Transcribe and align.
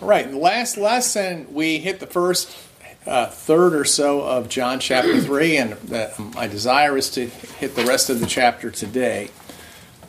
All 0.00 0.06
right, 0.06 0.24
in 0.24 0.30
the 0.30 0.38
last 0.38 0.76
lesson, 0.76 1.52
we 1.52 1.78
hit 1.78 1.98
the 1.98 2.06
first 2.06 2.56
uh, 3.04 3.26
third 3.26 3.74
or 3.74 3.84
so 3.84 4.20
of 4.22 4.48
John 4.48 4.78
chapter 4.78 5.20
3, 5.20 5.56
and 5.56 5.72
the, 5.72 6.12
my 6.36 6.46
desire 6.46 6.96
is 6.96 7.10
to 7.10 7.26
hit 7.26 7.74
the 7.74 7.84
rest 7.84 8.08
of 8.08 8.20
the 8.20 8.26
chapter 8.26 8.70
today. 8.70 9.30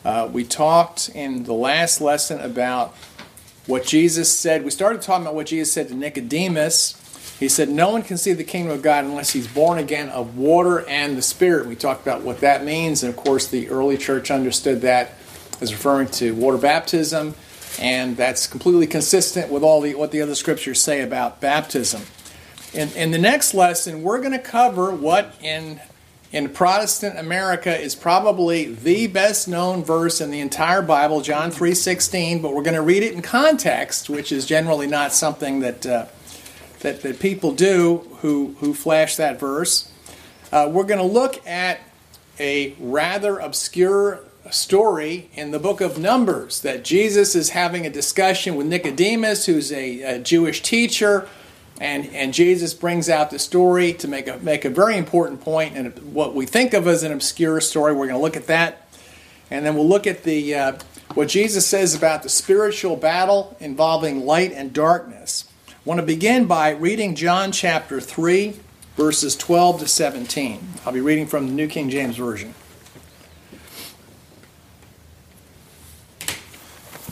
Uh, 0.04 0.30
we 0.32 0.44
talked 0.44 1.08
in 1.08 1.42
the 1.42 1.54
last 1.54 2.00
lesson 2.00 2.40
about 2.40 2.94
what 3.66 3.84
Jesus 3.84 4.32
said. 4.32 4.62
We 4.62 4.70
started 4.70 5.02
talking 5.02 5.22
about 5.22 5.34
what 5.34 5.46
Jesus 5.46 5.72
said 5.72 5.88
to 5.88 5.94
Nicodemus. 5.96 7.36
He 7.40 7.48
said, 7.48 7.68
No 7.68 7.90
one 7.90 8.04
can 8.04 8.16
see 8.16 8.32
the 8.32 8.44
kingdom 8.44 8.72
of 8.72 8.82
God 8.82 9.04
unless 9.04 9.32
he's 9.32 9.48
born 9.48 9.78
again 9.78 10.08
of 10.10 10.38
water 10.38 10.86
and 10.88 11.18
the 11.18 11.22
Spirit. 11.22 11.66
We 11.66 11.74
talked 11.74 12.02
about 12.02 12.22
what 12.22 12.38
that 12.42 12.64
means, 12.64 13.02
and 13.02 13.12
of 13.12 13.16
course, 13.16 13.48
the 13.48 13.68
early 13.70 13.98
church 13.98 14.30
understood 14.30 14.82
that 14.82 15.14
as 15.60 15.72
referring 15.72 16.06
to 16.08 16.32
water 16.36 16.58
baptism 16.58 17.34
and 17.78 18.16
that's 18.16 18.46
completely 18.46 18.86
consistent 18.86 19.50
with 19.50 19.62
all 19.62 19.80
the 19.80 19.94
what 19.94 20.10
the 20.10 20.20
other 20.20 20.34
scriptures 20.34 20.80
say 20.82 21.02
about 21.02 21.40
baptism. 21.40 22.02
In, 22.72 22.88
in 22.92 23.10
the 23.10 23.18
next 23.18 23.52
lesson, 23.52 24.02
we're 24.02 24.20
going 24.20 24.32
to 24.32 24.38
cover 24.38 24.90
what 24.90 25.34
in 25.42 25.80
in 26.32 26.48
Protestant 26.48 27.18
America 27.18 27.76
is 27.76 27.96
probably 27.96 28.72
the 28.72 29.08
best 29.08 29.48
known 29.48 29.82
verse 29.82 30.20
in 30.20 30.30
the 30.30 30.40
entire 30.40 30.82
Bible, 30.82 31.20
John 31.20 31.50
3:16, 31.50 32.40
but 32.40 32.54
we're 32.54 32.62
going 32.62 32.74
to 32.74 32.82
read 32.82 33.02
it 33.02 33.12
in 33.12 33.22
context, 33.22 34.08
which 34.08 34.30
is 34.30 34.46
generally 34.46 34.86
not 34.86 35.12
something 35.12 35.60
that 35.60 35.84
uh, 35.86 36.06
that, 36.80 37.02
that 37.02 37.18
people 37.18 37.52
do 37.52 38.06
who 38.20 38.54
who 38.60 38.74
flash 38.74 39.16
that 39.16 39.40
verse. 39.40 39.90
Uh, 40.52 40.68
we're 40.70 40.84
going 40.84 40.98
to 40.98 41.04
look 41.04 41.44
at 41.46 41.80
a 42.38 42.74
rather 42.80 43.38
obscure 43.38 44.20
story 44.52 45.30
in 45.34 45.50
the 45.50 45.58
book 45.58 45.80
of 45.80 45.98
Numbers 45.98 46.60
that 46.62 46.84
Jesus 46.84 47.34
is 47.34 47.50
having 47.50 47.86
a 47.86 47.90
discussion 47.90 48.56
with 48.56 48.66
Nicodemus, 48.66 49.46
who's 49.46 49.72
a, 49.72 50.02
a, 50.02 50.18
Jewish 50.18 50.62
teacher, 50.62 51.28
and, 51.80 52.06
and 52.08 52.34
Jesus 52.34 52.74
brings 52.74 53.08
out 53.08 53.30
the 53.30 53.38
story 53.38 53.92
to 53.94 54.08
make 54.08 54.28
a, 54.28 54.38
make 54.38 54.64
a 54.64 54.70
very 54.70 54.96
important 54.96 55.40
point 55.40 55.76
and 55.76 56.14
what 56.14 56.34
we 56.34 56.46
think 56.46 56.74
of 56.74 56.86
as 56.86 57.02
an 57.02 57.12
obscure 57.12 57.60
story. 57.60 57.92
We're 57.92 58.06
going 58.06 58.18
to 58.18 58.22
look 58.22 58.36
at 58.36 58.46
that. 58.48 58.86
And 59.50 59.66
then 59.66 59.74
we'll 59.74 59.88
look 59.88 60.06
at 60.06 60.22
the, 60.22 60.54
uh, 60.54 60.78
what 61.14 61.28
Jesus 61.28 61.66
says 61.66 61.94
about 61.94 62.22
the 62.22 62.28
spiritual 62.28 62.96
battle 62.96 63.56
involving 63.60 64.26
light 64.26 64.52
and 64.52 64.72
darkness. 64.72 65.50
I 65.68 65.72
want 65.84 66.00
to 66.00 66.06
begin 66.06 66.46
by 66.46 66.70
reading 66.70 67.14
John 67.14 67.50
chapter 67.50 68.00
3, 68.00 68.54
verses 68.96 69.34
12 69.34 69.80
to 69.80 69.88
17. 69.88 70.60
I'll 70.84 70.92
be 70.92 71.00
reading 71.00 71.26
from 71.26 71.46
the 71.46 71.52
New 71.52 71.66
King 71.66 71.88
James 71.88 72.16
Version. 72.16 72.54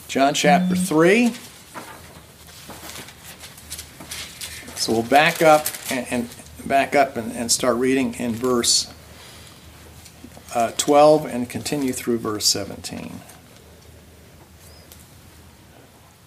John 0.08 0.32
chapter 0.32 0.74
3. 0.74 1.34
So 4.74 4.92
we'll 4.92 5.02
back 5.02 5.42
up 5.42 5.66
and, 5.90 6.06
and 6.10 6.28
back 6.64 6.94
up 6.94 7.18
and, 7.18 7.30
and, 7.32 7.52
start 7.52 7.76
reading 7.76 8.14
in 8.14 8.32
verse 8.32 8.90
uh, 10.54 10.72
12 10.78 11.26
and 11.26 11.50
continue 11.50 11.92
through 11.92 12.20
verse 12.20 12.46
17. 12.46 13.20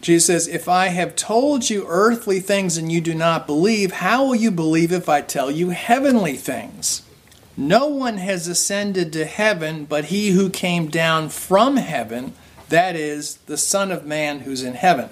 Jesus 0.02 0.28
says, 0.28 0.48
If 0.48 0.70
I 0.70 0.90
have 0.90 1.16
told 1.16 1.72
you 1.72 1.88
earthly 1.88 2.40
things 2.40 2.78
and 2.78 2.92
you 2.92 3.02
do 3.02 3.16
not 3.16 3.48
believe, 3.48 3.94
how 3.94 4.28
will 4.28 4.36
you 4.36 4.52
believe 4.52 4.92
if 4.92 5.10
I 5.10 5.22
tell 5.22 5.50
you 5.50 5.72
heavenly 5.72 6.36
things? 6.36 7.02
No 7.58 7.88
one 7.88 8.18
has 8.18 8.48
ascended 8.48 9.12
to 9.14 9.26
heaven 9.26 9.86
but 9.86 10.06
he 10.06 10.30
who 10.30 10.52
came 10.52 10.88
down 10.88 11.30
from 11.30 11.78
heaven 11.78 12.34
that 12.72 12.96
is, 12.96 13.36
the 13.46 13.58
Son 13.58 13.92
of 13.92 14.06
Man 14.06 14.42
who's 14.42 14.64
in 14.64 14.74
heaven. 14.74 15.10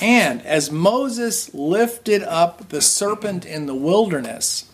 And 0.00 0.42
as 0.42 0.70
Moses 0.70 1.52
lifted 1.54 2.22
up 2.22 2.68
the 2.68 2.80
serpent 2.80 3.44
in 3.44 3.66
the 3.66 3.74
wilderness, 3.74 4.70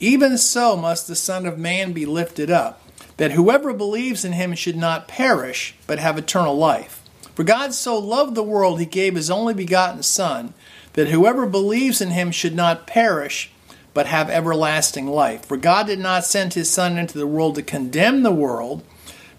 even 0.00 0.38
so 0.38 0.76
must 0.76 1.06
the 1.06 1.14
Son 1.14 1.46
of 1.46 1.58
Man 1.58 1.92
be 1.92 2.06
lifted 2.06 2.50
up, 2.50 2.80
that 3.16 3.32
whoever 3.32 3.72
believes 3.72 4.24
in 4.24 4.32
him 4.32 4.54
should 4.54 4.76
not 4.76 5.06
perish, 5.06 5.74
but 5.86 5.98
have 5.98 6.18
eternal 6.18 6.56
life. 6.56 7.02
For 7.34 7.44
God 7.44 7.74
so 7.74 7.98
loved 7.98 8.34
the 8.34 8.42
world, 8.42 8.80
he 8.80 8.86
gave 8.86 9.14
his 9.14 9.30
only 9.30 9.54
begotten 9.54 10.02
Son, 10.02 10.54
that 10.94 11.08
whoever 11.08 11.46
believes 11.46 12.00
in 12.00 12.10
him 12.10 12.30
should 12.30 12.54
not 12.54 12.86
perish, 12.86 13.50
but 13.92 14.06
have 14.06 14.28
everlasting 14.28 15.06
life. 15.06 15.44
For 15.44 15.56
God 15.56 15.86
did 15.86 16.00
not 16.00 16.24
send 16.24 16.54
his 16.54 16.70
Son 16.70 16.98
into 16.98 17.16
the 17.16 17.26
world 17.26 17.54
to 17.54 17.62
condemn 17.62 18.22
the 18.22 18.32
world, 18.32 18.82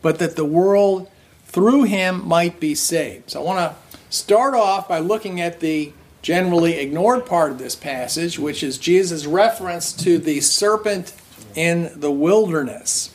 but 0.01 0.19
that 0.19 0.37
the 0.37 0.45
world 0.45 1.09
through 1.55 1.83
him 1.83 2.27
might 2.27 2.59
be 2.59 2.75
saved. 2.75 3.31
So 3.31 3.39
I 3.39 3.43
want 3.45 3.59
to 3.59 3.97
start 4.09 4.53
off 4.53 4.89
by 4.89 4.99
looking 4.99 5.39
at 5.39 5.61
the 5.61 5.93
generally 6.21 6.73
ignored 6.79 7.25
part 7.25 7.49
of 7.49 7.59
this 7.59 7.77
passage, 7.77 8.37
which 8.37 8.61
is 8.61 8.77
Jesus' 8.77 9.25
reference 9.25 9.93
to 9.93 10.17
the 10.17 10.41
serpent 10.41 11.13
in 11.55 11.97
the 11.97 12.11
wilderness. 12.11 13.09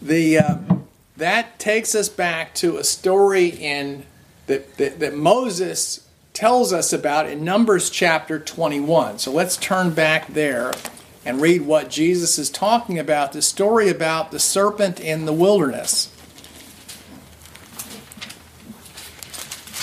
The, 0.00 0.38
uh, 0.38 0.58
that 1.16 1.58
takes 1.58 1.96
us 1.96 2.08
back 2.08 2.54
to 2.56 2.76
a 2.76 2.84
story 2.84 3.48
in 3.48 4.06
that, 4.46 4.76
that, 4.76 5.00
that 5.00 5.16
Moses 5.16 6.08
tells 6.32 6.72
us 6.72 6.92
about 6.92 7.28
in 7.28 7.44
Numbers 7.44 7.90
chapter 7.90 8.38
21. 8.38 9.18
So 9.18 9.32
let's 9.32 9.56
turn 9.56 9.90
back 9.94 10.28
there 10.28 10.72
and 11.24 11.40
read 11.40 11.62
what 11.62 11.90
Jesus 11.90 12.38
is 12.38 12.50
talking 12.50 13.00
about 13.00 13.32
the 13.32 13.42
story 13.42 13.88
about 13.88 14.30
the 14.30 14.38
serpent 14.38 15.00
in 15.00 15.24
the 15.24 15.32
wilderness. 15.32 16.12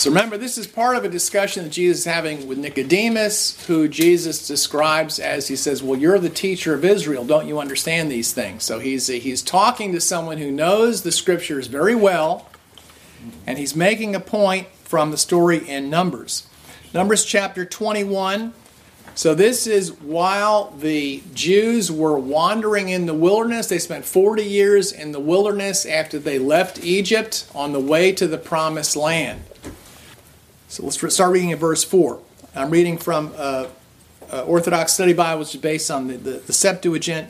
So 0.03 0.09
remember, 0.09 0.37
this 0.37 0.57
is 0.57 0.67
part 0.67 0.97
of 0.97 1.05
a 1.05 1.07
discussion 1.07 1.63
that 1.63 1.69
Jesus 1.69 1.99
is 1.99 2.03
having 2.03 2.45
with 2.45 2.57
Nicodemus, 2.57 3.65
who 3.67 3.87
Jesus 3.87 4.45
describes 4.45 5.17
as 5.17 5.47
he 5.47 5.55
says, 5.55 5.81
Well, 5.81 5.97
you're 5.97 6.19
the 6.19 6.29
teacher 6.29 6.73
of 6.73 6.83
Israel. 6.83 7.23
Don't 7.23 7.47
you 7.47 7.57
understand 7.57 8.11
these 8.11 8.33
things? 8.33 8.65
So 8.65 8.79
he's, 8.79 9.07
he's 9.07 9.41
talking 9.41 9.93
to 9.93 10.01
someone 10.01 10.39
who 10.39 10.51
knows 10.51 11.03
the 11.03 11.11
scriptures 11.13 11.67
very 11.67 11.95
well, 11.95 12.49
and 13.47 13.57
he's 13.57 13.77
making 13.77 14.13
a 14.13 14.19
point 14.19 14.67
from 14.83 15.11
the 15.11 15.17
story 15.17 15.65
in 15.69 15.89
Numbers. 15.89 16.47
Numbers 16.93 17.23
chapter 17.23 17.63
21. 17.63 18.51
So 19.15 19.33
this 19.33 19.67
is 19.67 19.93
while 20.01 20.71
the 20.71 21.23
Jews 21.33 21.89
were 21.89 22.19
wandering 22.19 22.89
in 22.89 23.05
the 23.05 23.13
wilderness. 23.13 23.67
They 23.67 23.79
spent 23.79 24.03
40 24.03 24.43
years 24.43 24.91
in 24.91 25.13
the 25.13 25.21
wilderness 25.21 25.85
after 25.85 26.19
they 26.19 26.39
left 26.39 26.83
Egypt 26.83 27.49
on 27.55 27.71
the 27.71 27.79
way 27.79 28.11
to 28.11 28.27
the 28.27 28.37
promised 28.37 28.97
land. 28.97 29.43
So 30.73 30.81
let's 30.81 31.13
start 31.13 31.31
reading 31.31 31.51
at 31.51 31.59
verse 31.59 31.83
4. 31.83 32.19
I'm 32.55 32.71
reading 32.71 32.97
from 32.97 33.31
uh, 33.37 33.67
uh, 34.31 34.43
Orthodox 34.45 34.91
Study 34.91 35.13
Bible, 35.13 35.41
which 35.41 35.53
is 35.53 35.61
based 35.61 35.91
on 35.91 36.07
the, 36.07 36.17
the, 36.17 36.31
the, 36.31 36.51
Septuagint. 36.51 37.29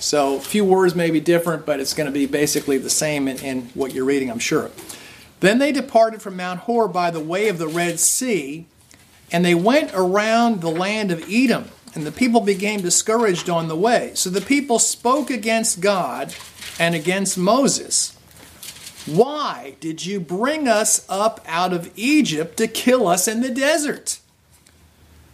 So 0.00 0.36
a 0.36 0.40
few 0.40 0.66
words 0.66 0.94
may 0.94 1.10
be 1.10 1.18
different, 1.18 1.64
but 1.64 1.80
it's 1.80 1.94
going 1.94 2.08
to 2.08 2.12
be 2.12 2.26
basically 2.26 2.76
the 2.76 2.90
same 2.90 3.26
in, 3.26 3.38
in 3.38 3.62
what 3.68 3.94
you're 3.94 4.04
reading, 4.04 4.30
I'm 4.30 4.38
sure. 4.38 4.70
Then 5.40 5.60
they 5.60 5.72
departed 5.72 6.20
from 6.20 6.36
Mount 6.36 6.60
Hor 6.60 6.86
by 6.86 7.10
the 7.10 7.20
way 7.20 7.48
of 7.48 7.56
the 7.56 7.68
Red 7.68 7.98
Sea, 8.00 8.66
and 9.32 9.46
they 9.46 9.54
went 9.54 9.90
around 9.94 10.60
the 10.60 10.70
land 10.70 11.10
of 11.10 11.24
Edom, 11.26 11.70
and 11.94 12.04
the 12.04 12.12
people 12.12 12.42
became 12.42 12.82
discouraged 12.82 13.48
on 13.48 13.68
the 13.68 13.76
way. 13.76 14.12
So 14.14 14.28
the 14.28 14.42
people 14.42 14.78
spoke 14.78 15.30
against 15.30 15.80
God 15.80 16.34
and 16.78 16.94
against 16.94 17.38
Moses. 17.38 18.13
Why 19.06 19.76
did 19.80 20.06
you 20.06 20.18
bring 20.18 20.66
us 20.66 21.04
up 21.08 21.40
out 21.46 21.72
of 21.72 21.90
Egypt 21.94 22.56
to 22.56 22.66
kill 22.66 23.06
us 23.06 23.28
in 23.28 23.42
the 23.42 23.50
desert? 23.50 24.18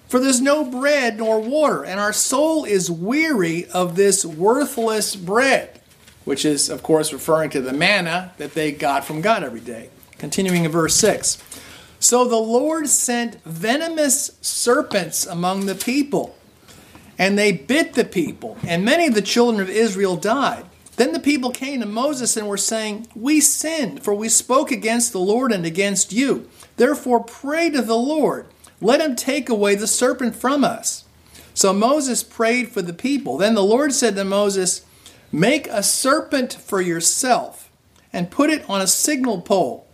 For 0.08 0.18
there's 0.18 0.40
no 0.40 0.64
bread 0.64 1.18
nor 1.18 1.38
water, 1.38 1.84
and 1.84 2.00
our 2.00 2.12
soul 2.12 2.64
is 2.64 2.90
weary 2.90 3.66
of 3.66 3.94
this 3.94 4.24
worthless 4.24 5.14
bread, 5.14 5.80
which 6.24 6.44
is, 6.44 6.68
of 6.68 6.82
course, 6.82 7.12
referring 7.12 7.50
to 7.50 7.60
the 7.60 7.72
manna 7.72 8.32
that 8.38 8.54
they 8.54 8.72
got 8.72 9.04
from 9.04 9.20
God 9.20 9.44
every 9.44 9.60
day. 9.60 9.90
Continuing 10.18 10.64
in 10.64 10.72
verse 10.72 10.96
6. 10.96 11.38
So 12.00 12.24
the 12.24 12.36
Lord 12.36 12.88
sent 12.88 13.40
venomous 13.44 14.36
serpents 14.40 15.26
among 15.26 15.66
the 15.66 15.76
people, 15.76 16.36
and 17.16 17.38
they 17.38 17.52
bit 17.52 17.94
the 17.94 18.04
people, 18.04 18.58
and 18.66 18.84
many 18.84 19.06
of 19.06 19.14
the 19.14 19.22
children 19.22 19.60
of 19.60 19.70
Israel 19.70 20.16
died. 20.16 20.64
Then 20.96 21.12
the 21.12 21.20
people 21.20 21.50
came 21.50 21.80
to 21.80 21.86
Moses 21.86 22.36
and 22.36 22.46
were 22.46 22.56
saying, 22.56 23.08
We 23.14 23.40
sinned, 23.40 24.02
for 24.02 24.14
we 24.14 24.28
spoke 24.28 24.70
against 24.70 25.12
the 25.12 25.20
Lord 25.20 25.52
and 25.52 25.64
against 25.64 26.12
you. 26.12 26.48
Therefore 26.76 27.22
pray 27.22 27.70
to 27.70 27.82
the 27.82 27.96
Lord, 27.96 28.46
let 28.80 29.00
him 29.00 29.16
take 29.16 29.48
away 29.48 29.74
the 29.74 29.86
serpent 29.86 30.34
from 30.34 30.64
us. 30.64 31.04
So 31.54 31.72
Moses 31.72 32.22
prayed 32.22 32.70
for 32.70 32.82
the 32.82 32.92
people. 32.92 33.36
Then 33.36 33.54
the 33.54 33.62
Lord 33.62 33.92
said 33.92 34.14
to 34.16 34.24
Moses, 34.24 34.84
Make 35.32 35.66
a 35.68 35.82
serpent 35.82 36.52
for 36.52 36.80
yourself 36.80 37.70
and 38.12 38.30
put 38.30 38.50
it 38.50 38.68
on 38.68 38.80
a 38.80 38.86
signal 38.86 39.42
pole. 39.42 39.86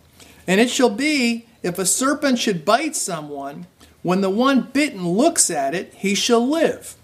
And 0.47 0.61
it 0.61 0.69
shall 0.69 0.89
be, 0.89 1.45
if 1.61 1.77
a 1.77 1.85
serpent 1.85 2.39
should 2.39 2.65
bite 2.65 2.95
someone, 2.95 3.67
when 4.01 4.21
the 4.21 4.29
one 4.29 4.61
bitten 4.61 5.07
looks 5.07 5.49
at 5.49 5.75
it, 5.75 5.93
he 5.95 6.15
shall 6.15 6.47
live. 6.47 6.95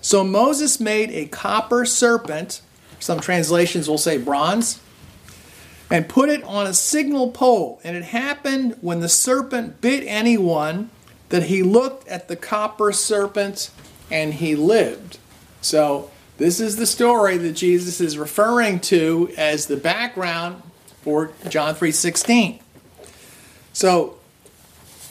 So 0.00 0.24
Moses 0.24 0.80
made 0.80 1.10
a 1.10 1.26
copper 1.26 1.84
serpent 1.84 2.60
some 3.04 3.20
translations 3.20 3.86
will 3.86 3.98
say 3.98 4.16
bronze. 4.16 4.80
and 5.90 6.08
put 6.08 6.30
it 6.30 6.42
on 6.44 6.66
a 6.66 6.72
signal 6.72 7.30
pole. 7.30 7.78
And 7.84 7.94
it 7.94 8.04
happened 8.04 8.78
when 8.80 9.00
the 9.00 9.08
serpent 9.10 9.82
bit 9.82 10.02
anyone 10.06 10.88
that 11.28 11.44
he 11.44 11.62
looked 11.62 12.08
at 12.08 12.28
the 12.28 12.34
copper 12.34 12.90
serpent 12.92 13.70
and 14.10 14.32
he 14.32 14.56
lived. 14.56 15.18
So, 15.60 16.10
this 16.38 16.58
is 16.58 16.76
the 16.76 16.86
story 16.86 17.36
that 17.36 17.52
Jesus 17.52 18.00
is 18.00 18.16
referring 18.16 18.80
to 18.80 19.30
as 19.36 19.66
the 19.66 19.76
background 19.76 20.62
for 21.02 21.32
John 21.50 21.74
3:16. 21.74 22.60
So, 23.74 24.14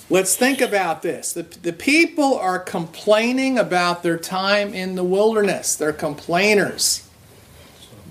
let's 0.09 0.35
think 0.35 0.59
about 0.59 1.03
this. 1.03 1.31
The, 1.31 1.43
the 1.43 1.73
people 1.73 2.35
are 2.39 2.57
complaining 2.57 3.59
about 3.59 4.01
their 4.01 4.17
time 4.17 4.73
in 4.73 4.95
the 4.95 5.03
wilderness. 5.03 5.75
They're 5.75 5.93
complainers. 5.93 7.07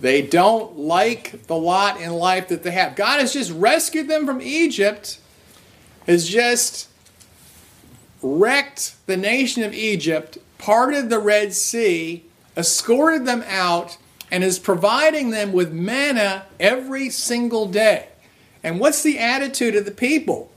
They 0.03 0.21
don't 0.21 0.77
like 0.81 1.47
the 1.47 1.57
lot 1.57 2.01
in 2.01 2.13
life 2.13 2.49
that 2.49 2.65
they 2.65 2.73
have. 2.73 2.97
God 2.97 3.21
has 3.21 3.33
just 3.33 3.53
rescued 3.53 4.09
them 4.09 4.27
from 4.27 4.43
Egypt, 4.43 5.21
has 6.09 6.29
just 6.29 6.89
wrecked 8.21 8.97
the 9.07 9.17
nation 9.17 9.63
of 9.63 9.73
Egypt, 9.73 10.39
parted 10.59 11.09
the 11.09 11.21
Red 11.21 11.55
Sea, 11.55 12.25
escorted 12.57 13.27
them 13.27 13.45
out, 13.47 13.97
and 14.29 14.43
is 14.43 14.59
providing 14.59 15.31
them 15.31 15.53
with 15.53 15.73
manna 15.73 16.47
every 16.59 17.09
single 17.09 17.67
day. 17.67 18.09
And 18.65 18.81
what's 18.81 19.05
the 19.05 19.21
attitude 19.21 19.77
of 19.77 19.85
the 19.85 19.93
people? 19.93 20.51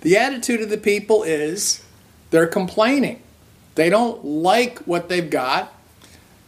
The 0.00 0.16
attitude 0.16 0.60
of 0.60 0.70
the 0.70 0.76
people 0.76 1.22
is 1.22 1.84
they're 2.30 2.48
complaining. 2.48 3.22
They 3.76 3.90
don't 3.90 4.24
like 4.24 4.80
what 4.80 5.08
they've 5.08 5.30
got. 5.30 5.72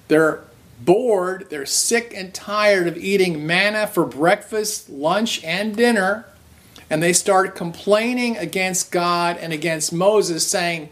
They're 0.08 0.42
bored. 0.80 1.48
They're 1.50 1.66
sick 1.66 2.12
and 2.14 2.32
tired 2.32 2.86
of 2.86 2.96
eating 2.96 3.46
manna 3.46 3.86
for 3.86 4.04
breakfast, 4.04 4.88
lunch, 4.88 5.42
and 5.44 5.76
dinner. 5.76 6.26
And 6.90 7.02
they 7.02 7.12
start 7.12 7.54
complaining 7.54 8.36
against 8.36 8.92
God 8.92 9.38
and 9.38 9.52
against 9.52 9.92
Moses, 9.92 10.46
saying, 10.46 10.90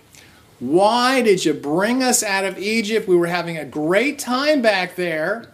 why 0.59 1.23
did 1.23 1.45
you 1.45 1.55
bring 1.55 2.03
us 2.03 2.23
out 2.23 2.45
of 2.45 2.57
Egypt? 2.57 3.09
We 3.09 3.17
were 3.17 3.27
having 3.27 3.59
a 3.59 3.65
great 3.65 4.21
time 4.21 4.63
back 4.63 4.95
there. 4.95 5.49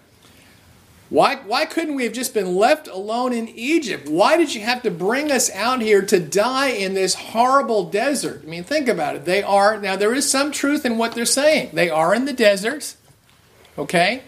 Why, 1.09 1.37
why 1.37 1.65
couldn't 1.65 1.95
we 1.95 2.05
have 2.05 2.13
just 2.13 2.35
been 2.35 2.55
left 2.55 2.87
alone 2.87 3.33
in 3.33 3.49
Egypt? 3.49 4.07
Why 4.07 4.37
did 4.37 4.55
you 4.55 4.61
have 4.61 4.83
to 4.83 4.91
bring 4.91 5.33
us 5.33 5.51
out 5.53 5.81
here 5.81 6.03
to 6.03 6.21
die 6.21 6.69
in 6.69 6.93
this 6.93 7.15
horrible 7.15 7.85
desert? 7.89 8.43
I 8.45 8.49
mean, 8.49 8.65
think 8.65 8.89
about 8.89 9.17
it. 9.17 9.25
They 9.25 9.43
are, 9.43 9.81
now 9.81 9.97
there 9.97 10.13
is 10.13 10.31
some 10.31 10.53
truth 10.53 10.85
in 10.85 10.99
what 10.99 11.15
they're 11.15 11.25
saying. 11.25 11.71
They 11.73 11.89
are 11.89 12.15
in 12.15 12.27
the 12.27 12.35
desert, 12.35 12.95
okay? 13.79 14.23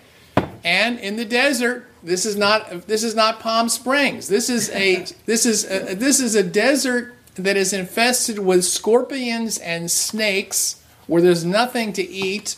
And 0.65 0.99
in 0.99 1.17
the 1.17 1.25
desert, 1.25 1.87
this 2.03 2.25
is 2.25 2.37
not 2.37 2.87
this 2.87 3.03
is 3.03 3.15
not 3.15 3.41
Palm 3.41 3.69
Springs. 3.69 4.29
This 4.29 4.49
is 4.49 4.71
a 4.71 5.07
this 5.27 5.45
is 5.47 5.65
a, 5.71 5.95
this 5.95 6.21
is 6.21 6.35
a 6.35 6.43
desert 6.43 7.15
that 7.35 7.57
is 7.57 7.73
infested 7.73 8.39
with 8.39 8.65
scorpions 8.65 9.59
and 9.59 9.91
snakes 9.91 10.83
where 11.07 11.23
there's 11.23 11.45
nothing 11.45 11.93
to 11.95 12.09
eat, 12.09 12.57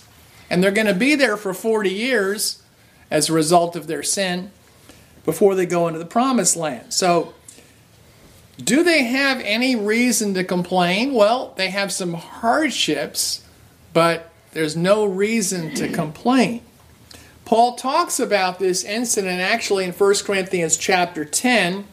and 0.50 0.62
they're 0.62 0.70
going 0.70 0.86
to 0.86 0.94
be 0.94 1.14
there 1.14 1.36
for 1.36 1.54
40 1.54 1.90
years 1.90 2.62
as 3.10 3.28
a 3.28 3.32
result 3.32 3.76
of 3.76 3.86
their 3.86 4.02
sin 4.02 4.50
before 5.24 5.54
they 5.54 5.66
go 5.66 5.86
into 5.86 5.98
the 5.98 6.04
promised 6.04 6.56
land. 6.56 6.92
So, 6.92 7.34
do 8.58 8.82
they 8.82 9.04
have 9.04 9.40
any 9.40 9.76
reason 9.76 10.34
to 10.34 10.44
complain? 10.44 11.14
Well, 11.14 11.54
they 11.56 11.70
have 11.70 11.92
some 11.92 12.14
hardships, 12.14 13.46
but 13.92 14.30
there's 14.52 14.76
no 14.76 15.04
reason 15.04 15.74
to 15.74 15.88
complain. 15.88 16.62
Paul 17.52 17.74
talks 17.74 18.18
about 18.18 18.58
this 18.58 18.82
incident 18.82 19.42
actually 19.42 19.84
in 19.84 19.92
1 19.92 20.14
Corinthians 20.24 20.78
chapter 20.78 21.22
10 21.22 21.84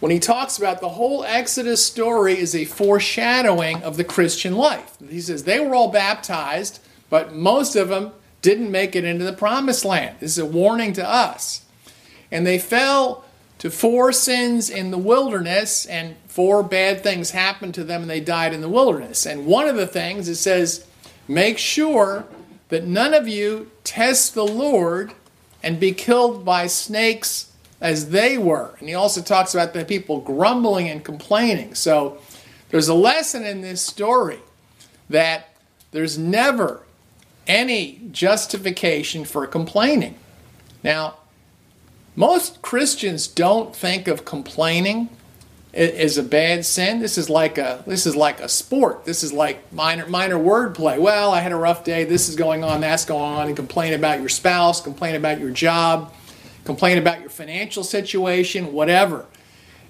when 0.00 0.10
he 0.10 0.18
talks 0.18 0.58
about 0.58 0.80
the 0.80 0.88
whole 0.88 1.22
Exodus 1.22 1.86
story 1.86 2.36
is 2.36 2.52
a 2.52 2.64
foreshadowing 2.64 3.80
of 3.84 3.96
the 3.96 4.02
Christian 4.02 4.56
life. 4.56 4.96
He 5.08 5.20
says 5.20 5.44
they 5.44 5.60
were 5.60 5.72
all 5.72 5.92
baptized, 5.92 6.80
but 7.10 7.32
most 7.32 7.76
of 7.76 7.90
them 7.90 8.10
didn't 8.42 8.72
make 8.72 8.96
it 8.96 9.04
into 9.04 9.24
the 9.24 9.32
promised 9.32 9.84
land. 9.84 10.16
This 10.18 10.32
is 10.32 10.38
a 10.38 10.46
warning 10.46 10.92
to 10.94 11.08
us. 11.08 11.64
And 12.32 12.44
they 12.44 12.58
fell 12.58 13.24
to 13.58 13.70
four 13.70 14.10
sins 14.10 14.68
in 14.68 14.90
the 14.90 14.98
wilderness, 14.98 15.86
and 15.86 16.16
four 16.26 16.64
bad 16.64 17.04
things 17.04 17.30
happened 17.30 17.74
to 17.74 17.84
them, 17.84 18.02
and 18.02 18.10
they 18.10 18.18
died 18.18 18.52
in 18.52 18.62
the 18.62 18.68
wilderness. 18.68 19.26
And 19.26 19.46
one 19.46 19.68
of 19.68 19.76
the 19.76 19.86
things 19.86 20.28
it 20.28 20.34
says, 20.34 20.88
make 21.28 21.56
sure 21.56 22.26
that 22.68 22.84
none 22.84 23.14
of 23.14 23.28
you 23.28 23.70
test 23.84 24.34
the 24.34 24.46
Lord 24.46 25.12
and 25.62 25.80
be 25.80 25.92
killed 25.92 26.44
by 26.44 26.66
snakes 26.66 27.52
as 27.80 28.10
they 28.10 28.38
were. 28.38 28.74
And 28.78 28.88
he 28.88 28.94
also 28.94 29.20
talks 29.20 29.54
about 29.54 29.72
the 29.72 29.84
people 29.84 30.20
grumbling 30.20 30.88
and 30.88 31.04
complaining. 31.04 31.74
So 31.74 32.18
there's 32.70 32.88
a 32.88 32.94
lesson 32.94 33.44
in 33.44 33.60
this 33.60 33.80
story 33.80 34.40
that 35.08 35.48
there's 35.90 36.18
never 36.18 36.82
any 37.46 38.00
justification 38.10 39.24
for 39.24 39.46
complaining. 39.46 40.16
Now, 40.82 41.16
most 42.16 42.62
Christians 42.62 43.26
don't 43.26 43.74
think 43.74 44.08
of 44.08 44.24
complaining 44.24 45.08
as 45.74 46.18
a 46.18 46.22
bad 46.22 46.64
sin. 46.64 47.00
This 47.00 47.18
is 47.18 47.28
like 47.28 47.58
a 47.58 47.82
this 47.86 48.06
is 48.06 48.14
like 48.14 48.40
a 48.40 48.48
sport. 48.48 49.04
This 49.04 49.22
is 49.22 49.32
like 49.32 49.72
minor 49.72 50.06
minor 50.06 50.36
wordplay. 50.36 50.98
Well, 50.98 51.32
I 51.32 51.40
had 51.40 51.52
a 51.52 51.56
rough 51.56 51.84
day. 51.84 52.04
This 52.04 52.28
is 52.28 52.36
going 52.36 52.64
on. 52.64 52.80
That's 52.80 53.04
going 53.04 53.22
on. 53.22 53.46
And 53.48 53.56
complain 53.56 53.92
about 53.92 54.20
your 54.20 54.28
spouse. 54.28 54.80
Complain 54.80 55.14
about 55.14 55.40
your 55.40 55.50
job 55.50 56.12
complain 56.64 56.98
about 56.98 57.20
your 57.20 57.30
financial 57.30 57.84
situation, 57.84 58.72
whatever. 58.72 59.26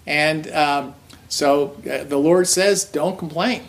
And 0.06 0.50
um, 0.52 0.94
so 1.28 1.76
uh, 1.90 2.04
the 2.04 2.18
Lord 2.18 2.46
says, 2.46 2.84
don't 2.84 3.18
complain. 3.18 3.62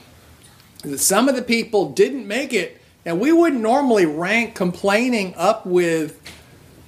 Some 0.98 1.30
of 1.30 1.36
the 1.36 1.42
people 1.42 1.92
didn't 1.92 2.28
make 2.28 2.54
it. 2.54 2.82
and 3.06 3.20
we 3.20 3.32
wouldn't 3.32 3.62
normally 3.62 4.06
rank 4.06 4.56
complaining 4.56 5.34
up 5.36 5.66
with 5.66 6.20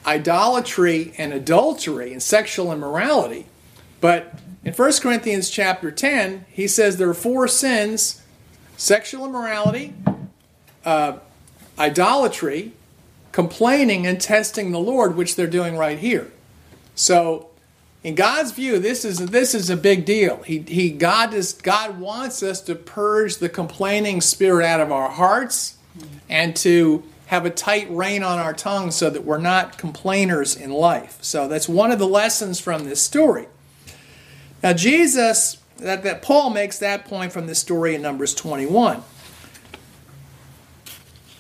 idolatry 0.06 1.13
and 1.18 1.33
adultery 1.33 2.12
and 2.12 2.21
sexual 2.21 2.71
immorality. 2.71 3.45
But 4.01 4.33
in 4.68 4.74
1 4.74 4.92
Corinthians 5.02 5.50
chapter 5.50 5.92
10, 5.92 6.46
he 6.50 6.68
says 6.68 6.98
there 6.98 7.10
are 7.10 7.14
four 7.14 7.48
sins 7.48 8.22
sexual 8.75 9.25
immorality, 9.25 9.94
uh, 10.84 11.19
idolatry, 11.80 12.74
complaining 13.31 14.06
and 14.06 14.19
testing 14.19 14.74
the 14.74 14.80
Lord, 14.80 15.16
which 15.16 15.38
they're 15.38 15.48
doing 15.48 15.78
right 15.78 15.98
here. 15.98 16.30
So, 16.96 17.48
in 18.04 18.14
God's 18.14 18.52
view, 18.52 18.78
this 18.78 19.06
is 19.06 19.19
this 19.28 19.56
is 19.56 19.69
a 19.69 19.78
big 19.78 20.04
deal. 20.04 20.44
He, 20.44 20.60
he 20.60 20.92
God 20.92 21.34
is 21.34 21.54
God 21.54 21.98
wants 21.98 22.44
us 22.44 22.60
to 22.62 22.75
purge 22.75 23.38
the 23.38 23.48
complaining 23.48 24.19
spirit 24.19 24.66
out 24.66 24.81
of 24.81 24.92
our 24.92 25.09
hearts 25.09 25.78
and 26.28 26.54
to 26.57 27.04
have 27.28 27.45
a 27.45 27.50
tight 27.50 27.90
rein 27.90 28.21
on 28.21 28.38
our 28.38 28.54
tongue 28.54 28.92
so 28.92 29.09
that 29.09 29.24
we're 29.24 29.38
not 29.38 29.78
complainers 29.78 30.57
in 30.57 30.71
life. 30.71 31.19
So 31.21 31.47
that's 31.47 31.69
one 31.69 31.90
of 31.90 32.00
the 32.00 32.07
lessons 32.07 32.59
from 32.59 32.83
this 32.83 33.02
story. 33.02 33.47
Now 34.64 34.73
Jesus 34.73 35.57
that, 35.78 36.04
that 36.04 36.21
Paul 36.21 36.49
makes 36.49 36.80
that 36.80 37.06
point 37.06 37.31
from 37.31 37.47
this 37.47 37.59
story 37.59 37.95
in 37.95 38.02
Numbers 38.02 38.33
21. 38.33 39.04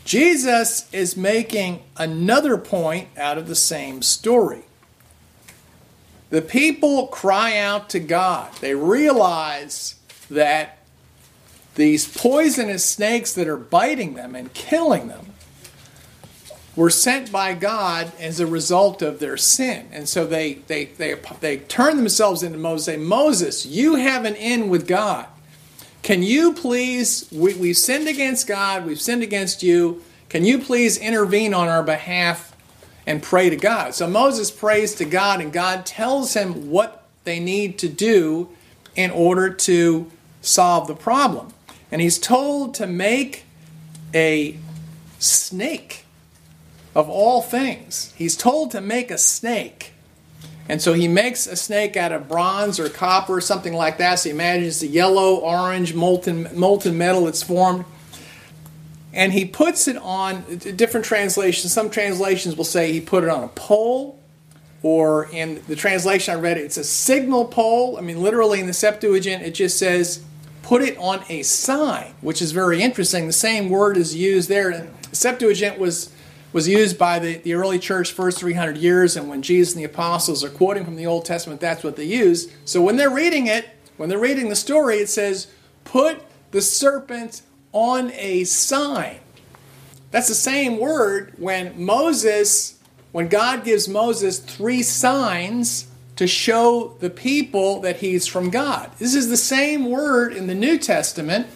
Jesus 0.05 0.91
is 0.93 1.17
making 1.17 1.83
another 1.97 2.57
point 2.57 3.09
out 3.17 3.37
of 3.37 3.47
the 3.47 3.55
same 3.55 4.01
story. 4.01 4.63
The 6.29 6.41
people 6.41 7.07
cry 7.07 7.57
out 7.57 7.89
to 7.89 7.99
God. 7.99 8.53
They 8.61 8.75
realize 8.75 9.95
that 10.29 10.77
these 11.75 12.07
poisonous 12.07 12.85
snakes 12.85 13.33
that 13.33 13.47
are 13.47 13.57
biting 13.57 14.13
them 14.13 14.35
and 14.35 14.53
killing 14.53 15.07
them 15.07 15.33
were 16.77 16.91
sent 16.91 17.31
by 17.31 17.55
God 17.55 18.11
as 18.19 18.39
a 18.39 18.45
result 18.45 19.01
of 19.01 19.19
their 19.19 19.35
sin. 19.35 19.89
And 19.91 20.07
so 20.07 20.27
they, 20.27 20.53
they, 20.67 20.85
they, 20.85 21.15
they 21.41 21.57
turn 21.57 21.97
themselves 21.97 22.43
into 22.43 22.59
Moses, 22.59 22.85
say, 22.85 22.97
Moses, 22.97 23.65
you 23.65 23.95
have 23.95 24.25
an 24.25 24.35
end 24.35 24.69
with 24.69 24.87
God. 24.87 25.25
Can 26.03 26.21
you 26.21 26.53
please, 26.53 27.27
we, 27.31 27.55
we've 27.55 27.75
sinned 27.75 28.07
against 28.07 28.47
God, 28.47 28.85
we've 28.85 29.01
sinned 29.01 29.23
against 29.23 29.63
you. 29.63 30.03
Can 30.29 30.45
you 30.45 30.59
please 30.59 30.97
intervene 30.99 31.53
on 31.53 31.67
our 31.67 31.81
behalf 31.81 32.55
and 33.07 33.23
pray 33.23 33.49
to 33.49 33.55
God? 33.55 33.95
So 33.95 34.07
Moses 34.07 34.51
prays 34.51 34.93
to 34.95 35.05
God, 35.05 35.41
and 35.41 35.51
God 35.51 35.83
tells 35.83 36.35
him 36.35 36.69
what 36.69 37.07
they 37.23 37.39
need 37.39 37.79
to 37.79 37.89
do 37.89 38.49
in 38.95 39.09
order 39.09 39.49
to 39.49 40.11
solve 40.43 40.87
the 40.87 40.95
problem. 40.95 41.53
And 41.91 42.01
he's 42.01 42.19
told 42.19 42.75
to 42.75 42.85
make 42.85 43.45
a 44.13 44.57
snake 45.17 46.03
of 46.97 47.07
all 47.09 47.43
things. 47.43 48.11
He's 48.17 48.35
told 48.35 48.71
to 48.71 48.81
make 48.81 49.11
a 49.11 49.19
snake. 49.19 49.93
And 50.67 50.81
so 50.81 50.93
he 50.93 51.07
makes 51.07 51.45
a 51.45 51.55
snake 51.55 51.95
out 51.95 52.11
of 52.11 52.27
bronze 52.27 52.79
or 52.79 52.89
copper 52.89 53.35
or 53.35 53.41
something 53.41 53.73
like 53.73 53.99
that. 53.99 54.15
So 54.15 54.29
he 54.29 54.33
imagines 54.33 54.79
the 54.79 54.87
yellow, 54.87 55.35
orange, 55.35 55.93
molten, 55.93 56.49
molten 56.55 56.97
metal 56.97 57.25
that's 57.25 57.43
formed. 57.43 57.85
And 59.13 59.31
he 59.31 59.45
puts 59.45 59.87
it 59.87 59.97
on 59.97 60.41
different 60.75 61.05
translations. 61.05 61.71
Some 61.71 61.91
translations 61.91 62.55
will 62.57 62.65
say 62.65 62.91
he 62.91 62.99
put 62.99 63.23
it 63.23 63.29
on 63.29 63.43
a 63.43 63.47
pole. 63.49 64.19
or 64.83 65.29
in 65.31 65.61
the 65.67 65.75
translation 65.75 66.33
I 66.35 66.39
read, 66.39 66.57
it's 66.57 66.77
a 66.77 66.83
signal 66.83 67.45
pole. 67.45 67.97
I 67.97 68.01
mean, 68.01 68.21
literally 68.21 68.59
in 68.59 68.67
the 68.67 68.73
Septuagint, 68.73 69.43
it 69.43 69.51
just 69.51 69.77
says, 69.77 70.23
put 70.61 70.81
it 70.81 70.97
on 70.97 71.23
a 71.29 71.43
sign, 71.43 72.13
which 72.21 72.41
is 72.41 72.51
very 72.51 72.81
interesting. 72.81 73.27
The 73.27 73.33
same 73.33 73.69
word 73.69 73.97
is 73.97 74.15
used 74.15 74.49
there. 74.49 74.87
The 75.09 75.15
Septuagint 75.15 75.79
was, 75.79 76.13
was 76.53 76.67
used 76.67 76.97
by 76.97 77.19
the, 77.19 77.35
the 77.37 77.53
early 77.53 77.79
church 77.79 78.11
first 78.11 78.39
300 78.39 78.77
years, 78.77 79.15
and 79.15 79.29
when 79.29 79.41
Jesus 79.41 79.73
and 79.73 79.81
the 79.81 79.85
apostles 79.85 80.43
are 80.43 80.49
quoting 80.49 80.85
from 80.85 80.95
the 80.95 81.05
Old 81.05 81.25
Testament, 81.25 81.59
that's 81.59 81.83
what 81.83 81.95
they 81.95 82.05
use. 82.05 82.51
So 82.65 82.81
when 82.81 82.95
they're 82.95 83.09
reading 83.09 83.47
it, 83.47 83.67
when 83.97 84.09
they're 84.09 84.19
reading 84.19 84.49
the 84.49 84.55
story, 84.55 84.97
it 84.97 85.09
says, 85.09 85.47
put 85.83 86.21
the 86.51 86.61
serpent 86.61 87.41
on 87.73 88.11
a 88.13 88.43
sign. 88.45 89.19
That's 90.11 90.27
the 90.29 90.35
same 90.35 90.79
word 90.79 91.33
when 91.37 91.83
Moses, 91.83 92.79
when 93.11 93.27
God 93.27 93.65
gives 93.65 93.87
Moses 93.87 94.39
three 94.39 94.83
signs 94.83 95.87
to 96.15 96.27
show 96.27 96.95
the 96.99 97.09
people 97.09 97.81
that 97.81 97.97
he's 97.97 98.25
from 98.25 98.49
God. 98.49 98.91
This 98.97 99.13
is 99.13 99.29
the 99.29 99.37
same 99.37 99.89
word 99.89 100.33
in 100.33 100.47
the 100.47 100.55
New 100.55 100.77
Testament 100.77 101.47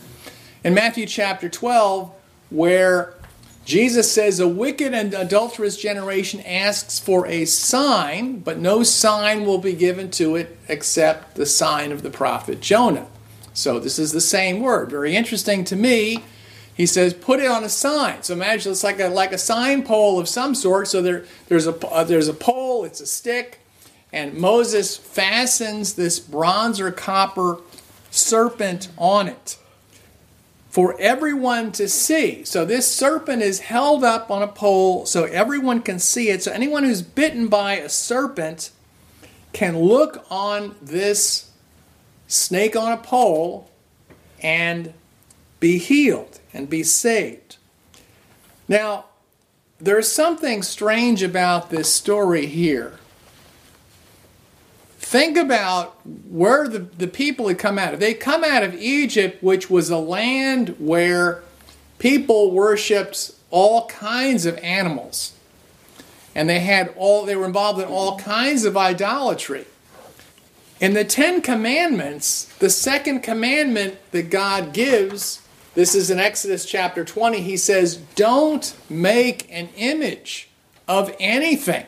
in 0.63 0.73
Matthew 0.73 1.05
chapter 1.07 1.49
12, 1.49 2.11
where 2.49 3.15
Jesus 3.63 4.11
says, 4.11 4.39
A 4.39 4.47
wicked 4.47 4.93
and 4.93 5.13
adulterous 5.13 5.77
generation 5.77 6.41
asks 6.41 6.99
for 6.99 7.27
a 7.27 7.45
sign, 7.45 8.39
but 8.39 8.57
no 8.57 8.83
sign 8.83 9.45
will 9.45 9.59
be 9.59 9.73
given 9.73 10.09
to 10.11 10.35
it 10.35 10.57
except 10.67 11.35
the 11.35 11.45
sign 11.45 11.91
of 11.91 12.01
the 12.01 12.09
prophet 12.09 12.59
Jonah. 12.59 13.07
So 13.53 13.79
this 13.79 13.99
is 13.99 14.11
the 14.11 14.21
same 14.21 14.61
word. 14.61 14.89
Very 14.89 15.15
interesting 15.15 15.63
to 15.65 15.75
me 15.75 16.23
he 16.81 16.85
says, 16.85 17.13
put 17.13 17.39
it 17.39 17.45
on 17.45 17.63
a 17.63 17.69
sign. 17.69 18.23
So 18.23 18.33
imagine 18.33 18.71
it's 18.71 18.83
like 18.83 18.99
a 18.99 19.07
like 19.07 19.33
a 19.33 19.37
sign 19.37 19.83
pole 19.83 20.19
of 20.19 20.27
some 20.27 20.55
sort. 20.55 20.87
So 20.87 21.01
there 21.01 21.25
there's 21.47 21.67
a 21.67 21.75
uh, 21.87 22.03
there's 22.03 22.27
a 22.27 22.33
pole. 22.33 22.85
It's 22.85 23.01
a 23.01 23.05
stick, 23.05 23.59
and 24.11 24.33
Moses 24.33 24.97
fastens 24.97 25.93
this 25.93 26.19
bronze 26.19 26.79
or 26.79 26.91
copper 26.91 27.59
serpent 28.09 28.89
on 28.97 29.27
it 29.27 29.57
for 30.71 30.95
everyone 31.01 31.73
to 31.73 31.89
see. 31.89 32.45
So 32.45 32.63
this 32.63 32.87
serpent 32.87 33.41
is 33.41 33.59
held 33.59 34.05
up 34.05 34.31
on 34.31 34.41
a 34.41 34.47
pole 34.47 35.05
so 35.05 35.25
everyone 35.25 35.81
can 35.81 35.99
see 35.99 36.29
it. 36.29 36.41
So 36.41 36.51
anyone 36.53 36.85
who's 36.85 37.01
bitten 37.01 37.49
by 37.49 37.73
a 37.73 37.89
serpent 37.89 38.71
can 39.51 39.77
look 39.77 40.25
on 40.31 40.75
this 40.81 41.51
snake 42.27 42.77
on 42.77 42.93
a 42.93 42.97
pole 42.97 43.69
and 44.41 44.93
be 45.59 45.77
healed 45.77 46.39
and 46.53 46.69
be 46.69 46.83
saved. 46.83 47.57
Now, 48.69 49.05
there's 49.77 50.09
something 50.09 50.63
strange 50.63 51.21
about 51.21 51.69
this 51.69 51.93
story 51.93 52.45
here. 52.45 53.00
Think 55.11 55.35
about 55.35 55.99
where 56.05 56.69
the, 56.69 56.79
the 56.79 57.05
people 57.05 57.49
had 57.49 57.59
come 57.59 57.77
out 57.77 57.93
of. 57.93 57.99
They 57.99 58.13
come 58.13 58.45
out 58.45 58.63
of 58.63 58.73
Egypt, 58.75 59.43
which 59.43 59.69
was 59.69 59.89
a 59.89 59.97
land 59.97 60.73
where 60.79 61.43
people 61.99 62.51
worshipped 62.51 63.31
all 63.49 63.87
kinds 63.87 64.45
of 64.45 64.57
animals. 64.59 65.33
And 66.33 66.47
they 66.47 66.61
had 66.61 66.93
all 66.95 67.25
they 67.25 67.35
were 67.35 67.45
involved 67.45 67.81
in 67.81 67.89
all 67.89 68.17
kinds 68.19 68.63
of 68.63 68.77
idolatry. 68.77 69.65
In 70.79 70.93
the 70.93 71.03
Ten 71.03 71.41
Commandments, 71.41 72.45
the 72.59 72.69
second 72.69 73.19
commandment 73.19 73.97
that 74.11 74.29
God 74.29 74.71
gives 74.71 75.41
this 75.73 75.93
is 75.93 76.09
in 76.09 76.21
Exodus 76.21 76.63
chapter 76.63 77.03
20. 77.03 77.41
He 77.41 77.57
says, 77.57 77.97
Don't 78.15 78.73
make 78.89 79.45
an 79.51 79.67
image 79.75 80.47
of 80.87 81.13
anything. 81.19 81.85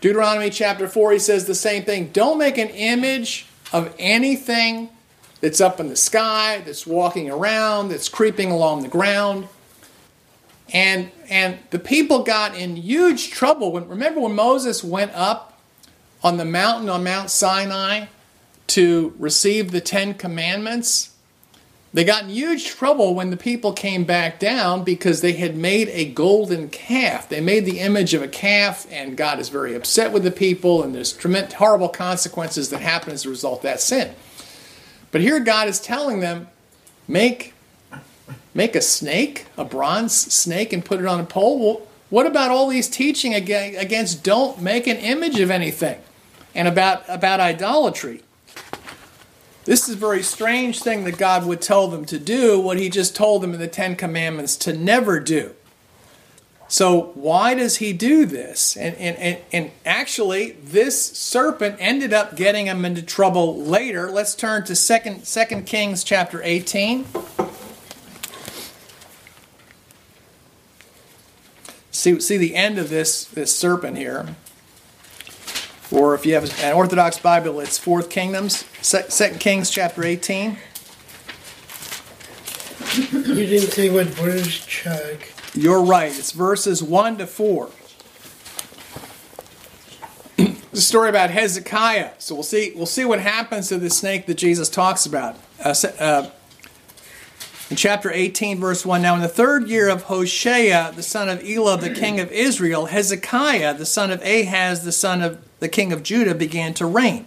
Deuteronomy 0.00 0.50
chapter 0.50 0.86
4, 0.88 1.12
he 1.12 1.18
says 1.18 1.46
the 1.46 1.54
same 1.54 1.84
thing. 1.84 2.08
Don't 2.12 2.38
make 2.38 2.58
an 2.58 2.68
image 2.68 3.46
of 3.72 3.94
anything 3.98 4.90
that's 5.40 5.60
up 5.60 5.80
in 5.80 5.88
the 5.88 5.96
sky, 5.96 6.62
that's 6.64 6.86
walking 6.86 7.30
around, 7.30 7.88
that's 7.88 8.08
creeping 8.08 8.50
along 8.50 8.82
the 8.82 8.88
ground. 8.88 9.48
And, 10.72 11.10
and 11.28 11.58
the 11.70 11.78
people 11.78 12.22
got 12.22 12.54
in 12.56 12.76
huge 12.76 13.30
trouble. 13.30 13.72
When, 13.72 13.88
remember 13.88 14.20
when 14.20 14.34
Moses 14.34 14.82
went 14.82 15.12
up 15.14 15.60
on 16.22 16.36
the 16.36 16.44
mountain 16.44 16.88
on 16.88 17.04
Mount 17.04 17.30
Sinai 17.30 18.06
to 18.68 19.14
receive 19.18 19.70
the 19.70 19.80
Ten 19.80 20.14
Commandments? 20.14 21.15
They 21.96 22.04
got 22.04 22.24
in 22.24 22.28
huge 22.28 22.66
trouble 22.66 23.14
when 23.14 23.30
the 23.30 23.38
people 23.38 23.72
came 23.72 24.04
back 24.04 24.38
down 24.38 24.84
because 24.84 25.22
they 25.22 25.32
had 25.32 25.56
made 25.56 25.88
a 25.88 26.04
golden 26.04 26.68
calf. 26.68 27.26
They 27.26 27.40
made 27.40 27.64
the 27.64 27.80
image 27.80 28.12
of 28.12 28.20
a 28.20 28.28
calf, 28.28 28.86
and 28.90 29.16
God 29.16 29.38
is 29.38 29.48
very 29.48 29.74
upset 29.74 30.12
with 30.12 30.22
the 30.22 30.30
people, 30.30 30.82
and 30.82 30.94
there's 30.94 31.14
tremendous, 31.14 31.54
horrible 31.54 31.88
consequences 31.88 32.68
that 32.68 32.82
happen 32.82 33.14
as 33.14 33.24
a 33.24 33.30
result 33.30 33.60
of 33.60 33.62
that 33.62 33.80
sin. 33.80 34.14
But 35.10 35.22
here 35.22 35.40
God 35.40 35.68
is 35.68 35.80
telling 35.80 36.20
them, 36.20 36.48
make, 37.08 37.54
make 38.52 38.76
a 38.76 38.82
snake, 38.82 39.46
a 39.56 39.64
bronze 39.64 40.14
snake, 40.14 40.74
and 40.74 40.84
put 40.84 41.00
it 41.00 41.06
on 41.06 41.18
a 41.18 41.24
pole. 41.24 41.58
Well, 41.58 41.86
what 42.10 42.26
about 42.26 42.50
all 42.50 42.68
these 42.68 42.88
teaching 42.88 43.32
against 43.32 44.22
don't 44.22 44.60
make 44.60 44.86
an 44.86 44.98
image 44.98 45.40
of 45.40 45.50
anything 45.50 45.98
and 46.54 46.68
about, 46.68 47.04
about 47.08 47.40
idolatry? 47.40 48.20
This 49.66 49.88
is 49.88 49.96
a 49.96 49.98
very 49.98 50.22
strange 50.22 50.80
thing 50.80 51.02
that 51.04 51.18
God 51.18 51.44
would 51.44 51.60
tell 51.60 51.88
them 51.88 52.04
to 52.06 52.20
do, 52.20 52.60
what 52.60 52.78
He 52.78 52.88
just 52.88 53.16
told 53.16 53.42
them 53.42 53.52
in 53.52 53.58
the 53.58 53.66
Ten 53.66 53.96
Commandments 53.96 54.56
to 54.58 54.72
never 54.72 55.18
do. 55.18 55.54
So, 56.68 57.10
why 57.14 57.54
does 57.54 57.78
He 57.78 57.92
do 57.92 58.26
this? 58.26 58.76
And, 58.76 58.94
and, 58.96 59.16
and, 59.18 59.38
and 59.52 59.70
actually, 59.84 60.52
this 60.52 61.04
serpent 61.16 61.76
ended 61.80 62.12
up 62.12 62.36
getting 62.36 62.66
him 62.66 62.84
into 62.84 63.02
trouble 63.02 63.56
later. 63.56 64.08
Let's 64.08 64.36
turn 64.36 64.64
to 64.66 64.76
2, 64.76 65.22
2 65.24 65.62
Kings 65.62 66.04
chapter 66.04 66.40
18. 66.44 67.04
See, 71.90 72.20
see 72.20 72.36
the 72.36 72.54
end 72.54 72.78
of 72.78 72.88
this, 72.88 73.24
this 73.24 73.56
serpent 73.56 73.96
here. 73.96 74.36
Or 75.92 76.14
if 76.14 76.26
you 76.26 76.34
have 76.34 76.62
an 76.62 76.72
Orthodox 76.72 77.18
Bible, 77.18 77.60
it's 77.60 77.78
Fourth 77.78 78.10
Kingdoms, 78.10 78.64
Second 78.82 79.38
Kings 79.38 79.70
chapter 79.70 80.04
18. 80.04 80.58
You 82.96 83.22
didn't 83.22 83.70
say 83.70 83.90
what 83.90 84.06
verse, 84.06 84.64
Chuck. 84.66 85.28
You're 85.54 85.82
right. 85.82 86.16
It's 86.16 86.32
verses 86.32 86.82
1 86.82 87.18
to 87.18 87.26
4. 87.26 87.70
the 90.36 90.80
story 90.80 91.08
about 91.08 91.30
Hezekiah. 91.30 92.12
So 92.18 92.34
we'll 92.34 92.44
see, 92.44 92.72
we'll 92.74 92.86
see 92.86 93.04
what 93.04 93.20
happens 93.20 93.68
to 93.68 93.78
the 93.78 93.90
snake 93.90 94.26
that 94.26 94.34
Jesus 94.34 94.68
talks 94.68 95.06
about. 95.06 95.36
Uh, 95.64 95.74
uh, 95.98 96.30
in 97.70 97.76
chapter 97.76 98.10
18, 98.12 98.60
verse 98.60 98.84
1 98.84 99.02
Now, 99.02 99.14
in 99.14 99.22
the 99.22 99.28
third 99.28 99.68
year 99.68 99.88
of 99.88 100.04
Hoshea, 100.04 100.92
the 100.94 101.02
son 101.02 101.28
of 101.28 101.42
Elah, 101.44 101.78
the 101.78 101.90
king 101.90 102.20
of 102.20 102.30
Israel, 102.30 102.86
Hezekiah, 102.86 103.74
the 103.74 103.86
son 103.86 104.10
of 104.10 104.22
Ahaz, 104.22 104.84
the 104.84 104.92
son 104.92 105.22
of 105.22 105.45
the 105.60 105.68
king 105.68 105.92
of 105.92 106.02
Judah, 106.02 106.34
began 106.34 106.74
to 106.74 106.86
reign. 106.86 107.26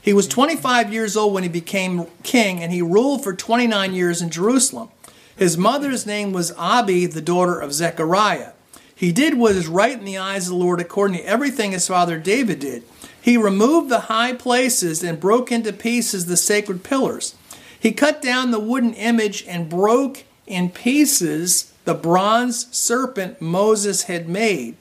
He 0.00 0.12
was 0.12 0.26
25 0.26 0.92
years 0.92 1.16
old 1.16 1.34
when 1.34 1.42
he 1.42 1.48
became 1.48 2.06
king, 2.22 2.62
and 2.62 2.72
he 2.72 2.82
ruled 2.82 3.22
for 3.22 3.34
29 3.34 3.92
years 3.92 4.22
in 4.22 4.30
Jerusalem. 4.30 4.88
His 5.36 5.56
mother's 5.56 6.06
name 6.06 6.32
was 6.32 6.52
Abi, 6.52 7.06
the 7.06 7.20
daughter 7.20 7.60
of 7.60 7.72
Zechariah. 7.72 8.52
He 8.94 9.12
did 9.12 9.38
what 9.38 9.54
is 9.54 9.68
right 9.68 9.96
in 9.96 10.04
the 10.04 10.18
eyes 10.18 10.46
of 10.46 10.50
the 10.50 10.64
Lord 10.64 10.80
according 10.80 11.18
to 11.18 11.24
everything 11.24 11.70
his 11.70 11.86
father 11.86 12.18
David 12.18 12.58
did. 12.58 12.82
He 13.20 13.36
removed 13.36 13.90
the 13.90 14.00
high 14.00 14.32
places 14.32 15.04
and 15.04 15.20
broke 15.20 15.52
into 15.52 15.72
pieces 15.72 16.26
the 16.26 16.36
sacred 16.36 16.82
pillars. 16.82 17.36
He 17.78 17.92
cut 17.92 18.20
down 18.20 18.50
the 18.50 18.58
wooden 18.58 18.94
image 18.94 19.44
and 19.46 19.68
broke 19.68 20.24
in 20.46 20.70
pieces 20.70 21.72
the 21.84 21.94
bronze 21.94 22.66
serpent 22.76 23.40
Moses 23.40 24.04
had 24.04 24.28
made 24.28 24.74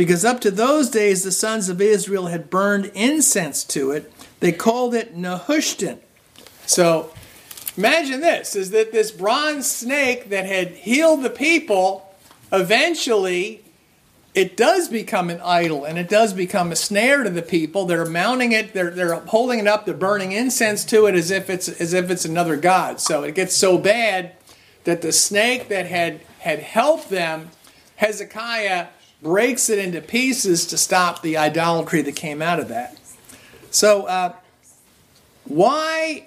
because 0.00 0.24
up 0.24 0.40
to 0.40 0.50
those 0.50 0.88
days 0.88 1.24
the 1.24 1.30
sons 1.30 1.68
of 1.68 1.78
Israel 1.78 2.28
had 2.28 2.48
burned 2.48 2.86
incense 2.94 3.62
to 3.64 3.90
it. 3.90 4.10
They 4.40 4.50
called 4.50 4.94
it 4.94 5.14
Nehushtan. 5.14 5.98
So 6.64 7.12
imagine 7.76 8.22
this 8.22 8.56
is 8.56 8.70
that 8.70 8.92
this 8.92 9.10
bronze 9.10 9.70
snake 9.70 10.30
that 10.30 10.46
had 10.46 10.68
healed 10.68 11.22
the 11.22 11.28
people 11.28 12.14
eventually 12.50 13.62
it 14.32 14.56
does 14.56 14.88
become 14.88 15.28
an 15.28 15.38
idol 15.42 15.84
and 15.84 15.98
it 15.98 16.08
does 16.08 16.32
become 16.32 16.72
a 16.72 16.76
snare 16.76 17.22
to 17.22 17.28
the 17.28 17.42
people 17.42 17.84
they're 17.84 18.06
mounting 18.06 18.52
it 18.52 18.72
they're, 18.72 18.90
they're 18.90 19.16
holding 19.16 19.58
it 19.58 19.66
up 19.66 19.84
they're 19.84 19.94
burning 19.94 20.32
incense 20.32 20.82
to 20.82 21.04
it 21.04 21.14
as 21.14 21.30
if 21.30 21.50
it's 21.50 21.68
as 21.68 21.92
if 21.92 22.10
it's 22.10 22.24
another 22.24 22.56
god 22.56 22.98
so 23.00 23.22
it 23.22 23.34
gets 23.34 23.54
so 23.54 23.76
bad 23.76 24.32
that 24.84 25.02
the 25.02 25.12
snake 25.12 25.68
that 25.68 25.84
had 25.84 26.22
had 26.38 26.58
helped 26.58 27.10
them 27.10 27.50
hezekiah 27.96 28.86
breaks 29.22 29.68
it 29.68 29.78
into 29.78 30.00
pieces 30.00 30.66
to 30.66 30.78
stop 30.78 31.22
the 31.22 31.36
idolatry 31.36 32.02
that 32.02 32.16
came 32.16 32.40
out 32.40 32.58
of 32.58 32.68
that. 32.68 32.96
So, 33.70 34.06
uh, 34.06 34.34
why, 35.44 36.26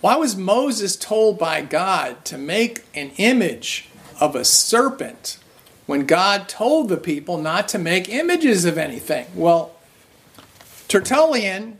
why 0.00 0.16
was 0.16 0.36
Moses 0.36 0.96
told 0.96 1.38
by 1.38 1.62
God 1.62 2.24
to 2.26 2.38
make 2.38 2.84
an 2.94 3.10
image 3.16 3.88
of 4.20 4.36
a 4.36 4.44
serpent 4.44 5.38
when 5.86 6.06
God 6.06 6.48
told 6.48 6.88
the 6.88 6.96
people 6.96 7.38
not 7.38 7.68
to 7.68 7.78
make 7.78 8.08
images 8.08 8.64
of 8.64 8.78
anything. 8.78 9.26
Well, 9.34 9.72
Tertullian, 10.88 11.78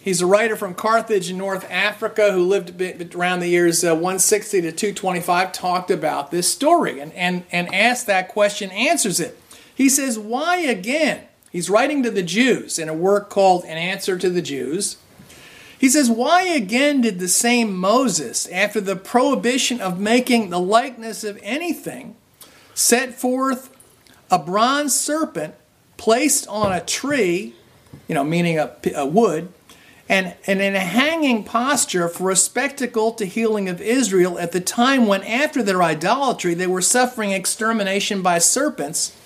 he's 0.00 0.20
a 0.20 0.26
writer 0.26 0.54
from 0.54 0.74
Carthage 0.74 1.30
in 1.30 1.38
North 1.38 1.68
Africa 1.70 2.32
who 2.32 2.44
lived 2.44 2.80
around 3.14 3.40
the 3.40 3.48
years 3.48 3.82
uh, 3.82 3.94
160 3.94 4.60
to 4.62 4.72
225, 4.72 5.52
talked 5.52 5.90
about 5.90 6.30
this 6.30 6.50
story 6.50 7.00
and, 7.00 7.12
and, 7.14 7.44
and 7.50 7.74
asked 7.74 8.06
that 8.06 8.28
question, 8.28 8.70
answers 8.70 9.18
it. 9.18 9.38
He 9.74 9.88
says, 9.88 10.18
Why 10.18 10.58
again? 10.58 11.24
He's 11.50 11.70
writing 11.70 12.02
to 12.02 12.10
the 12.10 12.22
Jews 12.22 12.78
in 12.78 12.88
a 12.88 12.94
work 12.94 13.28
called 13.28 13.64
An 13.64 13.76
Answer 13.76 14.18
to 14.18 14.30
the 14.30 14.42
Jews. 14.42 14.96
He 15.78 15.88
says, 15.88 16.10
Why 16.10 16.42
again 16.42 17.00
did 17.00 17.18
the 17.18 17.28
same 17.28 17.76
Moses, 17.76 18.46
after 18.48 18.80
the 18.80 18.96
prohibition 18.96 19.80
of 19.80 19.98
making 19.98 20.50
the 20.50 20.60
likeness 20.60 21.24
of 21.24 21.38
anything, 21.42 22.16
set 22.74 23.18
forth 23.18 23.76
a 24.30 24.38
bronze 24.38 24.98
serpent 24.98 25.54
placed 25.96 26.48
on 26.48 26.72
a 26.72 26.80
tree, 26.80 27.54
you 28.08 28.14
know, 28.14 28.24
meaning 28.24 28.58
a, 28.58 28.74
a 28.94 29.06
wood, 29.06 29.52
and, 30.08 30.34
and 30.46 30.60
in 30.60 30.74
a 30.74 30.80
hanging 30.80 31.44
posture 31.44 32.08
for 32.08 32.30
a 32.30 32.36
spectacle 32.36 33.12
to 33.12 33.24
healing 33.24 33.68
of 33.68 33.80
Israel 33.80 34.38
at 34.38 34.52
the 34.52 34.60
time 34.60 35.06
when, 35.06 35.22
after 35.22 35.62
their 35.62 35.82
idolatry, 35.82 36.54
they 36.54 36.66
were 36.66 36.82
suffering 36.82 37.30
extermination 37.30 38.22
by 38.22 38.38
serpents, 38.38 39.16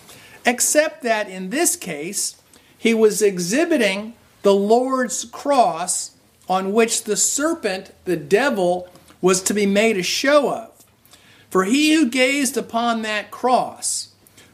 except 0.47 1.03
that 1.03 1.29
in 1.29 1.51
this 1.51 1.77
case, 1.77 2.41
he 2.79 2.95
was 2.95 3.21
exhibiting 3.21 4.15
the 4.43 4.55
Lord's 4.55 5.25
cross 5.25 6.13
on 6.49 6.73
which 6.73 7.05
the 7.05 7.17
serpent, 7.17 7.93
the 8.05 8.17
devil, 8.17 8.89
was 9.21 9.43
to 9.43 9.53
be 9.53 9.67
made 9.67 9.97
a 9.97 10.03
show 10.03 10.51
of. 10.51 10.85
For 11.51 11.65
he 11.65 11.95
who 11.95 12.09
gazed 12.09 12.57
upon 12.57 13.03
that 13.03 13.31
cross 13.31 14.11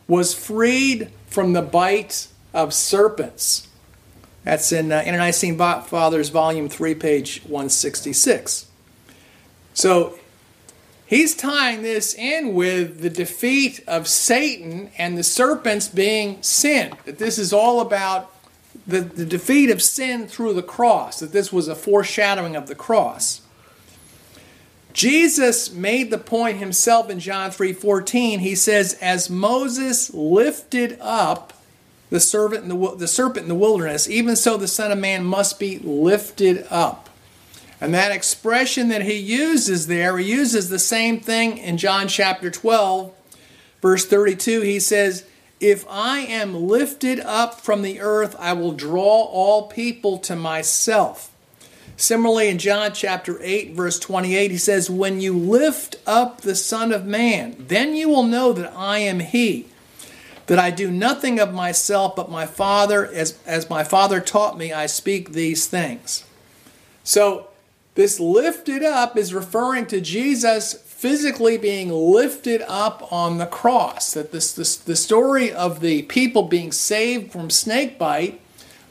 was 0.08 0.34
freed 0.34 1.10
from 1.26 1.52
the 1.52 1.62
bite 1.62 2.28
of 2.54 2.72
serpents. 2.72 3.68
That's 4.44 4.72
in 4.72 4.90
uh, 4.90 4.96
Ante-Nicene 4.96 5.56
Fathers, 5.56 6.30
Volume 6.30 6.68
3, 6.68 6.94
page 6.94 7.42
166. 7.42 8.66
So 9.74 10.18
he's 11.12 11.34
tying 11.34 11.82
this 11.82 12.14
in 12.14 12.54
with 12.54 13.02
the 13.02 13.10
defeat 13.10 13.84
of 13.86 14.08
Satan 14.08 14.90
and 14.96 15.18
the 15.18 15.22
serpents 15.22 15.86
being 15.86 16.42
sin. 16.42 16.94
That 17.04 17.18
this 17.18 17.38
is 17.38 17.52
all 17.52 17.80
about 17.80 18.34
the, 18.86 19.02
the 19.02 19.26
defeat 19.26 19.70
of 19.70 19.82
sin 19.82 20.26
through 20.26 20.54
the 20.54 20.62
cross, 20.62 21.20
that 21.20 21.32
this 21.32 21.52
was 21.52 21.68
a 21.68 21.74
foreshadowing 21.74 22.56
of 22.56 22.66
the 22.66 22.74
cross. 22.74 23.42
Jesus 24.94 25.70
made 25.70 26.10
the 26.10 26.16
point 26.16 26.56
himself 26.56 27.10
in 27.10 27.20
John 27.20 27.50
3:14. 27.50 28.40
He 28.40 28.54
says, 28.54 28.96
"As 29.00 29.28
Moses 29.28 30.12
lifted 30.14 30.96
up 30.98 31.52
the 32.08 32.20
serpent 32.20 32.64
in 32.64 32.68
the, 32.70 32.96
the 32.96 33.08
serpent 33.08 33.44
in 33.44 33.48
the 33.48 33.54
wilderness, 33.54 34.08
even 34.08 34.34
so 34.34 34.56
the 34.56 34.68
Son 34.68 34.90
of 34.90 34.98
Man 34.98 35.24
must 35.24 35.58
be 35.58 35.78
lifted 35.78 36.66
up." 36.70 37.10
And 37.82 37.92
that 37.94 38.12
expression 38.12 38.90
that 38.90 39.02
he 39.02 39.16
uses 39.16 39.88
there, 39.88 40.16
he 40.16 40.30
uses 40.30 40.68
the 40.68 40.78
same 40.78 41.18
thing 41.18 41.58
in 41.58 41.78
John 41.78 42.06
chapter 42.06 42.48
12, 42.48 43.12
verse 43.80 44.06
32. 44.06 44.60
He 44.60 44.78
says, 44.78 45.26
If 45.58 45.84
I 45.90 46.20
am 46.20 46.54
lifted 46.54 47.18
up 47.18 47.60
from 47.60 47.82
the 47.82 47.98
earth, 47.98 48.36
I 48.38 48.52
will 48.52 48.70
draw 48.70 49.24
all 49.24 49.66
people 49.66 50.18
to 50.18 50.36
myself. 50.36 51.32
Similarly, 51.96 52.46
in 52.46 52.58
John 52.58 52.92
chapter 52.94 53.42
8, 53.42 53.72
verse 53.72 53.98
28, 53.98 54.52
he 54.52 54.58
says, 54.58 54.88
When 54.88 55.20
you 55.20 55.36
lift 55.36 55.96
up 56.06 56.42
the 56.42 56.54
Son 56.54 56.92
of 56.92 57.04
Man, 57.04 57.56
then 57.58 57.96
you 57.96 58.08
will 58.08 58.22
know 58.22 58.52
that 58.52 58.72
I 58.76 58.98
am 58.98 59.18
He, 59.18 59.66
that 60.46 60.60
I 60.60 60.70
do 60.70 60.88
nothing 60.88 61.40
of 61.40 61.52
myself, 61.52 62.14
but 62.14 62.30
my 62.30 62.46
Father, 62.46 63.04
as, 63.04 63.40
as 63.44 63.68
my 63.68 63.82
Father 63.82 64.20
taught 64.20 64.56
me, 64.56 64.72
I 64.72 64.86
speak 64.86 65.32
these 65.32 65.66
things. 65.66 66.22
So, 67.02 67.48
this 67.94 68.18
lifted 68.18 68.82
up 68.82 69.16
is 69.16 69.34
referring 69.34 69.86
to 69.86 70.00
Jesus 70.00 70.72
physically 70.72 71.58
being 71.58 71.90
lifted 71.90 72.62
up 72.68 73.12
on 73.12 73.38
the 73.38 73.46
cross. 73.46 74.14
That 74.14 74.32
this, 74.32 74.52
this 74.52 74.76
the 74.76 74.96
story 74.96 75.52
of 75.52 75.80
the 75.80 76.02
people 76.02 76.44
being 76.44 76.72
saved 76.72 77.32
from 77.32 77.50
snake 77.50 77.98
bite 77.98 78.40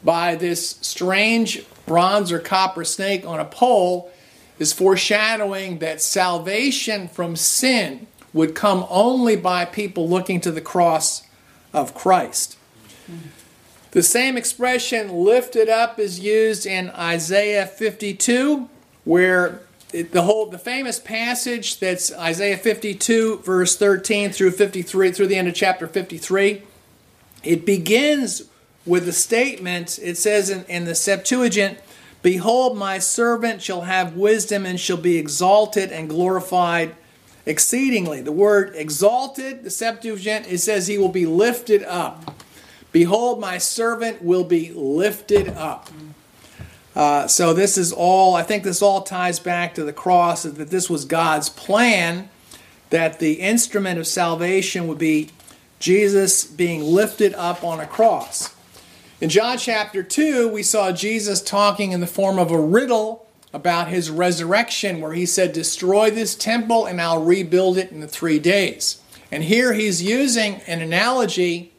by 0.04 0.36
this 0.36 0.78
strange 0.82 1.64
bronze 1.86 2.32
or 2.32 2.40
copper 2.40 2.84
snake 2.84 3.26
on 3.26 3.40
a 3.40 3.46
pole 3.46 4.12
is 4.60 4.74
foreshadowing 4.74 5.80
that 5.80 6.02
salvation 6.02 7.08
from 7.08 7.36
sin 7.36 8.08
would 8.34 8.54
come 8.54 8.86
only 8.90 9.36
by 9.36 9.66
people 9.66 10.08
looking 10.08 10.40
to 10.40 10.52
the 10.52 10.62
cross 10.62 11.24
of 11.74 11.96
Christ. 11.96 12.58
The 13.92 14.04
same 14.04 14.38
expression 14.38 15.12
lifted 15.12 15.68
up 15.68 16.00
is 16.00 16.20
used 16.20 16.66
in 16.66 16.92
Isaiah 16.92 17.66
52 17.66 18.70
where 19.04 19.62
the 19.92 20.22
whole 20.22 20.46
the 20.46 20.58
famous 20.58 21.00
passage 21.00 21.80
that's 21.80 22.14
Isaiah 22.14 22.58
52 22.58 23.40
verse 23.40 23.76
13 23.76 24.32
through 24.32 24.52
53 24.52 25.12
through 25.12 25.28
the 25.28 25.36
end 25.36 25.48
of 25.48 25.54
chapter 25.54 25.88
53 25.88 26.64
it 27.44 27.66
begins 27.66 28.44
with 28.86 29.06
the 29.06 29.14
statement, 29.14 30.00
it 30.02 30.18
says 30.18 30.50
in, 30.50 30.66
in 30.66 30.86
the 30.86 30.96
Septuagint, 30.96 31.80
Behold, 32.22 32.78
my 32.78 33.00
servant 33.00 33.62
shall 33.62 33.82
have 33.82 34.16
wisdom 34.16 34.66
and 34.66 34.80
shall 34.80 34.98
be 34.98 35.18
exalted 35.18 35.92
and 35.92 36.08
glorified 36.08 36.96
exceedingly. 37.46 38.22
The 38.22 38.32
word 38.32 38.76
exalted, 38.76 39.64
the 39.64 39.72
Septuagint, 39.72 40.48
it 40.48 40.60
says 40.60 40.86
he 40.86 41.00
will 41.00 41.10
be 41.10 41.26
lifted 41.26 41.84
up. 41.84 42.36
Behold, 42.92 43.40
my 43.40 43.58
servant 43.58 44.22
will 44.22 44.44
be 44.44 44.72
lifted 44.72 45.50
up. 45.50 45.90
Uh, 46.96 47.28
so 47.28 47.54
this 47.54 47.78
is 47.78 47.94
all, 47.94 48.36
I 48.36 48.44
think 48.44 48.64
this 48.64 48.82
all 48.82 49.02
ties 49.02 49.40
back 49.40 49.76
to 49.76 49.84
the 49.84 49.94
cross, 49.94 50.44
that 50.44 50.70
this 50.70 50.90
was 50.90 51.06
God's 51.06 51.50
plan, 51.50 52.30
that 52.90 53.20
the 53.20 53.34
instrument 53.34 53.98
of 53.98 54.08
salvation 54.08 54.88
would 54.88 54.98
be 54.98 55.30
Jesus 55.80 56.44
being 56.44 56.84
lifted 56.84 57.34
up 57.36 57.64
on 57.64 57.80
a 57.80 57.88
cross. 57.88 58.54
In 59.22 59.30
John 59.30 59.58
chapter 59.58 60.04
2, 60.04 60.50
we 60.50 60.64
saw 60.64 60.92
Jesus 60.92 61.42
talking 61.42 61.92
in 61.92 62.02
the 62.02 62.08
form 62.08 62.38
of 62.38 62.52
a 62.52 62.60
riddle 62.60 63.28
about 63.54 63.88
his 63.88 64.10
resurrection, 64.10 65.02
where 65.02 65.14
he 65.14 65.26
said, 65.26 65.54
Destroy 65.54 66.10
this 66.10 66.36
temple 66.36 66.86
and 66.86 67.02
I'll 67.02 67.24
rebuild 67.24 67.78
it 67.78 67.92
in 67.92 68.06
three 68.08 68.40
days. 68.40 69.02
And 69.32 69.44
here 69.44 69.74
he's 69.74 70.04
using 70.04 70.56
an 70.68 70.82
analogy 70.82 71.71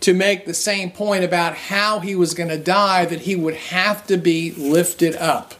to 0.00 0.14
make 0.14 0.46
the 0.46 0.54
same 0.54 0.90
point 0.90 1.24
about 1.24 1.54
how 1.54 2.00
he 2.00 2.14
was 2.14 2.34
going 2.34 2.48
to 2.48 2.58
die, 2.58 3.04
that 3.04 3.20
he 3.20 3.36
would 3.36 3.54
have 3.54 4.06
to 4.06 4.16
be 4.16 4.52
lifted 4.52 5.14
up. 5.16 5.54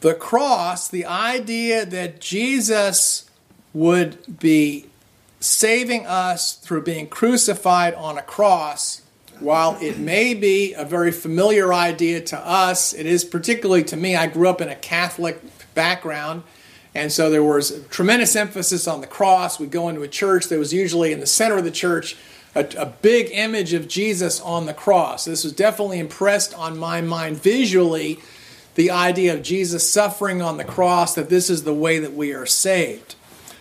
The 0.00 0.14
cross, 0.14 0.88
the 0.88 1.06
idea 1.06 1.86
that 1.86 2.20
Jesus 2.20 3.30
would 3.72 4.38
be 4.38 4.86
saving 5.40 6.06
us 6.06 6.54
through 6.56 6.82
being 6.82 7.06
crucified 7.06 7.94
on 7.94 8.18
a 8.18 8.22
cross, 8.22 9.02
while 9.40 9.76
it 9.80 9.98
may 9.98 10.34
be 10.34 10.72
a 10.74 10.84
very 10.84 11.10
familiar 11.10 11.72
idea 11.72 12.20
to 12.20 12.38
us, 12.38 12.92
it 12.92 13.06
is 13.06 13.24
particularly 13.24 13.84
to 13.84 13.96
me. 13.96 14.14
I 14.14 14.26
grew 14.26 14.48
up 14.48 14.60
in 14.60 14.68
a 14.68 14.76
Catholic 14.76 15.40
background, 15.74 16.44
and 16.94 17.10
so 17.10 17.28
there 17.30 17.42
was 17.42 17.84
tremendous 17.90 18.36
emphasis 18.36 18.86
on 18.86 19.00
the 19.00 19.06
cross. 19.06 19.58
We'd 19.58 19.70
go 19.70 19.88
into 19.88 20.02
a 20.02 20.08
church, 20.08 20.48
there 20.48 20.58
was 20.58 20.72
usually 20.72 21.12
in 21.12 21.20
the 21.20 21.26
center 21.26 21.58
of 21.58 21.64
the 21.64 21.70
church 21.70 22.16
a, 22.54 22.66
a 22.78 22.86
big 22.86 23.30
image 23.32 23.72
of 23.72 23.88
Jesus 23.88 24.40
on 24.40 24.66
the 24.66 24.74
cross. 24.74 25.24
This 25.24 25.44
was 25.44 25.52
definitely 25.52 25.98
impressed 25.98 26.54
on 26.54 26.78
my 26.78 27.00
mind 27.00 27.36
visually 27.42 28.20
the 28.74 28.90
idea 28.90 29.34
of 29.34 29.42
Jesus 29.42 29.88
suffering 29.88 30.42
on 30.42 30.56
the 30.56 30.64
cross, 30.64 31.14
that 31.14 31.28
this 31.28 31.48
is 31.48 31.62
the 31.62 31.74
way 31.74 31.98
that 31.98 32.14
we 32.14 32.32
are 32.32 32.46
saved. 32.46 33.14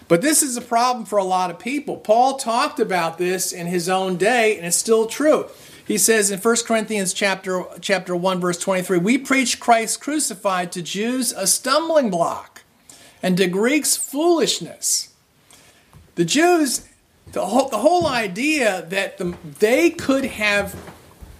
But 0.07 0.21
this 0.21 0.43
is 0.43 0.57
a 0.57 0.61
problem 0.61 1.05
for 1.05 1.17
a 1.17 1.23
lot 1.23 1.49
of 1.49 1.59
people. 1.59 1.97
Paul 1.97 2.37
talked 2.37 2.79
about 2.79 3.17
this 3.17 3.51
in 3.51 3.67
his 3.67 3.87
own 3.87 4.17
day, 4.17 4.57
and 4.57 4.65
it's 4.65 4.77
still 4.77 5.05
true. 5.05 5.47
He 5.85 5.97
says 5.97 6.31
in 6.31 6.39
1 6.39 6.55
Corinthians 6.65 7.13
chapter, 7.13 7.63
chapter 7.81 8.15
1, 8.15 8.39
verse 8.39 8.57
23, 8.57 8.99
we 8.99 9.17
preach 9.17 9.59
Christ 9.59 10.01
crucified 10.01 10.71
to 10.71 10.81
Jews 10.81 11.31
a 11.31 11.45
stumbling 11.45 12.09
block, 12.09 12.52
and 13.23 13.37
to 13.37 13.47
Greeks 13.47 13.95
foolishness. 13.95 15.13
The 16.15 16.25
Jews, 16.25 16.87
the 17.31 17.45
whole, 17.45 17.69
the 17.69 17.79
whole 17.79 18.05
idea 18.05 18.85
that 18.89 19.17
the, 19.17 19.35
they 19.59 19.89
could 19.89 20.25
have 20.25 20.75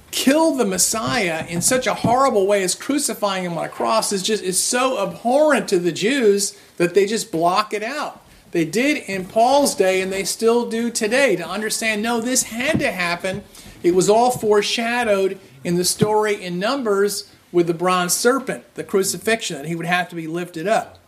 killed 0.09 0.59
the 0.59 0.65
Messiah 0.65 1.45
in 1.47 1.61
such 1.61 1.85
a 1.85 1.93
horrible 1.93 2.47
way 2.47 2.63
as 2.63 2.73
crucifying 2.73 3.45
him 3.45 3.57
on 3.57 3.65
a 3.65 3.69
cross 3.69 4.13
is 4.13 4.23
just 4.23 4.43
is 4.43 4.61
so 4.61 5.03
abhorrent 5.05 5.67
to 5.67 5.79
the 5.79 5.91
Jews 5.91 6.57
that 6.77 6.93
they 6.93 7.05
just 7.05 7.31
block 7.31 7.73
it 7.73 7.83
out. 7.83 8.21
They 8.51 8.65
did 8.65 8.97
in 9.09 9.25
Paul's 9.25 9.73
day, 9.73 10.01
and 10.01 10.13
they 10.13 10.23
still 10.23 10.69
do 10.69 10.91
today 10.91 11.35
to 11.35 11.47
understand 11.47 12.03
no, 12.03 12.21
this 12.21 12.43
had 12.43 12.79
to 12.79 12.91
happen. 12.91 13.43
It 13.81 13.95
was 13.95 14.09
all 14.09 14.29
foreshadowed 14.29 15.39
in 15.63 15.75
the 15.75 15.83
story 15.83 16.41
in 16.41 16.59
Numbers 16.59 17.31
with 17.51 17.65
the 17.65 17.73
bronze 17.73 18.13
serpent, 18.13 18.63
the 18.75 18.83
crucifixion, 18.83 19.57
that 19.57 19.65
he 19.65 19.75
would 19.75 19.87
have 19.87 20.09
to 20.09 20.15
be 20.15 20.27
lifted 20.27 20.67
up. 20.67 20.99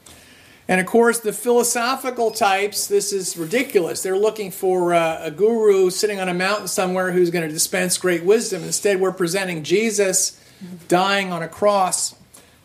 And 0.67 0.81
of 0.81 0.87
course, 0.87 1.19
the 1.19 1.31
philosophical 1.33 2.31
types, 2.31 2.87
this 2.87 3.13
is 3.13 3.37
ridiculous. 3.37 4.01
They're 4.01 4.17
looking 4.17 4.49
for 4.49 4.95
uh, 4.95 5.19
a 5.21 5.29
guru 5.29 5.91
sitting 5.91 6.19
on 6.19 6.27
a 6.27 6.33
mountain 6.33 6.67
somewhere 6.67 7.11
who's 7.11 7.29
going 7.29 7.47
to 7.47 7.53
dispense 7.53 7.97
great 7.97 8.23
wisdom. 8.23 8.63
Instead, 8.63 8.99
we're 8.99 9.11
presenting 9.11 9.63
Jesus 9.63 10.41
dying 10.87 11.31
on 11.31 11.43
a 11.43 11.47
cross 11.47 12.15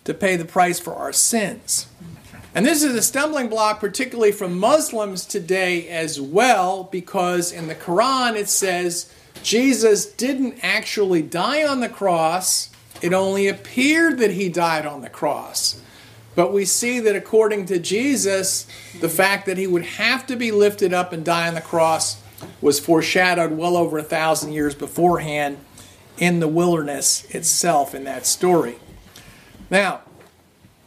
to 0.05 0.15
pay 0.15 0.37
the 0.37 0.47
price 0.47 0.81
for 0.81 0.95
our 0.95 1.13
sins. 1.13 1.87
And 2.55 2.67
this 2.67 2.83
is 2.83 2.95
a 2.95 3.03
stumbling 3.03 3.49
block, 3.49 3.79
particularly 3.79 4.33
from 4.33 4.59
Muslims 4.59 5.25
today 5.25 5.89
as 5.89 6.21
well, 6.21 6.85
because 6.85 7.53
in 7.53 7.69
the 7.69 7.75
Quran 7.75 8.35
it 8.35 8.49
says 8.49 9.13
Jesus 9.43 10.07
didn't 10.07 10.59
actually 10.63 11.23
die 11.23 11.65
on 11.65 11.81
the 11.81 11.89
cross, 11.89 12.71
it 13.03 13.13
only 13.13 13.47
appeared 13.47 14.19
that 14.19 14.33
he 14.33 14.49
died 14.49 14.85
on 14.85 15.01
the 15.03 15.09
cross. 15.09 15.81
But 16.35 16.53
we 16.53 16.65
see 16.65 17.01
that 17.01 17.17
according 17.17 17.67
to 17.67 17.79
Jesus, 17.79 18.67
the 19.01 19.09
fact 19.09 19.47
that 19.47 19.59
he 19.59 19.67
would 19.67 19.85
have 19.85 20.27
to 20.29 20.37
be 20.37 20.53
lifted 20.53 20.95
up 20.95 21.13
and 21.13 21.25
die 21.25 21.49
on 21.49 21.55
the 21.55 21.61
cross 21.61 22.23
was 22.61 22.81
foreshadowed 22.81 23.53
well 23.53 23.77
over 23.77 23.99
a 23.99 24.03
thousand 24.03 24.53
years 24.53 24.75
beforehand 24.75 25.59
in 26.19 26.41
the 26.41 26.49
wilderness 26.49 27.25
itself 27.31 27.95
in 27.95 28.05
that 28.05 28.27
story. 28.27 28.77
Now, 29.71 30.03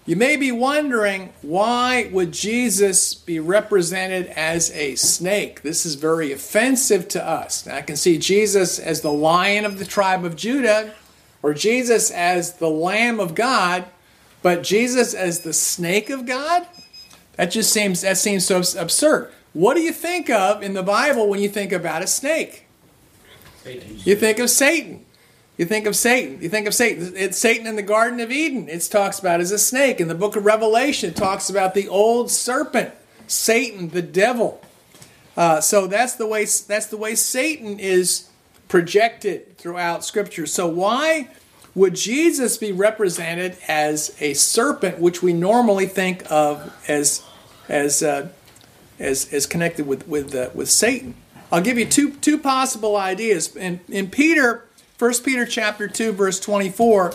you 0.05 0.17
may 0.17 0.35
be 0.35 0.51
wondering 0.51 1.31
why 1.41 2.09
would 2.11 2.33
Jesus 2.33 3.15
be 3.15 3.39
represented 3.39 4.27
as 4.27 4.69
a 4.71 4.95
snake? 4.95 5.61
This 5.61 5.85
is 5.85 5.95
very 5.95 6.31
offensive 6.33 7.07
to 7.09 7.25
us. 7.25 7.65
Now, 7.65 7.77
I 7.77 7.81
can 7.81 7.95
see 7.95 8.17
Jesus 8.17 8.79
as 8.79 9.01
the 9.01 9.13
lion 9.13 9.63
of 9.63 9.79
the 9.79 9.85
tribe 9.85 10.25
of 10.25 10.35
Judah 10.35 10.93
or 11.41 11.53
Jesus 11.53 12.11
as 12.11 12.57
the 12.57 12.69
lamb 12.69 13.19
of 13.19 13.33
God 13.33 13.85
but 14.43 14.61
Jesus 14.61 15.15
as 15.15 15.39
the 15.39 15.53
snake 15.53 16.11
of 16.11 16.27
God? 16.27 16.67
That 17.37 17.47
just 17.47 17.73
seems 17.73 18.01
that 18.01 18.17
seems 18.17 18.45
so 18.45 18.61
absurd. 18.79 19.31
What 19.53 19.75
do 19.75 19.81
you 19.81 19.91
think 19.91 20.29
of 20.29 20.61
in 20.61 20.73
the 20.73 20.83
Bible 20.83 21.27
when 21.27 21.39
you 21.39 21.49
think 21.49 21.71
about 21.71 22.03
a 22.03 22.07
snake? 22.07 22.65
Satan. 23.63 23.99
You 24.03 24.15
think 24.15 24.39
of 24.39 24.49
Satan. 24.49 25.05
You 25.57 25.65
think 25.65 25.85
of 25.85 25.95
Satan. 25.95 26.41
You 26.41 26.49
think 26.49 26.67
of 26.67 26.73
Satan. 26.73 27.13
It's 27.15 27.37
Satan 27.37 27.67
in 27.67 27.75
the 27.75 27.83
Garden 27.83 28.19
of 28.19 28.31
Eden. 28.31 28.67
It 28.67 28.81
talks 28.91 29.19
about 29.19 29.39
as 29.39 29.51
a 29.51 29.59
snake. 29.59 30.01
In 30.01 30.07
the 30.07 30.15
book 30.15 30.35
of 30.35 30.45
Revelation, 30.45 31.11
it 31.11 31.15
talks 31.15 31.49
about 31.49 31.73
the 31.75 31.87
old 31.87 32.31
serpent, 32.31 32.91
Satan, 33.27 33.89
the 33.89 34.01
devil. 34.01 34.61
Uh, 35.37 35.61
so 35.61 35.87
that's 35.87 36.15
the 36.15 36.27
way 36.27 36.45
that's 36.45 36.87
the 36.87 36.97
way 36.97 37.15
Satan 37.15 37.79
is 37.79 38.29
projected 38.67 39.57
throughout 39.57 40.03
Scripture. 40.03 40.45
So 40.45 40.67
why 40.67 41.29
would 41.75 41.95
Jesus 41.95 42.57
be 42.57 42.71
represented 42.71 43.57
as 43.67 44.15
a 44.19 44.33
serpent, 44.33 44.99
which 44.99 45.23
we 45.23 45.33
normally 45.33 45.87
think 45.87 46.23
of 46.31 46.73
as 46.87 47.23
as 47.67 48.03
uh, 48.03 48.29
as, 48.99 49.31
as 49.33 49.45
connected 49.45 49.87
with 49.87 50.07
with 50.07 50.35
uh, 50.35 50.49
with 50.53 50.69
Satan? 50.69 51.15
I'll 51.51 51.61
give 51.61 51.77
you 51.77 51.85
two 51.85 52.11
two 52.11 52.37
possible 52.37 52.95
ideas. 52.95 53.55
In 53.55 53.79
in 53.89 54.09
Peter, 54.09 54.65
1 54.99 55.13
Peter 55.23 55.45
chapter 55.45 55.87
two, 55.87 56.11
verse 56.11 56.39
twenty 56.39 56.69
four. 56.69 57.13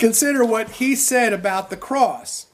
Consider 0.00 0.44
what 0.44 0.72
he 0.72 0.94
said 0.94 1.32
about 1.32 1.70
the 1.70 1.76
cross. 1.76 2.46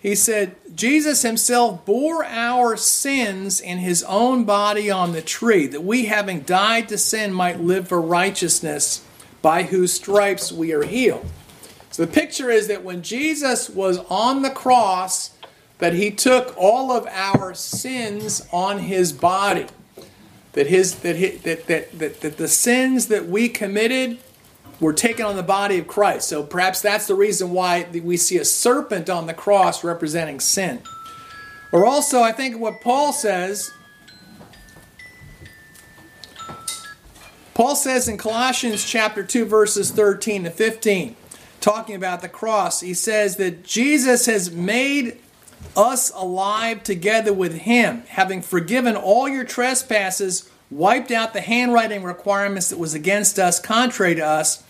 He 0.00 0.14
said, 0.14 0.54
Jesus 0.74 1.22
himself 1.22 1.84
bore 1.86 2.24
our 2.26 2.76
sins 2.76 3.58
in 3.58 3.78
his 3.78 4.02
own 4.02 4.44
body 4.44 4.90
on 4.90 5.12
the 5.12 5.22
tree, 5.22 5.66
that 5.66 5.82
we, 5.82 6.04
having 6.04 6.40
died 6.40 6.90
to 6.90 6.98
sin, 6.98 7.32
might 7.32 7.58
live 7.58 7.88
for 7.88 8.00
righteousness 8.00 9.02
by 9.44 9.64
whose 9.64 9.92
stripes 9.92 10.50
we 10.50 10.72
are 10.72 10.84
healed. 10.84 11.26
So 11.90 12.06
the 12.06 12.10
picture 12.10 12.48
is 12.48 12.66
that 12.68 12.82
when 12.82 13.02
Jesus 13.02 13.68
was 13.68 13.98
on 14.08 14.40
the 14.40 14.48
cross, 14.48 15.36
that 15.76 15.92
he 15.92 16.10
took 16.10 16.54
all 16.56 16.90
of 16.90 17.06
our 17.08 17.52
sins 17.52 18.48
on 18.50 18.78
his 18.78 19.12
body. 19.12 19.66
That 20.52 20.68
his 20.68 20.94
that, 21.00 21.16
his, 21.16 21.42
that, 21.42 21.66
that, 21.66 21.98
that, 21.98 22.20
that 22.22 22.36
the 22.38 22.48
sins 22.48 23.08
that 23.08 23.26
we 23.26 23.50
committed 23.50 24.16
were 24.80 24.94
taken 24.94 25.26
on 25.26 25.36
the 25.36 25.42
body 25.42 25.76
of 25.76 25.86
Christ. 25.86 26.26
So 26.26 26.42
perhaps 26.42 26.80
that's 26.80 27.06
the 27.06 27.14
reason 27.14 27.50
why 27.50 27.86
we 27.92 28.16
see 28.16 28.38
a 28.38 28.46
serpent 28.46 29.10
on 29.10 29.26
the 29.26 29.34
cross 29.34 29.84
representing 29.84 30.40
sin. 30.40 30.80
Or 31.70 31.84
also, 31.84 32.22
I 32.22 32.32
think 32.32 32.58
what 32.58 32.80
Paul 32.80 33.12
says 33.12 33.72
Paul 37.54 37.76
says 37.76 38.08
in 38.08 38.18
Colossians 38.18 38.84
chapter 38.84 39.22
2 39.22 39.44
verses 39.44 39.90
13 39.90 40.44
to 40.44 40.50
15 40.50 41.16
talking 41.60 41.94
about 41.94 42.20
the 42.20 42.28
cross 42.28 42.80
he 42.80 42.94
says 42.94 43.36
that 43.36 43.62
Jesus 43.64 44.26
has 44.26 44.50
made 44.50 45.18
us 45.76 46.10
alive 46.10 46.82
together 46.82 47.32
with 47.32 47.60
him 47.60 48.02
having 48.08 48.42
forgiven 48.42 48.96
all 48.96 49.28
your 49.28 49.44
trespasses 49.44 50.50
wiped 50.70 51.10
out 51.10 51.32
the 51.32 51.40
handwriting 51.40 52.02
requirements 52.02 52.68
that 52.68 52.78
was 52.78 52.92
against 52.92 53.38
us 53.38 53.60
contrary 53.60 54.14
to 54.14 54.24
us 54.24 54.62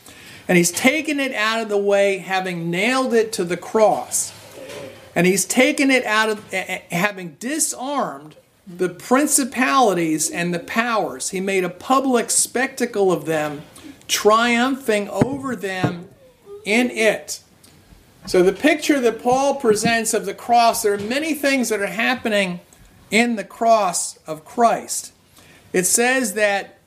and 0.46 0.58
he's 0.58 0.70
taken 0.70 1.20
it 1.20 1.32
out 1.34 1.60
of 1.60 1.68
the 1.68 1.78
way 1.78 2.18
having 2.18 2.70
nailed 2.70 3.14
it 3.14 3.32
to 3.32 3.44
the 3.44 3.56
cross. 3.56 4.32
And 5.16 5.26
he's 5.26 5.44
taken 5.44 5.90
it 5.90 6.04
out 6.04 6.28
of 6.28 6.52
having 6.52 7.36
disarmed 7.38 8.36
the 8.66 8.88
principalities 8.88 10.30
and 10.30 10.54
the 10.54 10.58
powers. 10.58 11.30
He 11.30 11.40
made 11.40 11.64
a 11.64 11.70
public 11.70 12.30
spectacle 12.30 13.12
of 13.12 13.26
them, 13.26 13.62
triumphing 14.08 15.08
over 15.10 15.54
them 15.54 16.08
in 16.64 16.90
it. 16.90 17.40
So, 18.26 18.42
the 18.42 18.54
picture 18.54 19.00
that 19.00 19.22
Paul 19.22 19.56
presents 19.56 20.14
of 20.14 20.24
the 20.24 20.32
cross, 20.32 20.82
there 20.82 20.94
are 20.94 20.98
many 20.98 21.34
things 21.34 21.68
that 21.68 21.80
are 21.80 21.86
happening 21.86 22.60
in 23.10 23.36
the 23.36 23.44
cross 23.44 24.18
of 24.26 24.46
Christ. 24.46 25.12
It 25.74 25.84
says 25.84 26.32
that, 26.32 26.78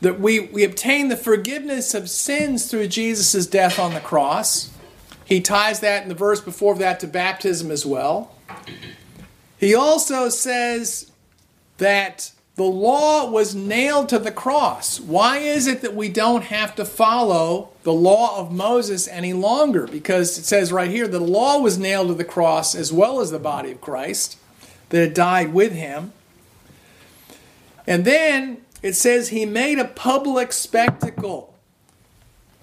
that 0.00 0.20
we, 0.20 0.38
we 0.38 0.62
obtain 0.62 1.08
the 1.08 1.16
forgiveness 1.16 1.94
of 1.94 2.08
sins 2.08 2.70
through 2.70 2.88
Jesus' 2.88 3.46
death 3.46 3.80
on 3.80 3.92
the 3.92 4.00
cross. 4.00 4.70
He 5.24 5.40
ties 5.40 5.80
that 5.80 6.04
in 6.04 6.08
the 6.08 6.14
verse 6.14 6.40
before 6.40 6.76
that 6.76 7.00
to 7.00 7.08
baptism 7.08 7.72
as 7.72 7.84
well. 7.84 8.36
He 9.64 9.74
also 9.74 10.28
says 10.28 11.10
that 11.78 12.32
the 12.56 12.64
law 12.64 13.30
was 13.30 13.54
nailed 13.54 14.10
to 14.10 14.18
the 14.18 14.30
cross. 14.30 15.00
Why 15.00 15.38
is 15.38 15.66
it 15.66 15.80
that 15.80 15.94
we 15.94 16.10
don't 16.10 16.44
have 16.44 16.74
to 16.76 16.84
follow 16.84 17.70
the 17.82 17.92
law 17.92 18.38
of 18.38 18.52
Moses 18.52 19.08
any 19.08 19.32
longer? 19.32 19.86
Because 19.86 20.36
it 20.36 20.44
says 20.44 20.70
right 20.70 20.90
here 20.90 21.08
the 21.08 21.18
law 21.18 21.58
was 21.58 21.78
nailed 21.78 22.08
to 22.08 22.14
the 22.14 22.24
cross 22.24 22.74
as 22.74 22.92
well 22.92 23.20
as 23.20 23.30
the 23.30 23.38
body 23.38 23.72
of 23.72 23.80
Christ, 23.80 24.36
that 24.90 25.14
died 25.14 25.54
with 25.54 25.72
him. 25.72 26.12
And 27.86 28.04
then 28.04 28.58
it 28.82 28.92
says 28.92 29.30
he 29.30 29.46
made 29.46 29.78
a 29.78 29.86
public 29.86 30.52
spectacle 30.52 31.54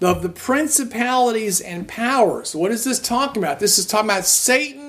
of 0.00 0.22
the 0.22 0.28
principalities 0.28 1.60
and 1.60 1.88
powers. 1.88 2.54
What 2.54 2.70
is 2.70 2.84
this 2.84 3.00
talking 3.00 3.42
about? 3.42 3.58
This 3.58 3.76
is 3.76 3.86
talking 3.86 4.08
about 4.08 4.24
Satan 4.24 4.81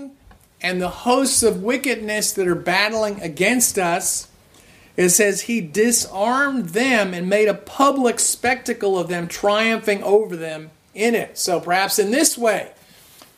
and 0.64 0.82
the 0.82 0.90
hosts 0.90 1.44
of 1.44 1.62
wickedness 1.62 2.32
that 2.32 2.48
are 2.48 2.56
battling 2.56 3.22
against 3.22 3.78
us. 3.78 4.30
It 4.96 5.10
says 5.10 5.42
he 5.42 5.60
disarmed 5.60 6.70
them 6.70 7.14
and 7.14 7.28
made 7.28 7.50
a 7.50 7.54
public 7.54 8.20
spectacle 8.20 8.98
of 8.98 9.10
them, 9.10 9.28
triumphing 9.28 10.02
over 10.04 10.36
them 10.36 10.72
in 10.96 11.14
it. 11.14 11.38
So 11.38 11.60
perhaps 11.60 12.00
in 12.00 12.12
this 12.12 12.38
way, 12.38 12.72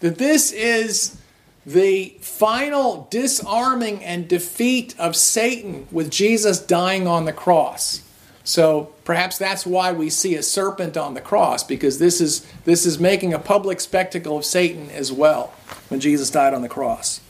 that 0.01 0.17
this 0.17 0.51
is 0.51 1.17
the 1.65 2.15
final 2.21 3.07
disarming 3.09 4.03
and 4.03 4.27
defeat 4.27 4.93
of 4.99 5.15
Satan 5.15 5.87
with 5.91 6.11
Jesus 6.11 6.59
dying 6.59 7.07
on 7.07 7.25
the 7.25 7.33
cross. 7.33 8.01
So 8.45 8.93
perhaps 9.03 9.39
that's 9.39 9.65
why 9.65 9.91
we 9.91 10.11
see 10.11 10.35
a 10.35 10.43
serpent 10.43 10.95
on 10.95 11.15
the 11.15 11.21
cross 11.21 11.63
because 11.63 11.97
this 11.97 12.21
is 12.21 12.45
this 12.63 12.85
is 12.85 12.99
making 12.99 13.33
a 13.33 13.39
public 13.39 13.81
spectacle 13.81 14.37
of 14.37 14.45
Satan 14.45 14.89
as 14.91 15.11
well 15.11 15.51
when 15.89 15.99
Jesus 15.99 16.29
died 16.29 16.53
on 16.53 16.61
the 16.61 16.69
cross. 16.69 17.21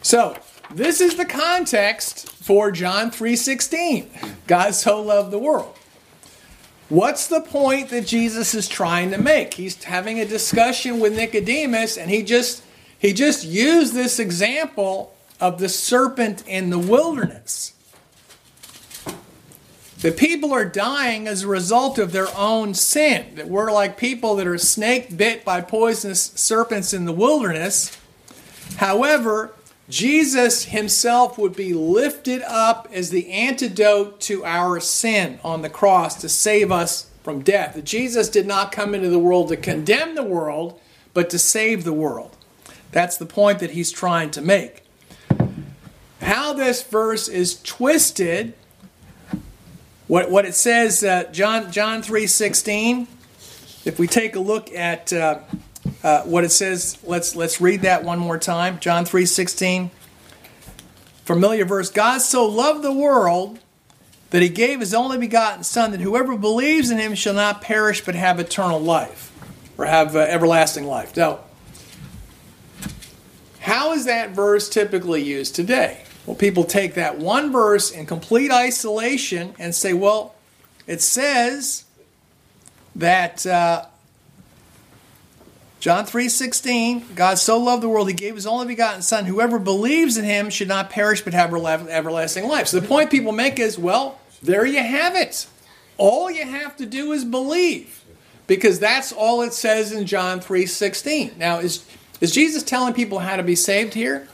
So, 0.00 0.36
this 0.72 1.00
is 1.00 1.16
the 1.16 1.26
context 1.26 2.28
for 2.28 2.70
John 2.70 3.10
3:16. 3.10 4.08
God 4.46 4.74
so 4.74 5.00
loved 5.02 5.30
the 5.30 5.38
world. 5.38 5.76
What's 6.88 7.26
the 7.26 7.42
point 7.42 7.90
that 7.90 8.06
Jesus 8.06 8.54
is 8.54 8.68
trying 8.68 9.10
to 9.10 9.18
make? 9.18 9.54
He's 9.54 9.84
having 9.84 10.20
a 10.20 10.24
discussion 10.24 11.00
with 11.00 11.14
Nicodemus 11.14 11.98
and 11.98 12.10
he 12.10 12.22
just 12.22 12.62
he 12.98 13.12
just 13.12 13.44
used 13.44 13.92
this 13.92 14.18
example 14.18 15.14
of 15.38 15.58
the 15.58 15.68
serpent 15.68 16.44
in 16.46 16.70
the 16.70 16.78
wilderness. 16.78 17.74
The 20.06 20.12
people 20.12 20.52
are 20.52 20.64
dying 20.64 21.26
as 21.26 21.42
a 21.42 21.48
result 21.48 21.98
of 21.98 22.12
their 22.12 22.28
own 22.36 22.74
sin. 22.74 23.34
That 23.34 23.48
we're 23.48 23.72
like 23.72 23.96
people 23.96 24.36
that 24.36 24.46
are 24.46 24.56
snake 24.56 25.16
bit 25.16 25.44
by 25.44 25.60
poisonous 25.60 26.22
serpents 26.36 26.94
in 26.94 27.06
the 27.06 27.12
wilderness. 27.12 27.98
However, 28.76 29.52
Jesus 29.88 30.66
himself 30.66 31.36
would 31.38 31.56
be 31.56 31.74
lifted 31.74 32.42
up 32.42 32.86
as 32.92 33.10
the 33.10 33.32
antidote 33.32 34.20
to 34.20 34.44
our 34.44 34.78
sin 34.78 35.40
on 35.42 35.62
the 35.62 35.68
cross 35.68 36.14
to 36.20 36.28
save 36.28 36.70
us 36.70 37.10
from 37.24 37.42
death. 37.42 37.82
Jesus 37.82 38.28
did 38.28 38.46
not 38.46 38.70
come 38.70 38.94
into 38.94 39.08
the 39.08 39.18
world 39.18 39.48
to 39.48 39.56
condemn 39.56 40.14
the 40.14 40.22
world, 40.22 40.78
but 41.14 41.28
to 41.30 41.38
save 41.40 41.82
the 41.82 41.92
world. 41.92 42.36
That's 42.92 43.16
the 43.16 43.26
point 43.26 43.58
that 43.58 43.72
he's 43.72 43.90
trying 43.90 44.30
to 44.30 44.40
make. 44.40 44.84
How 46.20 46.52
this 46.52 46.84
verse 46.84 47.26
is 47.26 47.60
twisted, 47.60 48.54
what, 50.08 50.30
what 50.30 50.44
it 50.44 50.54
says, 50.54 51.02
uh, 51.02 51.24
John, 51.32 51.72
John 51.72 52.02
3.16, 52.02 53.06
if 53.84 53.98
we 53.98 54.06
take 54.06 54.36
a 54.36 54.40
look 54.40 54.72
at 54.72 55.12
uh, 55.12 55.40
uh, 56.02 56.22
what 56.22 56.44
it 56.44 56.50
says, 56.50 56.98
let's, 57.04 57.34
let's 57.34 57.60
read 57.60 57.82
that 57.82 58.04
one 58.04 58.18
more 58.18 58.38
time. 58.38 58.78
John 58.78 59.04
3.16, 59.04 59.90
familiar 61.24 61.64
verse. 61.64 61.90
God 61.90 62.18
so 62.18 62.46
loved 62.46 62.82
the 62.82 62.92
world 62.92 63.58
that 64.30 64.42
he 64.42 64.48
gave 64.48 64.80
his 64.80 64.94
only 64.94 65.18
begotten 65.18 65.64
Son, 65.64 65.90
that 65.92 66.00
whoever 66.00 66.36
believes 66.36 66.90
in 66.90 66.98
him 66.98 67.14
shall 67.14 67.34
not 67.34 67.60
perish 67.60 68.04
but 68.04 68.14
have 68.14 68.38
eternal 68.38 68.80
life, 68.80 69.32
or 69.78 69.86
have 69.86 70.14
uh, 70.14 70.20
everlasting 70.20 70.86
life. 70.86 71.16
Now, 71.16 71.40
how 73.60 73.92
is 73.92 74.04
that 74.04 74.30
verse 74.30 74.68
typically 74.68 75.22
used 75.22 75.56
today? 75.56 76.05
Well, 76.26 76.36
people 76.36 76.64
take 76.64 76.94
that 76.94 77.18
one 77.18 77.52
verse 77.52 77.90
in 77.90 78.04
complete 78.04 78.50
isolation 78.50 79.54
and 79.58 79.74
say, 79.74 79.92
well, 79.92 80.34
it 80.86 81.00
says 81.00 81.84
that 82.96 83.46
uh, 83.46 83.86
John 85.78 86.04
3:16, 86.04 87.14
God 87.14 87.38
so 87.38 87.58
loved 87.58 87.82
the 87.82 87.88
world 87.88 88.08
he 88.08 88.14
gave 88.14 88.34
his 88.34 88.46
only 88.46 88.66
begotten 88.66 89.02
son 89.02 89.26
whoever 89.26 89.58
believes 89.60 90.16
in 90.16 90.24
him 90.24 90.50
should 90.50 90.68
not 90.68 90.90
perish 90.90 91.22
but 91.22 91.32
have 91.32 91.54
everlasting 91.88 92.48
life. 92.48 92.66
So 92.66 92.80
the 92.80 92.88
point 92.88 93.10
people 93.10 93.32
make 93.32 93.60
is, 93.60 93.78
well, 93.78 94.18
there 94.42 94.66
you 94.66 94.82
have 94.82 95.14
it. 95.14 95.46
All 95.96 96.28
you 96.30 96.44
have 96.44 96.76
to 96.78 96.86
do 96.86 97.12
is 97.12 97.24
believe 97.24 98.02
because 98.46 98.80
that's 98.80 99.12
all 99.12 99.42
it 99.42 99.52
says 99.52 99.92
in 99.92 100.06
John 100.06 100.40
3:16. 100.40 101.36
Now 101.36 101.60
is 101.60 101.84
is 102.20 102.32
Jesus 102.32 102.62
telling 102.64 102.94
people 102.94 103.20
how 103.20 103.36
to 103.36 103.42
be 103.42 103.54
saved 103.54 103.94
here? 103.94 104.26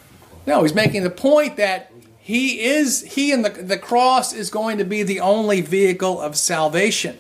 No, 0.47 0.63
he's 0.63 0.75
making 0.75 1.03
the 1.03 1.11
point 1.11 1.57
that 1.57 1.93
he 2.19 2.61
is 2.61 3.03
he 3.03 3.33
and 3.33 3.45
the, 3.45 3.51
the 3.51 3.79
cross 3.79 4.33
is 4.33 4.51
going 4.51 4.79
to 4.79 4.85
be 4.85 5.03
the 5.03 5.21
only 5.21 5.61
vehicle 5.61 6.21
of 6.21 6.37
salvation. 6.37 7.19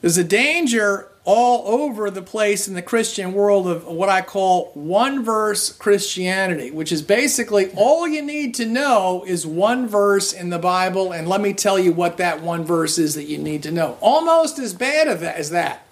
There's 0.00 0.18
a 0.18 0.24
danger 0.24 1.08
all 1.24 1.82
over 1.82 2.10
the 2.10 2.22
place 2.22 2.66
in 2.66 2.74
the 2.74 2.82
Christian 2.82 3.32
world 3.32 3.68
of 3.68 3.86
what 3.86 4.08
I 4.08 4.22
call 4.22 4.72
one 4.74 5.24
verse 5.24 5.70
Christianity, 5.70 6.70
which 6.72 6.90
is 6.90 7.00
basically 7.00 7.70
all 7.76 8.08
you 8.08 8.22
need 8.22 8.54
to 8.56 8.66
know 8.66 9.22
is 9.26 9.46
one 9.46 9.86
verse 9.86 10.32
in 10.32 10.50
the 10.50 10.58
Bible, 10.58 11.12
and 11.12 11.28
let 11.28 11.40
me 11.40 11.52
tell 11.52 11.78
you 11.78 11.92
what 11.92 12.16
that 12.16 12.42
one 12.42 12.64
verse 12.64 12.98
is 12.98 13.14
that 13.14 13.24
you 13.24 13.38
need 13.38 13.62
to 13.62 13.70
know. 13.70 13.96
Almost 14.00 14.58
as 14.58 14.74
bad 14.74 15.06
as 15.06 15.50
that 15.50 15.86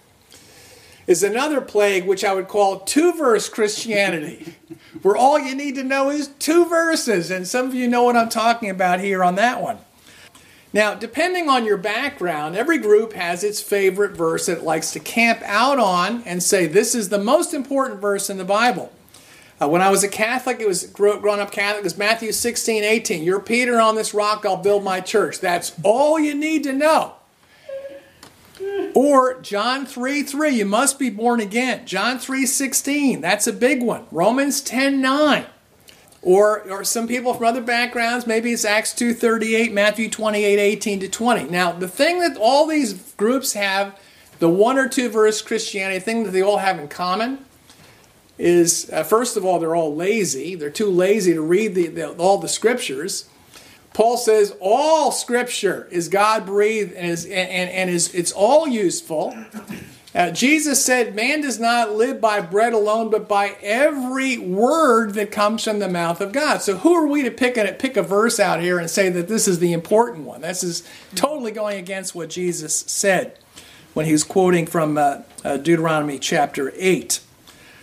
is 1.11 1.21
another 1.21 1.61
plague, 1.61 2.07
which 2.07 2.23
I 2.23 2.33
would 2.33 2.47
call 2.47 2.79
two 2.79 3.13
verse 3.13 3.49
Christianity, 3.49 4.55
where 5.01 5.15
all 5.15 5.37
you 5.37 5.53
need 5.53 5.75
to 5.75 5.83
know 5.83 6.09
is 6.09 6.29
two 6.39 6.65
verses. 6.65 7.29
And 7.29 7.47
some 7.47 7.67
of 7.67 7.75
you 7.75 7.87
know 7.87 8.03
what 8.03 8.15
I'm 8.15 8.29
talking 8.29 8.69
about 8.69 9.01
here 9.01 9.23
on 9.23 9.35
that 9.35 9.61
one. 9.61 9.77
Now, 10.73 10.93
depending 10.93 11.49
on 11.49 11.65
your 11.65 11.77
background, 11.77 12.55
every 12.55 12.77
group 12.77 13.11
has 13.11 13.43
its 13.43 13.61
favorite 13.61 14.15
verse 14.15 14.45
that 14.45 14.59
it 14.59 14.63
likes 14.63 14.91
to 14.91 14.99
camp 15.01 15.41
out 15.43 15.79
on 15.79 16.23
and 16.23 16.41
say, 16.41 16.65
This 16.65 16.95
is 16.95 17.09
the 17.09 17.19
most 17.19 17.53
important 17.53 17.99
verse 17.99 18.29
in 18.29 18.37
the 18.37 18.45
Bible. 18.45 18.91
Uh, 19.61 19.67
when 19.67 19.81
I 19.81 19.91
was 19.91 20.03
a 20.03 20.07
Catholic, 20.07 20.59
it 20.59 20.67
was 20.67 20.85
growing 20.87 21.41
up 21.41 21.51
Catholic, 21.51 21.81
it 21.81 21.83
was 21.83 21.97
Matthew 21.97 22.31
16, 22.31 22.83
18. 22.83 23.23
You're 23.23 23.41
Peter 23.41 23.79
on 23.81 23.95
this 23.95 24.13
rock, 24.13 24.45
I'll 24.45 24.57
build 24.57 24.83
my 24.83 25.01
church. 25.01 25.39
That's 25.39 25.73
all 25.83 26.17
you 26.17 26.33
need 26.33 26.63
to 26.63 26.73
know. 26.73 27.15
Or 28.93 29.39
John 29.41 29.85
3 29.85 30.23
3, 30.23 30.49
you 30.49 30.65
must 30.65 30.99
be 30.99 31.09
born 31.09 31.39
again. 31.39 31.85
John 31.85 32.19
3 32.19 32.45
16, 32.45 33.21
that's 33.21 33.47
a 33.47 33.53
big 33.53 33.81
one. 33.81 34.05
Romans 34.11 34.61
10 34.61 35.01
9. 35.01 35.45
Or, 36.23 36.61
or 36.69 36.83
some 36.83 37.07
people 37.07 37.33
from 37.33 37.45
other 37.45 37.61
backgrounds, 37.61 38.27
maybe 38.27 38.51
it's 38.51 38.65
Acts 38.65 38.93
2 38.93 39.13
38, 39.13 39.73
Matthew 39.73 40.09
28 40.09 40.59
18 40.59 40.99
to 40.99 41.07
20. 41.07 41.45
Now, 41.45 41.71
the 41.71 41.87
thing 41.87 42.19
that 42.19 42.37
all 42.37 42.67
these 42.67 43.13
groups 43.13 43.53
have, 43.53 43.99
the 44.39 44.49
one 44.49 44.77
or 44.77 44.87
two 44.87 45.09
verse 45.09 45.41
Christianity, 45.41 45.99
thing 45.99 46.23
that 46.23 46.31
they 46.31 46.41
all 46.41 46.57
have 46.57 46.77
in 46.77 46.87
common 46.87 47.43
is, 48.37 48.89
uh, 48.91 49.03
first 49.03 49.35
of 49.35 49.45
all, 49.45 49.57
they're 49.57 49.75
all 49.75 49.95
lazy. 49.95 50.53
They're 50.53 50.69
too 50.69 50.89
lazy 50.91 51.33
to 51.33 51.41
read 51.41 51.73
the, 51.73 51.87
the, 51.87 52.09
all 52.13 52.37
the 52.37 52.47
scriptures. 52.47 53.27
Paul 53.93 54.17
says 54.17 54.55
all 54.59 55.11
scripture 55.11 55.87
is 55.91 56.07
God 56.07 56.45
breathed 56.45 56.93
and 56.93 57.09
is 57.09 57.25
and, 57.25 57.69
and 57.69 57.89
is 57.89 58.13
it's 58.13 58.31
all 58.31 58.67
useful. 58.67 59.35
Uh, 60.13 60.29
Jesus 60.29 60.83
said, 60.83 61.15
Man 61.15 61.39
does 61.39 61.57
not 61.57 61.93
live 61.93 62.19
by 62.19 62.41
bread 62.41 62.73
alone, 62.73 63.09
but 63.09 63.29
by 63.29 63.55
every 63.61 64.37
word 64.37 65.13
that 65.13 65.31
comes 65.31 65.63
from 65.63 65.79
the 65.79 65.87
mouth 65.87 66.19
of 66.19 66.33
God. 66.33 66.61
So, 66.61 66.77
who 66.77 66.93
are 66.93 67.07
we 67.07 67.23
to 67.23 67.31
pick 67.31 67.55
a, 67.55 67.71
pick 67.71 67.95
a 67.95 68.03
verse 68.03 68.37
out 68.37 68.59
here 68.59 68.77
and 68.77 68.89
say 68.89 69.07
that 69.07 69.29
this 69.29 69.47
is 69.47 69.59
the 69.59 69.71
important 69.71 70.25
one? 70.25 70.41
This 70.41 70.63
is 70.63 70.83
totally 71.15 71.51
going 71.51 71.79
against 71.79 72.13
what 72.13 72.29
Jesus 72.29 72.75
said 72.75 73.39
when 73.93 74.05
he 74.05 74.11
was 74.11 74.25
quoting 74.25 74.65
from 74.65 74.97
uh, 74.97 75.21
uh, 75.45 75.55
Deuteronomy 75.55 76.19
chapter 76.19 76.73
8. 76.75 77.21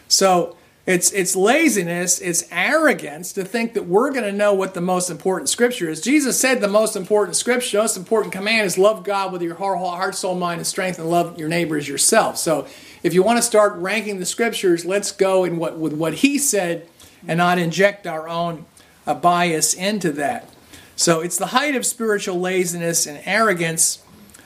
So, 0.06 0.57
it's, 0.88 1.12
it's 1.12 1.36
laziness, 1.36 2.18
it's 2.18 2.48
arrogance 2.50 3.34
to 3.34 3.44
think 3.44 3.74
that 3.74 3.84
we're 3.84 4.10
going 4.10 4.24
to 4.24 4.32
know 4.32 4.54
what 4.54 4.72
the 4.72 4.80
most 4.80 5.10
important 5.10 5.50
scripture 5.50 5.90
is. 5.90 6.00
Jesus 6.00 6.40
said 6.40 6.62
the 6.62 6.66
most 6.66 6.96
important 6.96 7.36
scripture, 7.36 7.76
the 7.76 7.82
most 7.82 7.98
important 7.98 8.32
command 8.32 8.64
is 8.64 8.78
love 8.78 9.04
God 9.04 9.30
with 9.30 9.42
your 9.42 9.56
heart, 9.56 9.78
heart, 9.78 10.14
soul, 10.14 10.34
mind, 10.34 10.60
and 10.60 10.66
strength, 10.66 10.98
and 10.98 11.10
love 11.10 11.38
your 11.38 11.50
neighbor 11.50 11.76
as 11.76 11.86
yourself. 11.86 12.38
So 12.38 12.66
if 13.02 13.12
you 13.12 13.22
want 13.22 13.36
to 13.36 13.42
start 13.42 13.76
ranking 13.76 14.18
the 14.18 14.24
scriptures, 14.24 14.86
let's 14.86 15.12
go 15.12 15.44
in 15.44 15.58
what, 15.58 15.78
with 15.78 15.92
what 15.92 16.14
he 16.14 16.38
said 16.38 16.88
and 17.26 17.36
not 17.36 17.58
inject 17.58 18.06
our 18.06 18.26
own 18.26 18.64
uh, 19.06 19.12
bias 19.12 19.74
into 19.74 20.10
that. 20.12 20.48
So 20.96 21.20
it's 21.20 21.36
the 21.36 21.48
height 21.48 21.74
of 21.74 21.84
spiritual 21.84 22.40
laziness 22.40 23.06
and 23.06 23.20
arrogance. 23.26 24.02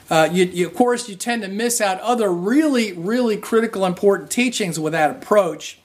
Uh, 0.09 0.27
you, 0.29 0.43
you, 0.43 0.67
of 0.67 0.75
course, 0.75 1.07
you 1.07 1.15
tend 1.15 1.43
to 1.43 1.47
miss 1.47 1.79
out 1.79 2.01
other 2.01 2.29
really, 2.33 2.91
really 2.91 3.37
critical, 3.37 3.85
important 3.85 4.29
teachings 4.29 4.77
with 4.77 4.91
that 4.91 5.09
approach. 5.09 5.79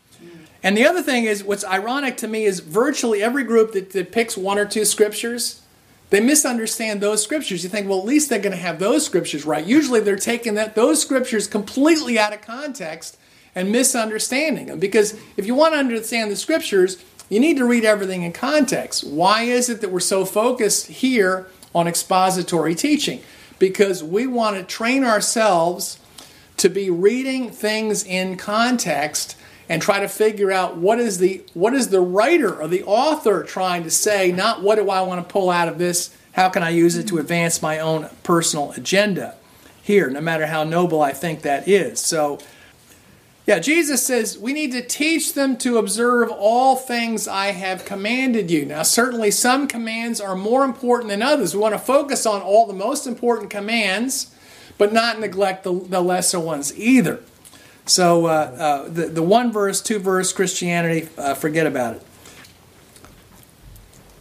And 0.63 0.77
the 0.77 0.87
other 0.87 1.03
thing 1.03 1.25
is, 1.25 1.45
what's 1.45 1.65
ironic 1.65 2.17
to 2.19 2.29
me 2.29 2.45
is 2.45 2.61
virtually 2.61 3.23
every 3.23 3.45
group 3.45 3.73
that, 3.73 3.93
that 3.93 4.13
picks 4.13 4.37
one 4.37 4.59
or 4.59 4.67
two 4.67 4.85
scriptures, 4.85 5.63
they 6.11 6.21
misunderstand 6.21 7.01
those 7.01 7.23
scriptures. 7.23 7.63
You 7.63 7.69
think, 7.69 7.89
well, 7.89 7.99
at 7.99 8.07
least 8.07 8.29
they're 8.29 8.41
going 8.41 8.57
to 8.57 8.63
have 8.63 8.79
those 8.79 9.05
scriptures 9.05 9.45
right. 9.45 9.65
Usually 9.65 10.01
they're 10.01 10.17
taking 10.17 10.55
that 10.55 10.75
those 10.75 11.01
scriptures 11.01 11.47
completely 11.47 12.19
out 12.19 12.33
of 12.33 12.41
context 12.41 13.19
and 13.55 13.71
misunderstanding 13.71 14.67
them. 14.67 14.79
Because 14.79 15.19
if 15.37 15.47
you 15.47 15.55
want 15.55 15.75
to 15.75 15.79
understand 15.79 16.31
the 16.31 16.37
scriptures, 16.37 17.03
you 17.29 17.41
need 17.41 17.59
to 17.59 17.67
read 17.67 17.85
everything 17.85 18.23
in 18.23 18.33
context. 18.33 19.05
Why 19.05 19.43
is 19.43 19.69
it 19.69 19.81
that 19.83 19.91
we're 19.91 20.01
so 20.01 20.25
focused 20.25 20.87
here 20.87 21.47
on 21.75 21.87
expository 21.87 22.75
teaching? 22.75 23.21
Because 23.59 24.03
we 24.03 24.27
want 24.27 24.57
to 24.57 24.63
train 24.63 25.05
ourselves 25.05 25.99
to 26.57 26.69
be 26.69 26.91
reading 26.91 27.51
things 27.51 28.05
in 28.05 28.37
context 28.37 29.37
and 29.69 29.83
try 29.83 30.01
to 30.01 30.09
figure 30.09 30.51
out 30.51 30.77
what 30.77 30.99
is 30.99 31.19
the 31.19 31.43
what 31.55 31.75
is 31.75 31.89
the 31.89 32.01
writer 32.01 32.61
or 32.61 32.67
the 32.69 32.83
author 32.85 33.43
trying 33.43 33.83
to 33.83 33.91
say 33.91 34.33
not 34.33 34.63
what 34.63 34.77
do 34.77 34.91
i 34.91 35.01
want 35.01 35.27
to 35.27 35.33
pull 35.33 35.51
out 35.51 35.69
of 35.69 35.79
this 35.79 36.15
how 36.33 36.49
can 36.49 36.63
i 36.63 36.71
use 36.71 36.97
it 36.97 37.07
to 37.07 37.19
advance 37.19 37.61
my 37.61 37.79
own 37.79 38.09
personal 38.23 38.73
agenda 38.73 39.35
here 39.83 40.09
no 40.09 40.21
matter 40.21 40.47
how 40.47 40.65
noble 40.65 41.03
i 41.03 41.13
think 41.13 41.43
that 41.43 41.69
is. 41.69 42.01
So 42.01 42.39
yeah 43.47 43.59
jesus 43.59 44.05
says 44.05 44.39
we 44.39 44.53
need 44.53 44.73
to 44.73 44.83
teach 44.83 45.35
them 45.35 45.57
to 45.59 45.79
observe 45.79 46.31
all 46.31 46.77
things 46.77 47.29
i 47.29 47.49
have 47.49 47.85
commanded 47.85 48.51
you. 48.51 48.65
Now 48.65 48.83
certainly 48.83 49.31
some 49.31 49.69
commands 49.69 50.21
are 50.21 50.35
more 50.35 50.65
important 50.65 51.11
than 51.11 51.23
others. 51.23 51.55
We 51.55 51.61
want 51.61 51.75
to 51.75 51.79
focus 51.79 52.25
on 52.27 52.41
all 52.41 52.67
the 52.67 52.75
most 52.75 53.07
important 53.07 53.51
commands 53.51 54.35
but 54.79 54.93
not 54.93 55.19
neglect 55.19 55.65
the, 55.65 55.73
the 55.73 56.01
lesser 56.01 56.39
ones 56.39 56.79
either 56.79 57.21
so 57.89 58.27
uh, 58.27 58.29
uh, 58.29 58.89
the, 58.89 59.07
the 59.07 59.23
one 59.23 59.53
verse, 59.53 59.81
two 59.81 59.99
verse 59.99 60.33
Christianity, 60.33 61.09
uh, 61.17 61.35
forget 61.35 61.67
about 61.67 61.97
it. 61.97 62.03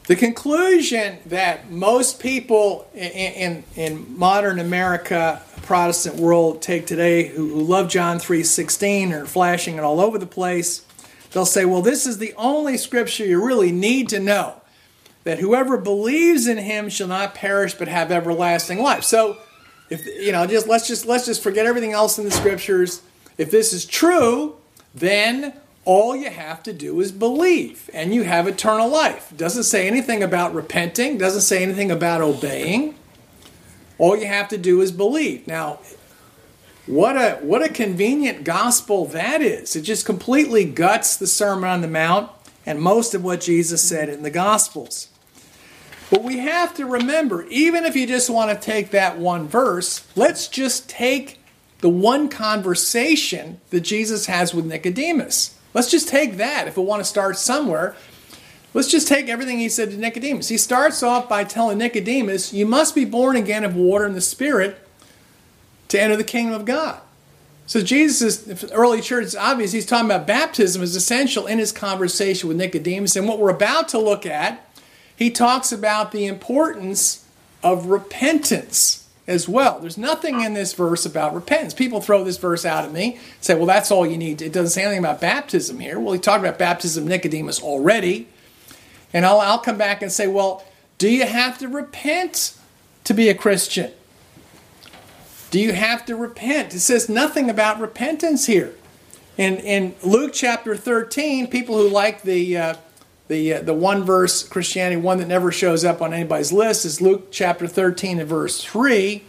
The 0.08 0.16
conclusion 0.16 1.18
that 1.26 1.70
most 1.70 2.22
people 2.22 2.88
in, 2.94 3.12
in, 3.12 3.64
in, 3.76 4.18
modern 4.18 4.58
America, 4.58 5.42
Protestant 5.64 6.16
world, 6.16 6.62
take 6.62 6.88
today 6.88 7.28
who, 7.28 7.50
who 7.50 7.62
love 7.62 7.90
John 7.90 8.18
3.16 8.18 9.12
are 9.12 9.26
flashing 9.26 9.76
it 9.76 9.84
all 9.84 10.00
over 10.00 10.18
the 10.18 10.26
place, 10.26 10.86
they'll 11.32 11.46
say, 11.46 11.66
well, 11.66 11.82
this 11.82 12.06
is 12.06 12.20
the 12.20 12.34
only 12.38 12.78
scripture 12.78 13.26
you 13.26 13.46
really 13.46 13.74
need 13.74 14.08
to 14.10 14.20
know. 14.22 14.62
That 15.26 15.40
whoever 15.40 15.76
believes 15.76 16.48
in 16.48 16.58
him 16.58 16.88
shall 16.88 17.10
not 17.10 17.36
perish 17.36 17.74
but 17.74 17.90
have 17.90 18.10
everlasting 18.10 18.82
life. 18.82 19.04
So 19.04 19.38
if 19.90 20.06
you 20.06 20.32
know, 20.32 20.48
just 20.48 20.68
let's 20.70 20.88
just 20.88 21.06
let's 21.06 21.26
just 21.26 21.44
forget 21.44 21.66
everything 21.66 21.92
else 21.92 22.18
in 22.18 22.24
the 22.24 22.32
scriptures 22.32 23.02
if 23.38 23.52
this 23.52 23.74
is 23.74 23.86
true, 23.86 24.58
then 24.96 25.54
all 25.86 26.16
you 26.16 26.30
have 26.30 26.64
to 26.64 26.74
do 26.74 27.00
is 27.00 27.12
believe 27.12 27.90
and 27.94 28.14
you 28.14 28.24
have 28.24 28.48
eternal 28.48 28.90
life. 28.90 29.32
Doesn't 29.36 29.64
say 29.64 29.88
anything 29.88 30.22
about 30.24 30.54
repenting, 30.54 31.18
doesn't 31.18 31.42
say 31.42 31.64
anything 31.64 31.92
about 31.92 32.22
obeying. 32.22 32.96
All 33.98 34.18
you 34.18 34.28
have 34.28 34.48
to 34.50 34.58
do 34.58 34.82
is 34.82 34.92
believe. 34.92 35.48
Now, 35.48 35.80
What 36.88 37.18
a 37.18 37.38
what 37.42 37.62
a 37.62 37.70
convenient 37.70 38.46
gospel 38.46 39.06
that 39.08 39.42
is. 39.42 39.76
It 39.76 39.82
just 39.82 40.06
completely 40.06 40.64
guts 40.64 41.18
the 41.18 41.28
Sermon 41.28 41.70
on 41.70 41.82
the 41.82 41.88
Mount 41.88 42.32
and 42.66 42.82
most 42.82 43.14
of 43.14 43.24
what 43.24 43.42
Jesus 43.42 43.82
said 43.82 44.08
in 44.08 44.24
the 44.24 44.30
Gospels. 44.30 45.10
But 46.10 46.24
we 46.24 46.38
have 46.40 46.74
to 46.76 46.86
remember, 46.86 47.46
even 47.50 47.84
if 47.84 47.96
you 47.98 48.08
just 48.08 48.30
want 48.30 48.52
to 48.52 48.66
take 48.66 48.92
that 48.92 49.18
one 49.18 49.50
verse, 49.50 50.08
let's 50.16 50.48
just 50.48 50.90
take 50.90 51.40
the 51.80 51.90
one 51.90 52.30
conversation 52.30 53.60
that 53.70 53.82
Jesus 53.82 54.26
has 54.26 54.54
with 54.54 54.66
Nicodemus. 54.66 55.58
Let's 55.74 55.92
just 55.92 56.08
take 56.08 56.38
that 56.38 56.68
if 56.68 56.78
we 56.78 56.84
want 56.84 57.02
to 57.02 57.06
start 57.06 57.38
somewhere. 57.38 57.96
Let's 58.74 58.90
just 58.90 59.08
take 59.08 59.30
everything 59.30 59.60
he 59.60 59.70
said 59.70 59.92
to 59.92 59.98
Nicodemus. 59.98 60.50
He 60.50 60.58
starts 60.58 61.02
off 61.02 61.30
by 61.30 61.44
telling 61.44 61.78
Nicodemus, 61.78 62.54
You 62.54 62.66
must 62.66 62.96
be 62.96 63.06
born 63.06 63.36
again 63.36 63.64
of 63.64 63.76
water 63.76 64.06
and 64.06 64.16
the 64.16 64.22
Spirit 64.22 64.78
to 65.90 66.00
enter 66.00 66.16
the 66.16 66.24
kingdom 66.24 66.54
of 66.54 66.66
God. 66.66 67.02
So 67.66 67.82
Jesus' 67.82 68.64
early 68.72 69.02
church, 69.02 69.26
it's 69.26 69.36
obvious 69.36 69.74
he's 69.74 69.86
talking 69.86 70.06
about 70.06 70.26
baptism 70.26 70.82
is 70.82 70.96
essential 70.96 71.48
in 71.48 71.60
his 71.60 71.72
conversation 71.72 72.48
with 72.48 72.58
Nicodemus. 72.58 73.16
And 73.16 73.28
what 73.28 73.40
we're 73.40 73.50
about 73.50 73.90
to 73.90 74.00
look 74.00 74.26
at, 74.26 74.66
he 75.16 75.30
talks 75.30 75.72
about 75.72 76.12
the 76.12 76.26
importance 76.26 77.26
of 77.64 77.88
repentance 77.88 79.07
as 79.28 79.48
well. 79.48 79.80
There's 79.80 79.98
nothing 79.98 80.42
in 80.42 80.54
this 80.54 80.74
verse 80.74 81.06
about 81.06 81.36
repentance. 81.36 81.74
People 81.74 82.02
throw 82.02 82.24
this 82.24 82.38
verse 82.38 82.64
out 82.66 82.86
at 82.86 82.94
me, 82.94 83.20
say, 83.42 83.56
well, 83.56 83.66
that's 83.66 83.92
all 83.92 84.08
you 84.08 84.18
need. 84.18 84.42
It 84.42 84.54
doesn't 84.54 84.72
say 84.72 84.84
anything 84.84 85.00
about 85.00 85.20
baptism 85.20 85.80
here. 85.80 86.00
Well, 86.00 86.14
he 86.14 86.20
talked 86.20 86.44
about 86.44 86.58
baptism 86.58 87.08
Nicodemus 87.08 87.62
already. 87.62 88.30
And 89.14 89.26
I'll, 89.26 89.40
I'll 89.40 89.60
come 89.60 89.78
back 89.78 90.02
and 90.02 90.12
say, 90.12 90.28
well, 90.28 90.64
do 90.98 91.10
you 91.10 91.26
have 91.26 91.58
to 91.60 91.68
repent 91.68 92.58
to 93.04 93.14
be 93.14 93.30
a 93.30 93.36
Christian? 93.36 93.92
Do 95.52 95.60
you 95.60 95.74
have 95.74 96.06
to 96.06 96.16
repent? 96.16 96.74
It 96.74 96.80
says 96.80 97.08
nothing 97.10 97.50
about 97.50 97.80
repentance 97.80 98.46
here. 98.46 98.74
In, 99.38 99.58
in 99.58 99.96
Luke 100.04 100.32
chapter 100.34 100.76
13, 100.76 101.48
people 101.48 101.78
who 101.78 101.90
like 101.90 102.24
the, 102.24 102.58
uh, 102.58 102.76
the, 103.28 103.56
uh, 103.56 103.62
the 103.62 103.74
one 103.74 104.04
verse 104.04 104.48
Christianity, 104.48 105.00
one 105.02 105.18
that 105.18 105.28
never 105.28 105.52
shows 105.52 105.84
up 105.84 106.02
on 106.02 106.14
anybody's 106.14 106.52
list, 106.52 106.86
is 106.86 107.02
Luke 107.02 107.32
chapter 107.32 107.68
13 107.68 108.20
and 108.20 108.30
verse 108.30 108.64
3, 108.64 109.24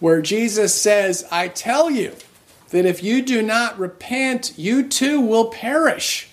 where 0.00 0.20
Jesus 0.20 0.74
says, 0.74 1.26
I 1.30 1.48
tell 1.48 1.90
you 1.90 2.14
that 2.70 2.84
if 2.84 3.02
you 3.02 3.22
do 3.22 3.42
not 3.42 3.78
repent, 3.78 4.52
you 4.56 4.86
too 4.86 5.20
will 5.20 5.46
perish. 5.46 6.28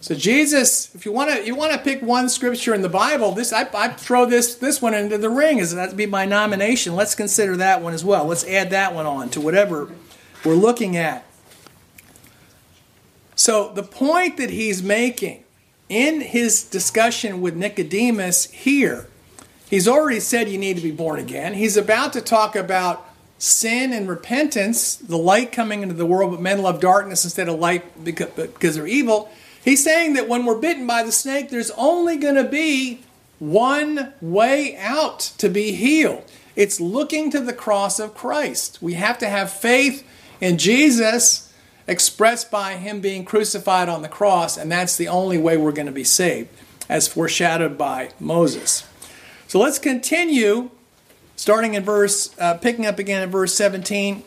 So 0.00 0.14
Jesus, 0.14 0.94
if 0.94 1.04
you 1.04 1.12
want 1.12 1.30
to, 1.30 1.44
you 1.44 1.54
want 1.56 1.72
to 1.72 1.78
pick 1.78 2.00
one 2.00 2.28
scripture 2.28 2.72
in 2.72 2.82
the 2.82 2.88
Bible. 2.88 3.32
This 3.32 3.52
I, 3.52 3.68
I 3.74 3.88
throw 3.88 4.26
this 4.26 4.54
this 4.54 4.80
one 4.80 4.94
into 4.94 5.18
the 5.18 5.28
ring. 5.28 5.58
Is 5.58 5.74
that 5.74 5.96
be 5.96 6.06
my 6.06 6.24
nomination? 6.24 6.94
Let's 6.94 7.16
consider 7.16 7.56
that 7.56 7.82
one 7.82 7.92
as 7.92 8.04
well. 8.04 8.24
Let's 8.24 8.46
add 8.46 8.70
that 8.70 8.94
one 8.94 9.06
on 9.06 9.28
to 9.30 9.40
whatever 9.40 9.90
we're 10.44 10.54
looking 10.54 10.96
at. 10.96 11.26
So 13.34 13.72
the 13.72 13.82
point 13.82 14.36
that 14.36 14.50
he's 14.50 14.84
making 14.84 15.42
in 15.88 16.20
his 16.20 16.64
discussion 16.64 17.40
with 17.40 17.56
Nicodemus 17.56 18.50
here, 18.50 19.08
he's 19.70 19.88
already 19.88 20.20
said 20.20 20.48
you 20.48 20.58
need 20.58 20.76
to 20.76 20.82
be 20.82 20.90
born 20.90 21.18
again. 21.18 21.54
He's 21.54 21.76
about 21.76 22.12
to 22.14 22.20
talk 22.20 22.56
about 22.56 23.08
sin 23.38 23.92
and 23.92 24.08
repentance, 24.08 24.96
the 24.96 25.16
light 25.16 25.52
coming 25.52 25.82
into 25.82 25.94
the 25.94 26.06
world, 26.06 26.32
but 26.32 26.40
men 26.40 26.60
love 26.60 26.80
darkness 26.80 27.24
instead 27.24 27.48
of 27.48 27.58
light 27.58 28.04
because, 28.04 28.74
they're 28.74 28.86
evil. 28.86 29.30
He's 29.64 29.82
saying 29.82 30.14
that 30.14 30.28
when 30.28 30.44
we're 30.44 30.58
bitten 30.58 30.86
by 30.86 31.02
the 31.02 31.12
snake, 31.12 31.50
there's 31.50 31.70
only 31.72 32.16
going 32.16 32.34
to 32.34 32.44
be 32.44 33.00
one 33.38 34.12
way 34.20 34.76
out 34.76 35.20
to 35.38 35.48
be 35.48 35.72
healed. 35.72 36.24
It's 36.56 36.80
looking 36.80 37.30
to 37.30 37.40
the 37.40 37.52
cross 37.52 38.00
of 38.00 38.14
Christ. 38.14 38.82
We 38.82 38.94
have 38.94 39.18
to 39.18 39.28
have 39.28 39.52
faith 39.52 40.04
in 40.40 40.58
Jesus 40.58 41.47
expressed 41.88 42.50
by 42.50 42.74
him 42.74 43.00
being 43.00 43.24
crucified 43.24 43.88
on 43.88 44.02
the 44.02 44.08
cross, 44.08 44.56
and 44.56 44.70
that's 44.70 44.96
the 44.96 45.08
only 45.08 45.38
way 45.38 45.56
we're 45.56 45.72
going 45.72 45.86
to 45.86 45.92
be 45.92 46.04
saved, 46.04 46.50
as 46.88 47.08
foreshadowed 47.08 47.76
by 47.78 48.10
Moses. 48.20 48.86
So 49.48 49.58
let's 49.58 49.78
continue, 49.78 50.70
starting 51.34 51.74
in 51.74 51.82
verse, 51.82 52.38
uh, 52.38 52.54
picking 52.54 52.86
up 52.86 52.98
again 52.98 53.22
in 53.22 53.30
verse 53.30 53.54
17. 53.54 54.22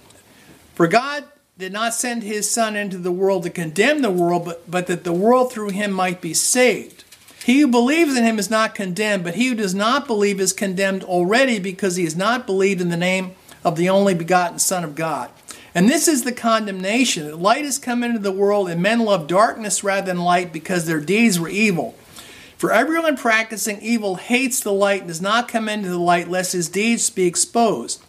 For 0.74 0.88
God 0.88 1.26
did 1.60 1.72
not 1.72 1.94
send 1.94 2.24
his 2.24 2.50
Son 2.50 2.76
into 2.76 2.98
the 2.98 3.12
world 3.12 3.44
to 3.44 3.52
condemn 3.52 4.02
the 4.02 4.10
world, 4.10 4.46
but, 4.46 4.70
but 4.70 4.88
that 4.88 5.04
the 5.04 5.14
world 5.14 5.54
through 5.54 5.70
him 5.70 5.92
might 5.92 6.20
be 6.20 6.34
saved. 6.34 7.04
He 7.46 7.62
who 7.62 7.68
believes 7.68 8.18
in 8.18 8.24
him 8.24 8.40
is 8.40 8.50
not 8.50 8.76
condemned, 8.76 9.24
but 9.24 9.36
he 9.36 9.50
who 9.50 9.56
does 9.56 9.76
not 9.76 10.08
believe 10.08 10.40
is 10.40 10.54
condemned 10.54 11.04
already 11.04 11.60
because 11.60 11.96
he 11.96 12.04
has 12.04 12.16
not 12.16 12.48
believed 12.48 12.82
in 12.82 12.90
the 12.90 12.98
name 12.98 13.36
of 13.64 13.76
the 13.76 13.90
only 13.90 14.16
begotten 14.16 14.58
Son 14.58 14.84
of 14.84 14.96
God. 14.96 15.30
And 15.74 15.88
this 15.88 16.08
is 16.08 16.24
the 16.24 16.34
condemnation 16.34 17.26
that 17.26 17.38
light 17.38 17.64
has 17.64 17.78
come 17.78 18.04
into 18.04 18.20
the 18.20 18.32
world, 18.32 18.70
and 18.70 18.82
men 18.82 19.00
love 19.00 19.28
darkness 19.28 19.84
rather 19.84 20.08
than 20.08 20.20
light 20.20 20.52
because 20.52 20.86
their 20.86 21.00
deeds 21.00 21.40
were 21.40 21.50
evil. 21.50 21.96
For 22.58 22.72
everyone 22.72 23.18
practicing 23.18 23.82
evil 23.82 24.16
hates 24.16 24.60
the 24.60 24.74
light 24.74 25.02
and 25.02 25.08
does 25.08 25.22
not 25.22 25.48
come 25.48 25.68
into 25.68 25.90
the 25.90 25.98
light 25.98 26.28
lest 26.28 26.54
his 26.54 26.70
deeds 26.70 27.10
be 27.10 27.26
exposed. 27.26 28.04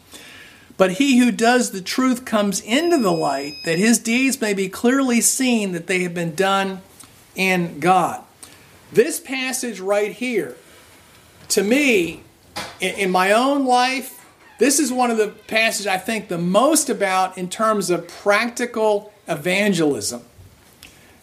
But 0.77 0.93
he 0.93 1.19
who 1.19 1.31
does 1.31 1.71
the 1.71 1.81
truth 1.81 2.25
comes 2.25 2.61
into 2.61 2.99
the 2.99 3.13
light, 3.13 3.55
that 3.65 3.79
his 3.79 3.99
deeds 3.99 4.41
may 4.41 4.53
be 4.53 4.69
clearly 4.69 5.21
seen 5.21 5.73
that 5.73 5.87
they 5.87 6.03
have 6.03 6.15
been 6.15 6.35
done 6.35 6.83
in 7.35 7.79
God. 7.79 8.25
This 8.93 9.21
passage 9.21 9.81
right 9.81 10.13
here, 10.13 10.57
to 11.49 11.63
me, 11.63 12.23
in, 12.81 13.11
my 13.11 13.33
own 13.33 13.65
life, 13.65 14.22
this 14.63 14.79
is 14.79 14.93
one 14.93 15.11
of 15.11 15.17
the 15.17 15.27
passages 15.27 15.89
I 15.89 15.99
think 15.99 16.29
the 16.29 16.39
most 16.39 16.89
about 16.89 17.37
in 17.37 17.49
terms 17.49 17.91
of 17.91 18.07
practical 18.07 19.13
evangelism. 19.27 20.23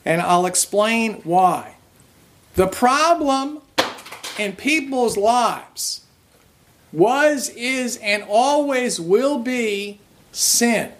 And 0.04 0.20
I'll 0.20 0.46
explain 0.46 1.22
why. 1.24 1.78
The 2.56 2.68
problem 2.68 3.62
in 4.38 4.58
people's 4.58 5.16
lives 5.16 6.02
was, 6.92 7.48
is, 7.52 7.96
and 8.04 8.24
always 8.28 9.00
will 9.00 9.40
be 9.40 10.02
sin. 10.34 10.92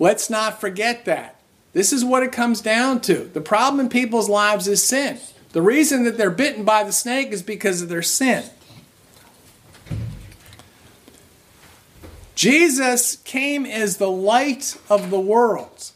Let's 0.00 0.28
not 0.28 0.60
forget 0.60 1.04
that. 1.04 1.36
This 1.72 1.92
is 1.92 2.04
what 2.04 2.24
it 2.24 2.32
comes 2.32 2.60
down 2.60 3.00
to. 3.02 3.14
The 3.14 3.40
problem 3.40 3.78
in 3.78 3.88
people's 3.88 4.28
lives 4.28 4.66
is 4.66 4.82
sin. 4.82 5.20
The 5.52 5.62
reason 5.62 6.02
that 6.02 6.18
they're 6.18 6.30
bitten 6.30 6.64
by 6.64 6.82
the 6.82 6.90
snake 6.90 7.28
is 7.28 7.44
because 7.44 7.80
of 7.80 7.88
their 7.88 8.02
sin. 8.02 8.42
Jesus 12.38 13.16
came 13.16 13.66
as 13.66 13.96
the 13.96 14.08
light 14.08 14.78
of 14.88 15.10
the 15.10 15.18
world. 15.18 15.90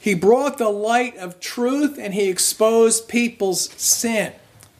He 0.00 0.14
brought 0.14 0.56
the 0.56 0.70
light 0.70 1.14
of 1.18 1.40
truth 1.40 1.98
and 2.00 2.14
he 2.14 2.30
exposed 2.30 3.06
people's 3.06 3.68
sin. 3.72 4.32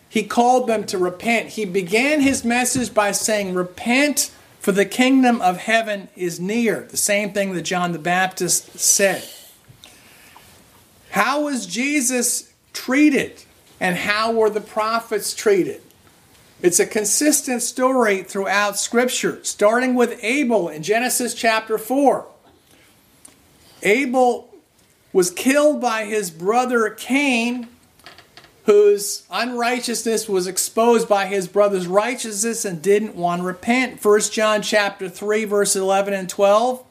He 0.08 0.22
called 0.22 0.66
them 0.66 0.86
to 0.86 0.96
repent. 0.96 1.50
He 1.50 1.66
began 1.66 2.22
his 2.22 2.42
message 2.42 2.94
by 2.94 3.12
saying, 3.12 3.52
Repent, 3.52 4.30
for 4.58 4.72
the 4.72 4.86
kingdom 4.86 5.42
of 5.42 5.58
heaven 5.58 6.08
is 6.16 6.40
near. 6.40 6.86
The 6.90 6.96
same 6.96 7.34
thing 7.34 7.52
that 7.52 7.60
John 7.60 7.92
the 7.92 7.98
Baptist 7.98 8.78
said. 8.78 9.28
How 11.10 11.42
was 11.42 11.66
Jesus 11.66 12.50
treated? 12.72 13.44
And 13.78 13.94
how 13.94 14.32
were 14.32 14.48
the 14.48 14.62
prophets 14.62 15.34
treated? 15.34 15.82
It's 16.66 16.80
a 16.80 16.86
consistent 16.86 17.62
story 17.62 18.24
throughout 18.24 18.76
Scripture, 18.76 19.38
starting 19.44 19.94
with 19.94 20.18
Abel 20.20 20.68
in 20.68 20.82
Genesis 20.82 21.32
chapter 21.32 21.78
4. 21.78 22.26
Abel 23.84 24.52
was 25.12 25.30
killed 25.30 25.80
by 25.80 26.06
his 26.06 26.32
brother 26.32 26.90
Cain 26.90 27.68
whose 28.64 29.22
unrighteousness 29.30 30.28
was 30.28 30.48
exposed 30.48 31.08
by 31.08 31.26
his 31.26 31.46
brother's 31.46 31.86
righteousness 31.86 32.64
and 32.64 32.82
didn't 32.82 33.14
want 33.14 33.42
to 33.42 33.46
repent. 33.46 34.04
1 34.04 34.20
John 34.32 34.60
chapter 34.60 35.08
3 35.08 35.44
verse 35.44 35.76
11 35.76 36.14
and 36.14 36.28
12 36.28 36.84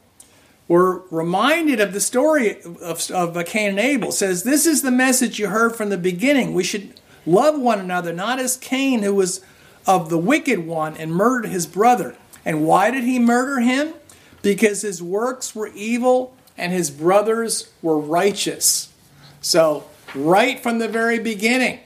we're 0.70 1.00
reminded 1.12 1.82
of 1.82 1.92
the 1.92 2.00
story 2.00 2.62
of, 2.64 3.12
of 3.12 3.46
Cain 3.46 3.72
and 3.72 3.80
Abel. 3.80 4.08
It 4.08 4.14
says, 4.14 4.44
This 4.44 4.66
is 4.66 4.84
the 4.84 4.90
message 4.90 5.38
you 5.38 5.48
heard 5.48 5.76
from 5.76 5.90
the 5.90 5.98
beginning. 5.98 6.54
We 6.54 6.64
should 6.64 6.94
love 7.26 7.60
one 7.60 7.82
another, 7.82 8.14
not 8.14 8.40
as 8.40 8.56
Cain, 8.56 9.04
who 9.04 9.14
was 9.14 9.42
of 9.86 10.10
the 10.10 10.18
wicked 10.18 10.66
one 10.66 10.98
and 10.98 11.14
murdered 11.14 11.50
his 11.50 11.68
brother. 11.68 12.16
And 12.44 12.66
why 12.66 12.92
did 12.92 13.04
he 13.04 13.20
murder 13.20 13.60
him? 13.60 13.94
Because 14.42 14.82
his 14.82 15.02
works 15.02 15.56
were 15.56 15.68
evil 15.74 16.36
and 16.58 16.72
his 16.72 16.92
brothers 16.92 17.72
were 17.82 17.98
righteous. 17.98 18.94
So 19.42 19.86
right 20.14 20.60
from 20.60 20.80
the 20.80 20.88
very 20.88 21.20
beginning 21.20 21.80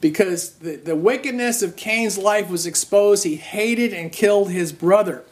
because 0.00 0.52
the, 0.54 0.76
the 0.76 0.96
wickedness 0.96 1.62
of 1.62 1.76
Cain's 1.76 2.16
life 2.16 2.48
was 2.48 2.66
exposed. 2.66 3.24
He 3.24 3.36
hated 3.36 3.92
and 3.92 4.10
killed 4.10 4.50
his 4.50 4.72
brother. 4.72 5.24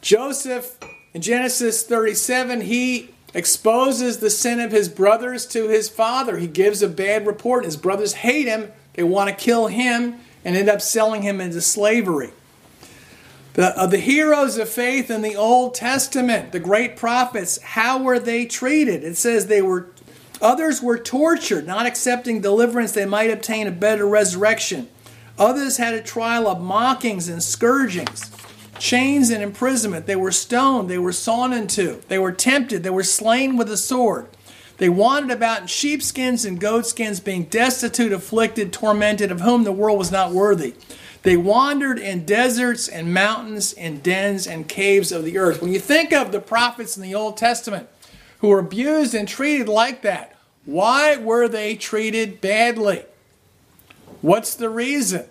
Joseph, 0.00 0.78
in 1.14 1.22
Genesis 1.22 1.84
37, 1.84 2.62
he 2.62 3.10
exposes 3.34 4.18
the 4.18 4.30
sin 4.30 4.60
of 4.60 4.72
his 4.72 4.88
brothers 4.88 5.46
to 5.46 5.68
his 5.68 5.88
father. 5.88 6.38
He 6.38 6.48
gives 6.48 6.82
a 6.82 6.88
bad 6.88 7.26
report. 7.26 7.64
His 7.64 7.76
brothers 7.76 8.14
hate 8.14 8.46
him, 8.46 8.72
they 8.94 9.04
want 9.04 9.30
to 9.30 9.36
kill 9.36 9.68
him, 9.68 10.20
and 10.44 10.56
end 10.56 10.68
up 10.68 10.80
selling 10.80 11.22
him 11.22 11.40
into 11.40 11.60
slavery. 11.60 12.30
The, 13.54 13.78
uh, 13.78 13.86
the 13.86 13.98
heroes 13.98 14.56
of 14.56 14.68
faith 14.68 15.10
in 15.10 15.20
the 15.22 15.36
Old 15.36 15.74
Testament, 15.74 16.52
the 16.52 16.60
great 16.60 16.96
prophets, 16.96 17.60
how 17.62 18.02
were 18.02 18.18
they 18.18 18.46
treated? 18.46 19.04
It 19.04 19.16
says 19.16 19.46
they 19.46 19.60
were, 19.60 19.88
others 20.40 20.80
were 20.80 20.98
tortured, 20.98 21.66
not 21.66 21.84
accepting 21.84 22.40
deliverance, 22.40 22.92
they 22.92 23.04
might 23.04 23.30
obtain 23.30 23.66
a 23.66 23.72
better 23.72 24.06
resurrection. 24.06 24.88
Others 25.38 25.76
had 25.76 25.94
a 25.94 26.02
trial 26.02 26.48
of 26.48 26.62
mockings 26.62 27.28
and 27.28 27.42
scourgings, 27.42 28.30
chains 28.78 29.28
and 29.28 29.42
imprisonment. 29.42 30.06
They 30.06 30.16
were 30.16 30.32
stoned, 30.32 30.88
they 30.88 30.98
were 30.98 31.12
sawn 31.12 31.52
in 31.52 31.66
two, 31.66 32.02
they 32.08 32.18
were 32.18 32.32
tempted, 32.32 32.82
they 32.82 32.90
were 32.90 33.02
slain 33.02 33.58
with 33.58 33.70
a 33.70 33.76
sword. 33.76 34.28
They 34.82 34.88
wandered 34.88 35.30
about 35.30 35.60
in 35.60 35.66
sheepskins 35.68 36.44
and 36.44 36.58
goatskins, 36.58 37.20
being 37.20 37.44
destitute, 37.44 38.10
afflicted, 38.10 38.72
tormented, 38.72 39.30
of 39.30 39.40
whom 39.40 39.62
the 39.62 39.70
world 39.70 39.96
was 39.96 40.10
not 40.10 40.32
worthy. 40.32 40.74
They 41.22 41.36
wandered 41.36 42.00
in 42.00 42.26
deserts 42.26 42.88
and 42.88 43.14
mountains, 43.14 43.72
and 43.74 44.02
dens 44.02 44.44
and 44.44 44.68
caves 44.68 45.12
of 45.12 45.24
the 45.24 45.38
earth. 45.38 45.62
When 45.62 45.72
you 45.72 45.78
think 45.78 46.12
of 46.12 46.32
the 46.32 46.40
prophets 46.40 46.96
in 46.96 47.02
the 47.04 47.14
Old 47.14 47.36
Testament 47.36 47.88
who 48.40 48.48
were 48.48 48.58
abused 48.58 49.14
and 49.14 49.28
treated 49.28 49.68
like 49.68 50.02
that, 50.02 50.36
why 50.64 51.16
were 51.16 51.46
they 51.46 51.76
treated 51.76 52.40
badly? 52.40 53.04
What's 54.20 54.56
the 54.56 54.68
reason? 54.68 55.26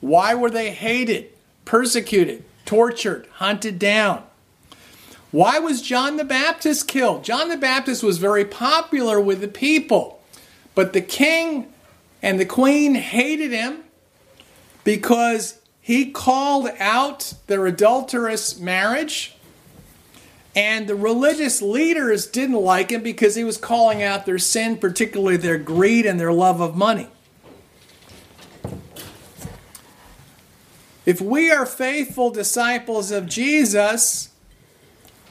Why 0.00 0.34
were 0.34 0.50
they 0.50 0.72
hated, 0.72 1.30
persecuted, 1.64 2.44
tortured, 2.66 3.26
hunted 3.36 3.78
down? 3.78 4.24
Why 5.30 5.58
was 5.60 5.80
John 5.80 6.16
the 6.16 6.24
Baptist 6.24 6.88
killed? 6.88 7.22
John 7.22 7.48
the 7.48 7.56
Baptist 7.56 8.02
was 8.02 8.18
very 8.18 8.44
popular 8.44 9.20
with 9.20 9.40
the 9.40 9.48
people, 9.48 10.20
but 10.74 10.92
the 10.92 11.00
king 11.00 11.72
and 12.20 12.40
the 12.40 12.46
queen 12.46 12.96
hated 12.96 13.52
him 13.52 13.84
because 14.82 15.60
he 15.80 16.10
called 16.10 16.68
out 16.78 17.34
their 17.46 17.66
adulterous 17.66 18.58
marriage. 18.58 19.36
And 20.56 20.88
the 20.88 20.96
religious 20.96 21.62
leaders 21.62 22.26
didn't 22.26 22.56
like 22.56 22.90
him 22.90 23.02
because 23.02 23.36
he 23.36 23.44
was 23.44 23.56
calling 23.56 24.02
out 24.02 24.26
their 24.26 24.38
sin, 24.38 24.78
particularly 24.78 25.36
their 25.36 25.58
greed 25.58 26.06
and 26.06 26.18
their 26.18 26.32
love 26.32 26.60
of 26.60 26.76
money. 26.76 27.08
If 31.06 31.20
we 31.20 31.50
are 31.52 31.64
faithful 31.64 32.30
disciples 32.30 33.12
of 33.12 33.26
Jesus, 33.26 34.30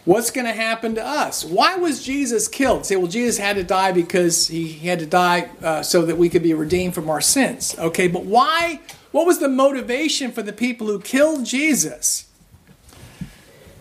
what's 0.06 0.32
going 0.32 0.48
to 0.48 0.54
happen 0.54 0.96
to 0.96 1.06
us? 1.06 1.44
Why 1.44 1.76
was 1.76 2.04
Jesus 2.04 2.48
killed? 2.48 2.86
Say, 2.86 2.96
well, 2.96 3.08
Jesus 3.08 3.38
had 3.38 3.56
to 3.56 3.64
die 3.64 3.92
because 3.92 4.48
he 4.48 4.74
had 4.74 5.00
to 5.00 5.06
die 5.06 5.50
uh, 5.62 5.84
so 5.84 6.06
that 6.06 6.18
we 6.18 6.30
could 6.30 6.44
be 6.44 6.54
redeemed 6.54 6.96
from 6.96 7.10
our 7.10 7.22
sins. 7.22 7.76
Okay, 7.78 8.08
but 8.08 8.26
why 8.26 8.80
what 9.12 9.26
was 9.26 9.40
the 9.40 9.50
motivation 9.50 10.32
for 10.32 10.44
the 10.44 10.54
people 10.54 10.88
who 10.88 11.00
killed 11.00 11.46
Jesus? 11.46 12.28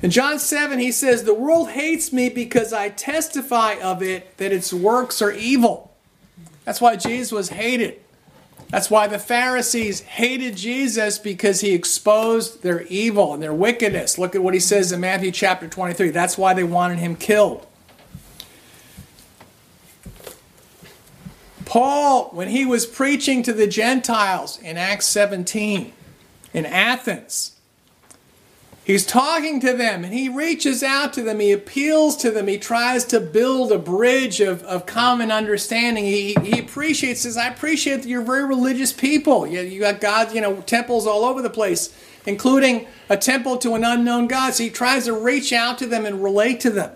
In 0.00 0.10
John 0.10 0.38
7, 0.38 0.78
he 0.78 0.92
says, 0.92 1.24
The 1.24 1.34
world 1.34 1.70
hates 1.70 2.12
me 2.12 2.28
because 2.28 2.72
I 2.72 2.88
testify 2.88 3.74
of 3.74 4.02
it 4.02 4.36
that 4.38 4.52
its 4.52 4.72
works 4.72 5.20
are 5.20 5.32
evil. 5.32 5.94
That's 6.64 6.80
why 6.80 6.96
Jesus 6.96 7.32
was 7.32 7.50
hated. 7.50 8.00
That's 8.70 8.90
why 8.90 9.06
the 9.06 9.18
Pharisees 9.18 10.00
hated 10.00 10.56
Jesus 10.56 11.18
because 11.18 11.62
he 11.62 11.72
exposed 11.72 12.62
their 12.62 12.82
evil 12.82 13.32
and 13.32 13.42
their 13.42 13.54
wickedness. 13.54 14.18
Look 14.18 14.34
at 14.34 14.42
what 14.42 14.52
he 14.52 14.60
says 14.60 14.92
in 14.92 15.00
Matthew 15.00 15.32
chapter 15.32 15.66
23. 15.66 16.10
That's 16.10 16.36
why 16.36 16.52
they 16.52 16.64
wanted 16.64 16.98
him 16.98 17.16
killed. 17.16 17.66
Paul, 21.64 22.30
when 22.32 22.48
he 22.48 22.64
was 22.64 22.86
preaching 22.86 23.42
to 23.42 23.52
the 23.52 23.66
Gentiles 23.66 24.58
in 24.60 24.76
Acts 24.76 25.06
17 25.06 25.92
in 26.54 26.66
Athens, 26.66 27.57
he's 28.88 29.06
talking 29.06 29.60
to 29.60 29.74
them 29.74 30.02
and 30.02 30.12
he 30.12 30.28
reaches 30.28 30.82
out 30.82 31.12
to 31.12 31.22
them. 31.22 31.38
He 31.38 31.52
appeals 31.52 32.16
to 32.16 32.32
them. 32.32 32.48
He 32.48 32.58
tries 32.58 33.04
to 33.04 33.20
build 33.20 33.70
a 33.70 33.78
bridge 33.78 34.40
of, 34.40 34.64
of 34.64 34.86
common 34.86 35.30
understanding. 35.30 36.04
He, 36.04 36.34
he 36.42 36.58
appreciates, 36.58 37.20
says, 37.20 37.36
I 37.36 37.48
appreciate 37.48 37.98
that 37.98 38.08
you're 38.08 38.22
very 38.22 38.44
religious 38.44 38.92
people. 38.92 39.46
You, 39.46 39.60
you 39.60 39.78
got 39.80 40.00
God, 40.00 40.34
you 40.34 40.40
know, 40.40 40.62
temples 40.62 41.06
all 41.06 41.24
over 41.24 41.42
the 41.42 41.50
place, 41.50 41.94
including 42.26 42.88
a 43.08 43.16
temple 43.16 43.58
to 43.58 43.74
an 43.74 43.84
unknown 43.84 44.26
God. 44.26 44.54
So 44.54 44.64
he 44.64 44.70
tries 44.70 45.04
to 45.04 45.12
reach 45.12 45.52
out 45.52 45.78
to 45.78 45.86
them 45.86 46.06
and 46.06 46.24
relate 46.24 46.58
to 46.60 46.70
them. 46.70 46.92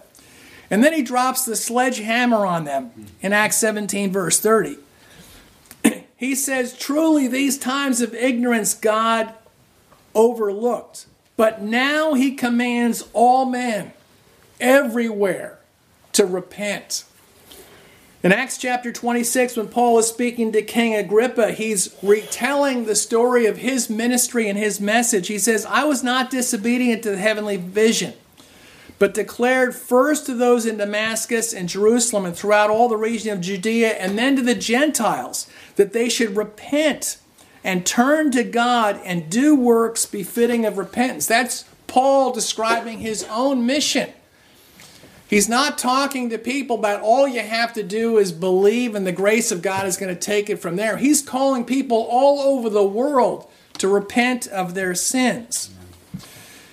And 0.72 0.82
then 0.82 0.94
he 0.94 1.02
drops 1.02 1.44
the 1.44 1.54
sledgehammer 1.54 2.46
on 2.46 2.64
them 2.64 2.92
in 3.20 3.34
Acts 3.34 3.58
17, 3.58 4.10
verse 4.10 4.40
30. 4.40 4.78
he 6.16 6.34
says, 6.34 6.72
Truly, 6.72 7.28
these 7.28 7.58
times 7.58 8.00
of 8.00 8.14
ignorance 8.14 8.72
God 8.72 9.34
overlooked, 10.14 11.04
but 11.36 11.62
now 11.62 12.14
he 12.14 12.34
commands 12.34 13.04
all 13.12 13.44
men 13.44 13.92
everywhere 14.60 15.58
to 16.12 16.24
repent. 16.26 17.04
In 18.22 18.30
Acts 18.30 18.56
chapter 18.56 18.92
26, 18.92 19.56
when 19.56 19.68
Paul 19.68 19.98
is 19.98 20.06
speaking 20.06 20.52
to 20.52 20.62
King 20.62 20.94
Agrippa, 20.94 21.52
he's 21.52 21.96
retelling 22.02 22.84
the 22.84 22.94
story 22.94 23.46
of 23.46 23.58
his 23.58 23.90
ministry 23.90 24.48
and 24.48 24.56
his 24.56 24.80
message. 24.80 25.26
He 25.26 25.38
says, 25.38 25.66
I 25.66 25.84
was 25.84 26.04
not 26.04 26.30
disobedient 26.30 27.02
to 27.02 27.10
the 27.10 27.16
heavenly 27.16 27.56
vision 27.56 28.14
but 29.02 29.14
declared 29.14 29.74
first 29.74 30.26
to 30.26 30.32
those 30.32 30.64
in 30.64 30.76
Damascus 30.76 31.52
and 31.52 31.68
Jerusalem 31.68 32.24
and 32.24 32.36
throughout 32.36 32.70
all 32.70 32.88
the 32.88 32.96
region 32.96 33.32
of 33.32 33.40
Judea, 33.40 33.94
and 33.94 34.16
then 34.16 34.36
to 34.36 34.42
the 34.42 34.54
Gentiles, 34.54 35.50
that 35.74 35.92
they 35.92 36.08
should 36.08 36.36
repent 36.36 37.18
and 37.64 37.86
turn 37.86 38.30
to 38.32 38.44
God 38.44 39.00
and 39.04 39.30
do 39.30 39.54
works 39.54 40.06
befitting 40.06 40.64
of 40.64 40.78
repentance. 40.78 41.26
That's 41.26 41.64
Paul 41.86 42.32
describing 42.32 42.98
his 42.98 43.24
own 43.30 43.66
mission. 43.66 44.10
He's 45.28 45.48
not 45.48 45.78
talking 45.78 46.28
to 46.28 46.38
people 46.38 46.76
about 46.76 47.00
all 47.00 47.26
you 47.26 47.40
have 47.40 47.72
to 47.74 47.82
do 47.82 48.18
is 48.18 48.32
believe 48.32 48.94
and 48.94 49.06
the 49.06 49.12
grace 49.12 49.50
of 49.50 49.62
God 49.62 49.86
is 49.86 49.96
going 49.96 50.14
to 50.14 50.20
take 50.20 50.50
it 50.50 50.56
from 50.56 50.76
there. 50.76 50.98
He's 50.98 51.22
calling 51.22 51.64
people 51.64 52.06
all 52.10 52.40
over 52.40 52.68
the 52.68 52.86
world 52.86 53.50
to 53.78 53.88
repent 53.88 54.46
of 54.48 54.74
their 54.74 54.94
sins. 54.94 55.70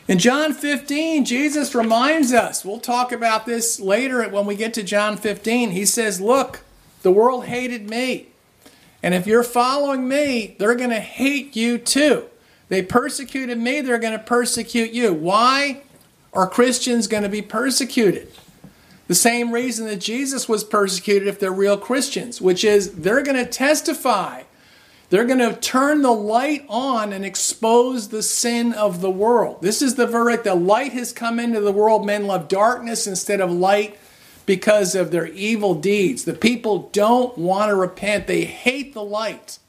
In 0.10 0.18
John 0.18 0.54
15, 0.54 1.24
Jesus 1.24 1.76
reminds 1.76 2.34
us, 2.34 2.66
we'll 2.66 2.80
talk 2.80 3.12
about 3.12 3.46
this 3.46 3.80
later 3.80 4.28
when 4.28 4.46
we 4.46 4.56
get 4.56 4.74
to 4.74 4.84
John 4.84 5.16
15. 5.16 5.72
He 5.72 5.86
says, 5.86 6.20
Look, 6.20 6.62
the 7.02 7.12
world 7.12 7.46
hated 7.46 7.90
me. 7.90 8.30
And 9.02 9.14
if 9.14 9.28
you're 9.28 9.44
following 9.44 10.08
me, 10.08 10.56
they're 10.60 10.76
going 10.76 10.90
to 10.90 11.00
hate 11.00 11.56
you 11.56 11.78
too. 11.78 12.26
They 12.68 12.82
persecuted 12.82 13.58
me, 13.58 13.82
they're 13.82 13.98
going 13.98 14.18
to 14.18 14.24
persecute 14.24 14.92
you. 14.92 15.14
Why 15.14 15.82
are 16.34 16.48
Christians 16.48 17.08
going 17.08 17.24
to 17.24 17.30
be 17.30 17.42
persecuted? 17.42 18.32
The 19.08 19.16
same 19.16 19.52
reason 19.52 19.88
that 19.88 20.00
Jesus 20.00 20.48
was 20.48 20.64
persecuted 20.64 21.28
if 21.28 21.40
they're 21.40 21.52
real 21.52 21.78
Christians, 21.78 22.40
which 22.40 22.64
is 22.64 22.94
they're 22.94 23.24
going 23.24 23.44
to 23.44 23.50
testify 23.50 24.44
they're 25.10 25.26
going 25.26 25.40
to 25.40 25.56
turn 25.56 26.04
the 26.04 26.12
light 26.12 26.66
on 26.70 27.14
and 27.14 27.26
expose 27.26 28.10
the 28.10 28.22
sin 28.22 28.74
of 28.74 29.02
the 29.02 29.10
world. 29.10 29.62
This 29.62 29.82
is 29.82 29.96
the 29.96 30.06
verdict. 30.06 30.44
The 30.44 30.54
light 30.54 30.94
has 30.94 31.12
come 31.12 31.40
into 31.40 31.62
the 31.62 31.72
world. 31.72 32.06
Men 32.06 32.28
love 32.28 32.48
darkness 32.48 33.08
instead 33.08 33.42
of 33.42 33.52
light 33.52 33.98
because 34.50 34.96
of 34.96 35.12
their 35.12 35.28
evil 35.28 35.76
deeds. 35.76 36.26
The 36.26 36.34
people 36.34 36.90
don't 36.92 37.38
want 37.38 37.70
to 37.70 37.76
repent, 37.76 38.26
they 38.26 38.46
hate 38.46 38.96
the 38.96 39.04
light. 39.04 39.60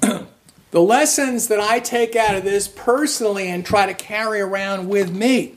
the 0.00 0.80
lessons 0.80 1.48
that 1.48 1.60
I 1.60 1.78
take 1.78 2.16
out 2.16 2.34
of 2.34 2.42
this 2.42 2.68
personally 2.68 3.48
and 3.48 3.66
try 3.66 3.84
to 3.84 3.92
carry 3.92 4.40
around 4.40 4.88
with 4.88 5.14
me. 5.14 5.56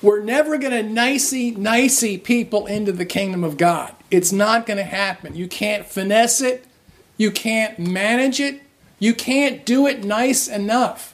We're 0.00 0.22
never 0.22 0.56
going 0.56 0.72
to 0.72 0.82
nicey 0.82 1.50
nicey 1.50 2.16
people 2.16 2.64
into 2.64 2.90
the 2.90 3.04
kingdom 3.04 3.44
of 3.44 3.58
God. 3.58 3.94
It's 4.10 4.32
not 4.32 4.64
going 4.64 4.78
to 4.78 4.84
happen. 4.84 5.36
You 5.36 5.48
can't 5.48 5.84
finesse 5.84 6.40
it. 6.40 6.64
You 7.18 7.30
can't 7.30 7.78
manage 7.78 8.40
it. 8.40 8.62
You 8.98 9.12
can't 9.12 9.66
do 9.66 9.86
it 9.86 10.02
nice 10.02 10.48
enough. 10.48 11.13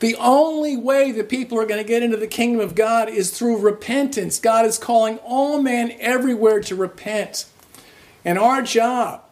The 0.00 0.16
only 0.16 0.78
way 0.78 1.12
that 1.12 1.28
people 1.28 1.58
are 1.58 1.66
going 1.66 1.82
to 1.82 1.88
get 1.88 2.02
into 2.02 2.16
the 2.16 2.26
kingdom 2.26 2.60
of 2.60 2.74
God 2.74 3.10
is 3.10 3.36
through 3.36 3.58
repentance. 3.58 4.38
God 4.38 4.64
is 4.64 4.78
calling 4.78 5.18
all 5.18 5.60
men 5.60 5.94
everywhere 6.00 6.60
to 6.62 6.74
repent. 6.74 7.44
And 8.24 8.38
our 8.38 8.62
job 8.62 9.22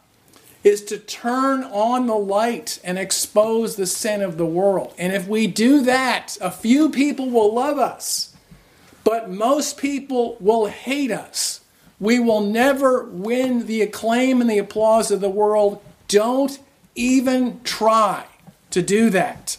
is 0.62 0.84
to 0.84 0.98
turn 0.98 1.64
on 1.64 2.06
the 2.06 2.14
light 2.14 2.78
and 2.84 2.98
expose 2.98 3.76
the 3.76 3.86
sin 3.86 4.20
of 4.20 4.36
the 4.36 4.46
world. 4.46 4.94
And 4.98 5.14
if 5.14 5.26
we 5.26 5.46
do 5.46 5.82
that, 5.82 6.36
a 6.40 6.50
few 6.50 6.90
people 6.90 7.30
will 7.30 7.54
love 7.54 7.78
us, 7.78 8.36
but 9.04 9.30
most 9.30 9.78
people 9.78 10.36
will 10.38 10.66
hate 10.66 11.10
us. 11.10 11.60
We 11.98 12.20
will 12.20 12.42
never 12.42 13.04
win 13.04 13.66
the 13.66 13.80
acclaim 13.80 14.42
and 14.42 14.50
the 14.50 14.58
applause 14.58 15.10
of 15.10 15.22
the 15.22 15.30
world. 15.30 15.82
Don't 16.08 16.58
even 16.94 17.62
try 17.62 18.26
to 18.70 18.82
do 18.82 19.08
that. 19.10 19.56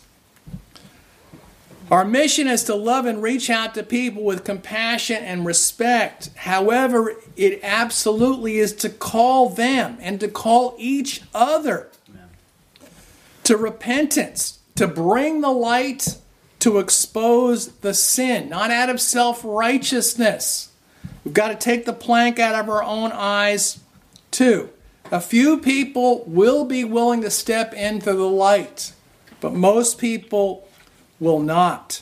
Our 1.91 2.05
mission 2.05 2.47
is 2.47 2.63
to 2.65 2.75
love 2.75 3.05
and 3.05 3.21
reach 3.21 3.49
out 3.49 3.73
to 3.73 3.83
people 3.83 4.23
with 4.23 4.43
compassion 4.43 5.23
and 5.23 5.45
respect. 5.45 6.29
However, 6.35 7.15
it 7.35 7.59
absolutely 7.63 8.59
is 8.59 8.73
to 8.75 8.89
call 8.89 9.49
them 9.49 9.97
and 9.99 10.19
to 10.19 10.27
call 10.27 10.75
each 10.77 11.23
other 11.33 11.89
to 13.49 13.57
repentance, 13.57 14.59
to 14.75 14.87
bring 14.87 15.41
the 15.41 15.49
light 15.49 16.19
to 16.59 16.77
expose 16.77 17.69
the 17.77 17.95
sin, 17.95 18.47
not 18.47 18.69
out 18.69 18.91
of 18.91 19.01
self 19.01 19.41
righteousness. 19.43 20.71
We've 21.25 21.33
got 21.33 21.47
to 21.47 21.55
take 21.55 21.85
the 21.85 21.93
plank 21.93 22.37
out 22.37 22.53
of 22.53 22.69
our 22.69 22.83
own 22.83 23.11
eyes, 23.11 23.79
too. 24.29 24.69
A 25.11 25.19
few 25.19 25.57
people 25.57 26.23
will 26.27 26.63
be 26.63 26.83
willing 26.83 27.21
to 27.21 27.31
step 27.31 27.73
into 27.73 28.13
the 28.13 28.29
light, 28.29 28.93
but 29.41 29.53
most 29.55 29.97
people 29.97 30.68
will 31.19 31.39
not. 31.39 32.01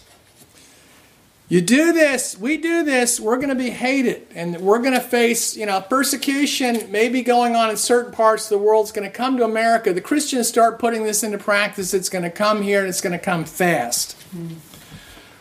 You 1.49 1.61
do 1.61 1.93
this, 1.93 2.38
we 2.38 2.57
do 2.57 2.84
this, 2.84 3.22
we're 3.22 3.38
going 3.38 3.49
to 3.49 3.55
be 3.55 3.70
hated 3.70 4.28
and 4.36 4.59
we're 4.59 4.80
going 4.80 4.95
to 4.95 4.99
face, 4.99 5.55
you 5.55 5.65
know, 5.65 5.80
persecution 5.80 6.91
maybe 6.91 7.22
going 7.22 7.55
on 7.55 7.70
in 7.70 7.78
certain 7.78 8.11
parts 8.11 8.51
of 8.51 8.59
the 8.59 8.65
world. 8.65 8.84
It's 8.84 8.91
going 8.91 9.09
to 9.09 9.15
come 9.15 9.38
to 9.38 9.45
America. 9.45 9.93
The 9.93 10.01
Christians 10.01 10.49
start 10.49 10.78
putting 10.78 11.03
this 11.03 11.24
into 11.24 11.38
practice. 11.38 11.93
It's 11.93 12.09
going 12.09 12.26
to 12.26 12.30
come 12.30 12.63
here 12.63 12.82
and 12.82 12.89
it's 12.89 12.99
going 12.99 13.18
to 13.18 13.24
come 13.24 13.45
fast. 13.45 14.18
Mm. 14.36 14.57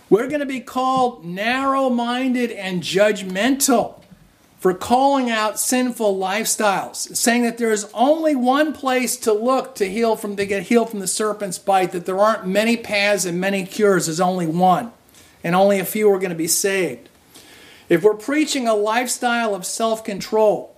We're 0.09 0.29
going 0.29 0.41
to 0.41 0.47
be 0.47 0.61
called 0.61 1.25
narrow 1.25 1.91
minded 1.91 2.53
and 2.53 2.85
judgmental 2.85 4.01
for 4.67 4.75
calling 4.75 5.31
out 5.31 5.61
sinful 5.61 6.19
lifestyles, 6.19 7.17
saying 7.17 7.45
that 7.45 7.57
there 7.57 7.71
is 7.71 7.89
only 7.95 8.35
one 8.35 8.73
place 8.73 9.17
to 9.17 9.33
look 9.33 9.77
to 9.77 9.89
heal 9.89 10.17
from 10.17 10.35
to 10.35 10.45
get 10.45 10.65
healed 10.65 10.91
from 10.91 10.99
the 10.99 11.07
serpent's 11.07 11.57
bite, 11.57 11.93
that 11.93 12.05
there 12.05 12.19
aren't 12.19 12.49
many 12.49 12.77
paths 12.77 13.25
and 13.25 13.41
many 13.41 13.65
cures, 13.65 14.07
there's 14.07 14.19
only 14.19 14.45
one 14.45 14.91
and 15.45 15.55
only 15.55 15.79
a 15.79 15.85
few 15.85 16.11
are 16.11 16.19
going 16.19 16.31
to 16.31 16.35
be 16.35 16.49
saved. 16.49 17.09
If 17.89 18.03
we're 18.03 18.15
preaching 18.15 18.67
a 18.67 18.75
lifestyle 18.75 19.55
of 19.55 19.65
self 19.65 20.03
control, 20.03 20.75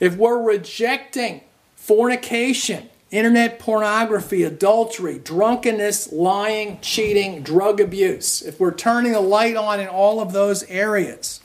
if 0.00 0.16
we're 0.16 0.40
rejecting 0.40 1.42
fornication, 1.74 2.88
internet 3.10 3.58
pornography, 3.58 4.44
adultery, 4.44 5.18
drunkenness, 5.18 6.10
lying, 6.10 6.78
cheating, 6.80 7.42
drug 7.42 7.82
abuse, 7.82 8.40
if 8.40 8.58
we're 8.58 8.72
turning 8.72 9.12
the 9.12 9.20
light 9.20 9.56
on 9.56 9.78
in 9.78 9.88
all 9.88 10.20
of 10.20 10.32
those 10.32 10.62
areas, 10.70 11.42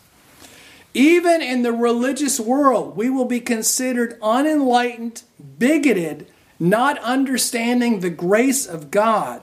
even 0.93 1.41
in 1.41 1.61
the 1.61 1.71
religious 1.71 2.39
world, 2.39 2.97
we 2.97 3.09
will 3.09 3.25
be 3.25 3.39
considered 3.39 4.17
unenlightened, 4.21 5.23
bigoted, 5.57 6.27
not 6.59 6.97
understanding 6.99 7.99
the 7.99 8.09
grace 8.09 8.65
of 8.67 8.91
God 8.91 9.41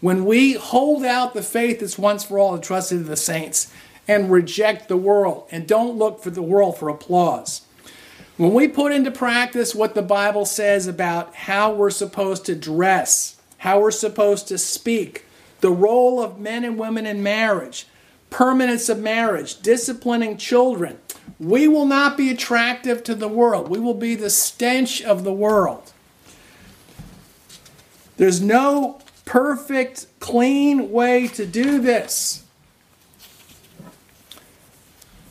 when 0.00 0.24
we 0.24 0.54
hold 0.54 1.04
out 1.04 1.34
the 1.34 1.42
faith 1.42 1.80
that's 1.80 1.98
once 1.98 2.24
for 2.24 2.38
all 2.38 2.54
entrusted 2.54 2.98
to 2.98 3.04
the 3.04 3.16
saints 3.16 3.72
and 4.06 4.30
reject 4.30 4.88
the 4.88 4.96
world 4.96 5.46
and 5.50 5.66
don't 5.66 5.98
look 5.98 6.22
for 6.22 6.30
the 6.30 6.42
world 6.42 6.78
for 6.78 6.88
applause. 6.88 7.62
When 8.36 8.54
we 8.54 8.68
put 8.68 8.92
into 8.92 9.10
practice 9.10 9.74
what 9.74 9.94
the 9.94 10.02
Bible 10.02 10.46
says 10.46 10.86
about 10.86 11.34
how 11.34 11.72
we're 11.72 11.90
supposed 11.90 12.46
to 12.46 12.54
dress, 12.54 13.36
how 13.58 13.80
we're 13.80 13.90
supposed 13.90 14.46
to 14.48 14.58
speak, 14.58 15.24
the 15.60 15.72
role 15.72 16.22
of 16.22 16.38
men 16.38 16.64
and 16.64 16.78
women 16.78 17.04
in 17.04 17.22
marriage, 17.22 17.86
permanence 18.30 18.88
of 18.88 18.98
marriage, 18.98 19.60
disciplining 19.60 20.36
children, 20.36 20.98
we 21.38 21.68
will 21.68 21.86
not 21.86 22.16
be 22.16 22.30
attractive 22.30 23.02
to 23.04 23.14
the 23.14 23.28
world. 23.28 23.68
We 23.68 23.78
will 23.78 23.94
be 23.94 24.14
the 24.14 24.30
stench 24.30 25.02
of 25.02 25.24
the 25.24 25.32
world. 25.32 25.92
There's 28.16 28.40
no 28.40 29.00
perfect, 29.24 30.06
clean 30.18 30.90
way 30.90 31.28
to 31.28 31.46
do 31.46 31.80
this. 31.80 32.44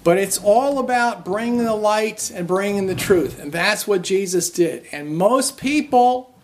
But 0.03 0.17
it's 0.17 0.37
all 0.37 0.79
about 0.79 1.25
bringing 1.25 1.65
the 1.65 1.75
light 1.75 2.31
and 2.33 2.47
bringing 2.47 2.87
the 2.87 2.95
truth. 2.95 3.41
And 3.41 3.51
that's 3.51 3.85
what 3.85 4.03
Jesus 4.03 4.49
did. 4.49 4.85
And 4.93 5.17
most 5.17 5.57
people 5.57 6.36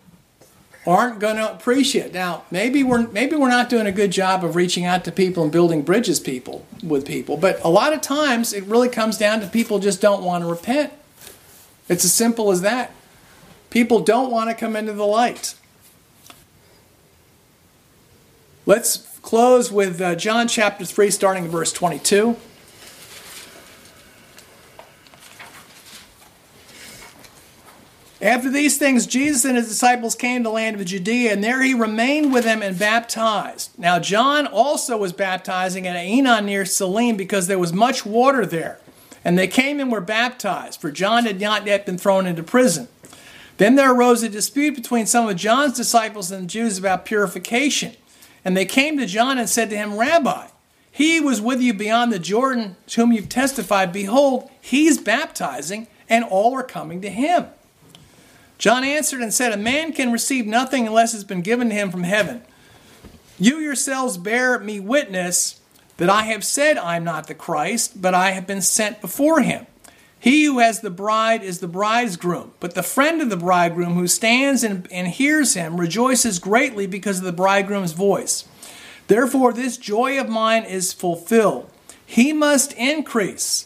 aren't 0.86 1.20
going 1.20 1.38
to 1.38 1.52
appreciate. 1.52 2.14
Now, 2.14 2.44
maybe 2.52 2.84
we're 2.84 3.08
maybe 3.08 3.36
we're 3.36 3.50
not 3.50 3.70
doing 3.70 3.88
a 3.88 3.92
good 3.92 4.12
job 4.12 4.44
of 4.44 4.56
reaching 4.56 4.86
out 4.86 5.04
to 5.06 5.12
people 5.12 5.44
and 5.44 5.52
building 5.52 5.82
bridges 5.82 6.20
people 6.20 6.66
with 6.84 7.06
people, 7.06 7.38
but 7.38 7.64
a 7.64 7.70
lot 7.70 7.94
of 7.94 8.02
times 8.02 8.54
it 8.54 8.64
really 8.66 8.90
comes 8.90 9.18
down 9.18 9.40
to 9.42 9.48
people 9.48 9.80
just 9.80 10.02
don't 10.02 10.24
want 10.24 10.44
to 10.44 10.50
repent. 10.50 10.92
It's 11.90 12.06
as 12.06 12.14
simple 12.14 12.52
as 12.52 12.62
that. 12.62 12.92
People 13.70 14.02
don't 14.02 14.32
want 14.32 14.50
to 14.50 14.56
come 14.56 14.76
into 14.76 14.94
the 14.94 15.06
light. 15.06 15.56
Let's 18.66 18.98
close 19.22 19.72
with 19.72 20.00
uh, 20.00 20.16
John 20.16 20.48
chapter 20.48 20.86
3, 20.86 21.10
starting 21.12 21.46
in 21.46 21.52
verse 21.52 21.74
22. 21.74 22.38
After 28.24 28.50
these 28.50 28.78
things, 28.78 29.06
Jesus 29.06 29.44
and 29.44 29.58
his 29.58 29.68
disciples 29.68 30.16
came 30.16 30.44
to 30.44 30.50
the 30.50 30.54
land 30.54 30.80
of 30.80 30.86
Judea, 30.86 31.34
and 31.34 31.44
there 31.44 31.62
he 31.62 31.74
remained 31.74 32.32
with 32.32 32.46
them 32.46 32.62
and 32.62 32.80
baptized. 32.80 33.78
Now, 33.78 34.00
John 34.00 34.48
also 34.48 34.96
was 34.96 35.12
baptizing 35.12 35.86
at 35.86 35.98
Aenon 35.98 36.46
near 36.46 36.64
Salim 36.64 37.18
because 37.18 37.48
there 37.48 37.60
was 37.60 37.74
much 37.74 38.06
water 38.06 38.46
there. 38.46 38.80
And 39.26 39.38
they 39.38 39.48
came 39.48 39.82
and 39.82 39.92
were 39.92 40.00
baptized, 40.00 40.80
for 40.80 40.90
John 40.90 41.26
had 41.26 41.42
not 41.42 41.68
yet 41.68 41.86
been 41.86 41.98
thrown 41.98 42.26
into 42.26 42.44
prison. 42.44 42.88
Then 43.58 43.76
there 43.76 43.94
arose 43.94 44.24
a 44.24 44.30
dispute 44.30 44.76
between 44.76 45.06
some 45.06 45.28
of 45.28 45.36
John's 45.36 45.76
disciples 45.76 46.32
and 46.32 46.44
the 46.44 46.48
Jews 46.48 46.78
about 46.78 47.04
purification. 47.04 47.92
And 48.46 48.56
they 48.56 48.66
came 48.66 48.98
to 49.00 49.06
John 49.06 49.38
and 49.38 49.50
said 49.50 49.70
to 49.72 49.78
him, 49.78 49.98
Rabbi, 49.98 50.48
he 50.90 51.20
was 51.20 51.42
with 51.42 51.60
you 51.60 51.74
beyond 51.74 52.14
the 52.14 52.20
Jordan, 52.20 52.78
to 52.88 53.02
whom 53.02 53.12
you've 53.12 53.28
testified. 53.28 53.92
Behold, 53.92 54.50
he's 54.62 54.98
baptizing, 54.98 55.88
and 56.08 56.24
all 56.24 56.54
are 56.54 56.64
coming 56.64 57.02
to 57.02 57.10
him. 57.10 57.48
John 58.64 58.86
answered 58.86 59.20
and 59.20 59.34
said, 59.34 59.52
A 59.52 59.58
man 59.58 59.92
can 59.92 60.14
receive 60.14 60.48
nothing 60.48 60.88
unless 60.88 61.14
it's 61.14 61.26
been 61.26 61.42
given 61.42 61.68
to 61.68 61.76
him 61.76 61.92
from 61.92 62.04
heaven. 62.04 62.44
You 63.38 63.58
yourselves 63.58 64.18
bear 64.18 64.58
me 64.58 64.80
witness 64.80 65.60
that 65.98 66.10
I 66.10 66.24
have 66.24 66.46
said 66.46 66.78
I'm 66.78 67.04
not 67.04 67.28
the 67.28 67.34
Christ, 67.34 68.02
but 68.02 68.14
I 68.14 68.32
have 68.32 68.48
been 68.48 68.62
sent 68.62 69.02
before 69.02 69.42
him. 69.42 69.68
He 70.18 70.46
who 70.46 70.60
has 70.60 70.80
the 70.80 70.90
bride 70.90 71.44
is 71.44 71.60
the 71.60 71.68
bridegroom, 71.68 72.54
but 72.62 72.74
the 72.74 72.84
friend 72.84 73.22
of 73.22 73.30
the 73.30 73.36
bridegroom 73.36 73.96
who 73.96 74.08
stands 74.08 74.64
and, 74.64 74.88
and 74.90 75.10
hears 75.10 75.56
him 75.56 75.78
rejoices 75.78 76.40
greatly 76.40 76.88
because 76.88 77.18
of 77.18 77.26
the 77.26 77.34
bridegroom's 77.34 77.92
voice. 77.92 78.48
Therefore, 79.08 79.52
this 79.52 79.76
joy 79.76 80.18
of 80.18 80.30
mine 80.30 80.64
is 80.64 80.94
fulfilled. 80.94 81.70
He 82.06 82.32
must 82.32 82.72
increase, 82.76 83.66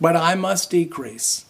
but 0.00 0.16
I 0.16 0.34
must 0.34 0.70
decrease. 0.70 1.44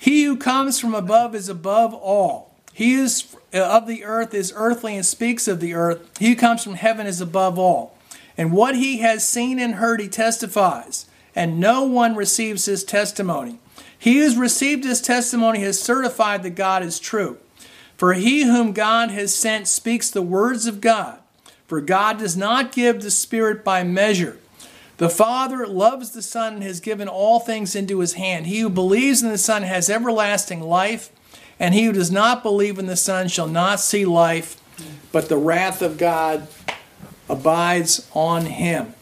He 0.00 0.24
who 0.24 0.38
comes 0.38 0.80
from 0.80 0.94
above 0.94 1.34
is 1.34 1.50
above 1.50 1.92
all. 1.92 2.54
He 2.72 2.94
is 2.94 3.36
uh, 3.52 3.58
of 3.58 3.86
the 3.86 4.02
earth 4.02 4.32
is 4.32 4.50
earthly 4.56 4.96
and 4.96 5.04
speaks 5.04 5.46
of 5.46 5.60
the 5.60 5.74
earth. 5.74 6.18
He 6.18 6.30
who 6.30 6.36
comes 6.36 6.64
from 6.64 6.76
heaven 6.76 7.06
is 7.06 7.20
above 7.20 7.58
all. 7.58 7.98
And 8.38 8.50
what 8.50 8.76
he 8.76 9.00
has 9.00 9.28
seen 9.28 9.58
and 9.58 9.74
heard, 9.74 10.00
he 10.00 10.08
testifies 10.08 11.04
and 11.36 11.60
no 11.60 11.84
one 11.84 12.16
receives 12.16 12.64
his 12.64 12.82
testimony. 12.82 13.58
He 13.98 14.16
who 14.16 14.24
has 14.24 14.38
received 14.38 14.84
his 14.84 15.02
testimony 15.02 15.60
has 15.60 15.78
certified 15.78 16.44
that 16.44 16.54
God 16.54 16.82
is 16.82 16.98
true. 16.98 17.36
For 17.98 18.14
he 18.14 18.44
whom 18.44 18.72
God 18.72 19.10
has 19.10 19.34
sent 19.34 19.68
speaks 19.68 20.10
the 20.10 20.22
words 20.22 20.64
of 20.64 20.80
God. 20.80 21.18
For 21.66 21.82
God 21.82 22.20
does 22.20 22.38
not 22.38 22.72
give 22.72 23.02
the 23.02 23.10
Spirit 23.10 23.62
by 23.62 23.84
measure. 23.84 24.38
The 25.00 25.08
Father 25.08 25.66
loves 25.66 26.10
the 26.10 26.20
Son 26.20 26.56
and 26.56 26.62
has 26.62 26.78
given 26.78 27.08
all 27.08 27.40
things 27.40 27.74
into 27.74 28.00
his 28.00 28.12
hand. 28.12 28.44
He 28.44 28.60
who 28.60 28.68
believes 28.68 29.22
in 29.22 29.30
the 29.30 29.38
Son 29.38 29.62
has 29.62 29.88
everlasting 29.88 30.60
life, 30.60 31.08
and 31.58 31.72
he 31.72 31.86
who 31.86 31.92
does 31.92 32.10
not 32.10 32.42
believe 32.42 32.78
in 32.78 32.84
the 32.84 32.96
Son 32.96 33.26
shall 33.26 33.46
not 33.46 33.80
see 33.80 34.04
life, 34.04 34.60
but 35.10 35.30
the 35.30 35.38
wrath 35.38 35.80
of 35.80 35.96
God 35.96 36.48
abides 37.30 38.06
on 38.12 38.44
him. 38.44 38.92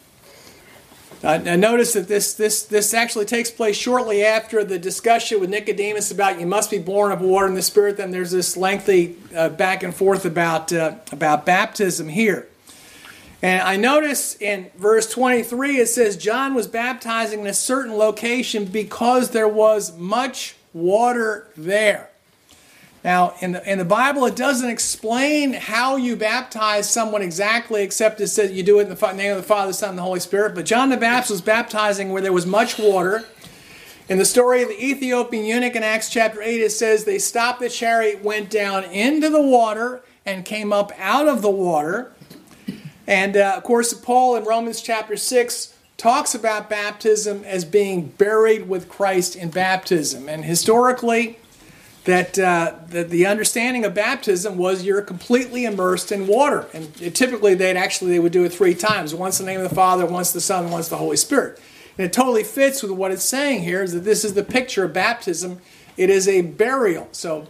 Uh, 1.24 1.38
notice 1.38 1.94
that 1.94 2.07
this, 2.07 2.32
this, 2.32 2.62
this 2.62 2.94
actually 2.94 3.24
takes 3.24 3.51
place 3.51 3.76
shortly 3.76 4.24
after 4.24 4.62
the 4.62 4.78
discussion 4.78 5.40
with 5.40 5.51
Nicodemus 5.51 6.12
about 6.12 6.38
you 6.38 6.46
must 6.46 6.70
be 6.70 6.78
born 6.78 7.11
of 7.11 7.20
water 7.20 7.49
and 7.49 7.57
the 7.57 7.62
Spirit. 7.62 7.96
Then 7.96 8.12
there's 8.12 8.30
this 8.30 8.57
lengthy 8.57 9.16
uh, 9.34 9.49
back 9.49 9.82
and 9.82 9.92
forth 9.92 10.24
about, 10.24 10.72
uh, 10.72 10.94
about 11.11 11.44
baptism 11.44 12.09
here. 12.09 12.47
And 13.43 13.62
I 13.62 13.76
notice 13.76 14.41
in 14.41 14.70
verse 14.76 15.11
23 15.11 15.78
it 15.78 15.86
says 15.86 16.16
John 16.16 16.55
was 16.55 16.66
baptizing 16.66 17.41
in 17.41 17.47
a 17.47 17.55
certain 17.55 17.95
location 17.95 18.64
because 18.64 19.30
there 19.30 19.49
was 19.49 19.97
much 19.97 20.57
water 20.72 21.49
there. 21.57 22.11
Now, 23.05 23.34
in 23.41 23.53
the, 23.53 23.70
in 23.70 23.78
the 23.78 23.84
Bible, 23.84 24.26
it 24.26 24.34
doesn't 24.34 24.68
explain 24.68 25.53
how 25.53 25.97
you 25.97 26.16
baptize 26.16 26.91
someone 26.91 27.22
exactly, 27.22 27.82
except 27.82 28.20
it 28.20 28.26
says 28.26 28.51
you 28.51 28.64
do 28.64 28.80
it 28.80 28.89
in 28.89 28.95
the 28.95 29.12
name 29.12 29.30
of 29.30 29.36
the 29.36 29.45
Father, 29.45 29.68
the 29.68 29.74
Son, 29.74 29.91
and 29.91 29.99
the 29.99 30.03
Holy 30.03 30.18
Spirit. 30.18 30.57
But 30.57 30.66
John 30.66 30.91
the 30.91 30.97
Baptist 30.97 31.30
was 31.30 31.41
baptizing 31.41 32.11
where 32.11 32.20
there 32.20 32.32
was 32.32 32.45
much 32.45 32.76
water. 32.76 33.24
In 34.09 34.18
the 34.18 34.24
story 34.24 34.62
of 34.62 34.68
the 34.68 34.84
Ethiopian 34.84 35.45
eunuch 35.45 35.76
in 35.76 35.84
Acts 35.84 36.11
chapter 36.11 36.43
8, 36.43 36.61
it 36.61 36.70
says 36.70 37.05
they 37.05 37.20
stopped 37.20 37.61
the 37.61 37.68
chariot, 37.68 38.24
went 38.24 38.51
down 38.51 38.84
into 38.84 39.30
the 39.30 39.43
water, 39.43 40.03
and 40.26 40.45
came 40.45 40.72
up 40.72 40.91
out 40.99 41.28
of 41.28 41.41
the 41.41 41.51
water. 41.51 42.12
And 43.09 43.38
uh, 43.38 43.54
of 43.56 43.62
course, 43.62 43.94
Paul 43.94 44.36
in 44.36 44.44
Romans 44.44 44.82
chapter 44.82 45.16
6 45.16 45.74
talks 45.96 46.34
about 46.34 46.68
baptism 46.68 47.42
as 47.44 47.64
being 47.64 48.09
buried 48.09 48.68
with 48.68 48.90
Christ 48.90 49.34
in 49.34 49.48
baptism. 49.48 50.28
And 50.28 50.44
historically, 50.44 51.38
that, 52.04 52.38
uh, 52.38 52.74
that 52.88 53.09
the 53.09 53.24
understanding 53.24 53.86
of 53.86 53.94
baptism 53.94 54.59
was 54.59 54.84
you're 54.84 55.00
completely 55.00 55.64
immersed 55.64 56.12
in 56.12 56.26
water. 56.26 56.66
And 56.74 56.92
it, 57.00 57.14
typically 57.14 57.54
they'd 57.54 57.78
actually 57.78 58.11
they 58.11 58.18
would 58.18 58.30
do 58.30 58.44
it 58.44 58.52
three 58.52 58.74
times. 58.74 59.14
Once 59.14 59.40
in 59.40 59.46
the 59.46 59.52
name 59.52 59.62
of 59.62 59.68
the 59.70 59.74
Father, 59.74 60.04
once 60.04 60.32
the 60.32 60.40
Son, 60.40 60.70
once 60.70 60.88
the 60.88 60.98
Holy 60.98 61.16
Spirit. 61.16 61.59
And 61.96 62.04
it 62.04 62.12
totally 62.12 62.44
fits 62.44 62.82
with 62.82 62.92
what 62.92 63.11
it's 63.11 63.24
saying 63.24 63.62
here 63.62 63.82
is 63.82 63.94
that 63.94 64.04
this 64.04 64.22
is 64.22 64.34
the 64.34 64.44
picture 64.44 64.84
of 64.84 64.92
baptism. 64.92 65.61
It 65.96 66.11
is 66.11 66.28
a 66.28 66.42
burial. 66.42 67.09
So, 67.12 67.46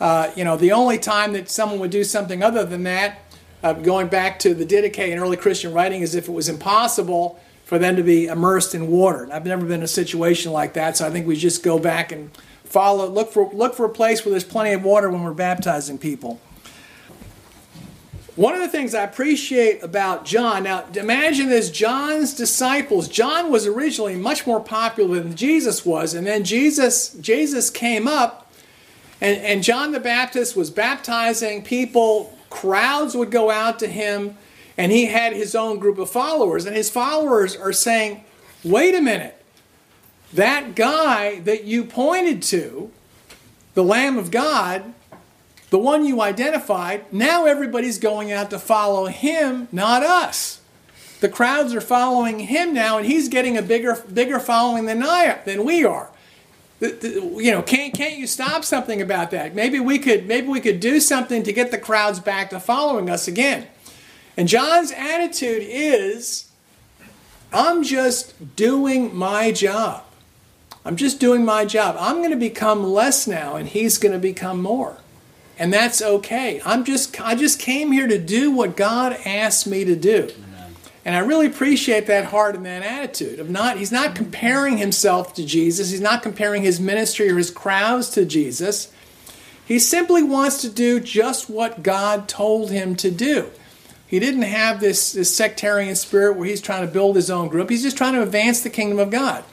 uh, 0.00 0.32
you 0.36 0.44
know, 0.44 0.58
the 0.58 0.72
only 0.72 0.98
time 0.98 1.32
that 1.32 1.48
someone 1.48 1.80
would 1.80 1.90
do 1.90 2.04
something 2.04 2.42
other 2.42 2.64
than 2.64 2.82
that, 2.82 3.20
uh, 3.62 3.72
going 3.72 4.08
back 4.08 4.38
to 4.40 4.54
the 4.54 4.64
Didache 4.64 5.10
in 5.10 5.18
early 5.18 5.36
Christian 5.36 5.72
writing, 5.72 6.02
as 6.02 6.14
if 6.14 6.28
it 6.28 6.32
was 6.32 6.48
impossible 6.48 7.38
for 7.64 7.78
them 7.78 7.96
to 7.96 8.02
be 8.02 8.26
immersed 8.26 8.74
in 8.74 8.88
water. 8.88 9.28
I've 9.32 9.44
never 9.44 9.64
been 9.64 9.80
in 9.80 9.82
a 9.82 9.88
situation 9.88 10.52
like 10.52 10.74
that, 10.74 10.96
so 10.96 11.06
I 11.06 11.10
think 11.10 11.26
we 11.26 11.36
just 11.36 11.62
go 11.62 11.78
back 11.78 12.12
and 12.12 12.30
follow, 12.64 13.06
look 13.08 13.32
for, 13.32 13.52
look 13.52 13.74
for 13.74 13.84
a 13.84 13.90
place 13.90 14.24
where 14.24 14.30
there's 14.30 14.44
plenty 14.44 14.72
of 14.72 14.84
water 14.84 15.10
when 15.10 15.22
we're 15.22 15.34
baptizing 15.34 15.98
people. 15.98 16.40
One 18.36 18.54
of 18.54 18.60
the 18.60 18.68
things 18.68 18.94
I 18.94 19.02
appreciate 19.02 19.82
about 19.82 20.24
John, 20.24 20.62
now 20.62 20.84
imagine 20.94 21.48
this 21.48 21.70
John's 21.70 22.34
disciples. 22.34 23.08
John 23.08 23.50
was 23.50 23.66
originally 23.66 24.14
much 24.14 24.46
more 24.46 24.60
popular 24.60 25.18
than 25.18 25.34
Jesus 25.34 25.84
was, 25.84 26.14
and 26.14 26.24
then 26.24 26.44
Jesus, 26.44 27.14
Jesus 27.14 27.68
came 27.68 28.06
up, 28.06 28.52
and, 29.20 29.38
and 29.42 29.64
John 29.64 29.90
the 29.90 29.98
Baptist 29.98 30.54
was 30.54 30.70
baptizing 30.70 31.64
people. 31.64 32.37
Crowds 32.50 33.16
would 33.16 33.30
go 33.30 33.50
out 33.50 33.78
to 33.80 33.86
him, 33.86 34.36
and 34.76 34.92
he 34.92 35.06
had 35.06 35.32
his 35.32 35.54
own 35.54 35.78
group 35.78 35.98
of 35.98 36.10
followers. 36.10 36.64
And 36.64 36.76
his 36.76 36.90
followers 36.90 37.56
are 37.56 37.72
saying, 37.72 38.24
wait 38.64 38.94
a 38.94 39.00
minute, 39.00 39.42
that 40.32 40.74
guy 40.74 41.40
that 41.40 41.64
you 41.64 41.84
pointed 41.84 42.42
to, 42.42 42.90
the 43.74 43.84
Lamb 43.84 44.18
of 44.18 44.30
God, 44.30 44.94
the 45.70 45.78
one 45.78 46.04
you 46.04 46.20
identified, 46.20 47.12
now 47.12 47.44
everybody's 47.44 47.98
going 47.98 48.32
out 48.32 48.50
to 48.50 48.58
follow 48.58 49.06
him, 49.06 49.68
not 49.70 50.02
us. 50.02 50.60
The 51.20 51.28
crowds 51.28 51.74
are 51.74 51.80
following 51.80 52.40
him 52.40 52.72
now, 52.72 52.96
and 52.96 53.06
he's 53.06 53.28
getting 53.28 53.56
a 53.56 53.62
bigger, 53.62 54.02
bigger 54.12 54.38
following 54.38 54.86
than 54.86 55.02
I 55.02 55.40
than 55.44 55.64
we 55.64 55.84
are. 55.84 56.10
You 56.80 57.50
know, 57.52 57.62
can't 57.62 57.92
can't 57.92 58.16
you 58.16 58.26
stop 58.26 58.64
something 58.64 59.02
about 59.02 59.30
that? 59.32 59.54
Maybe 59.54 59.80
we 59.80 59.98
could 59.98 60.26
maybe 60.26 60.48
we 60.48 60.60
could 60.60 60.80
do 60.80 61.00
something 61.00 61.42
to 61.42 61.52
get 61.52 61.70
the 61.70 61.78
crowds 61.78 62.20
back 62.20 62.50
to 62.50 62.60
following 62.60 63.10
us 63.10 63.26
again. 63.26 63.66
And 64.36 64.46
John's 64.46 64.92
attitude 64.92 65.64
is, 65.66 66.48
I'm 67.52 67.82
just 67.82 68.54
doing 68.54 69.16
my 69.16 69.50
job. 69.50 70.04
I'm 70.84 70.94
just 70.94 71.18
doing 71.18 71.44
my 71.44 71.64
job. 71.64 71.96
I'm 71.98 72.18
going 72.18 72.30
to 72.30 72.36
become 72.36 72.84
less 72.84 73.26
now, 73.26 73.56
and 73.56 73.68
he's 73.68 73.98
going 73.98 74.12
to 74.12 74.20
become 74.20 74.62
more 74.62 74.98
and 75.58 75.72
that's 75.72 76.00
okay. 76.00 76.60
I'm 76.64 76.84
just 76.84 77.20
I 77.20 77.34
just 77.34 77.58
came 77.58 77.92
here 77.92 78.06
to 78.06 78.18
do 78.18 78.50
what 78.50 78.76
God 78.76 79.18
asked 79.24 79.66
me 79.66 79.84
to 79.84 79.96
do. 79.96 80.30
And 81.08 81.16
I 81.16 81.20
really 81.20 81.46
appreciate 81.46 82.06
that 82.08 82.26
heart 82.26 82.54
and 82.54 82.66
that 82.66 82.82
attitude 82.82 83.40
of 83.40 83.48
not 83.48 83.78
he's 83.78 83.90
not 83.90 84.14
comparing 84.14 84.76
himself 84.76 85.32
to 85.36 85.46
Jesus. 85.46 85.88
He's 85.88 86.02
not 86.02 86.22
comparing 86.22 86.64
his 86.64 86.78
ministry 86.78 87.30
or 87.30 87.38
his 87.38 87.50
crowds 87.50 88.10
to 88.10 88.26
Jesus. 88.26 88.92
He 89.64 89.78
simply 89.78 90.22
wants 90.22 90.60
to 90.60 90.68
do 90.68 91.00
just 91.00 91.48
what 91.48 91.82
God 91.82 92.28
told 92.28 92.70
him 92.70 92.94
to 92.96 93.10
do. 93.10 93.50
He 94.06 94.18
didn't 94.20 94.42
have 94.42 94.80
this, 94.80 95.12
this 95.12 95.34
sectarian 95.34 95.96
spirit 95.96 96.36
where 96.36 96.46
he's 96.46 96.60
trying 96.60 96.86
to 96.86 96.92
build 96.92 97.16
his 97.16 97.30
own 97.30 97.48
group. 97.48 97.70
He's 97.70 97.84
just 97.84 97.96
trying 97.96 98.12
to 98.12 98.22
advance 98.22 98.60
the 98.60 98.68
kingdom 98.68 98.98
of 98.98 99.08
God. 99.08 99.44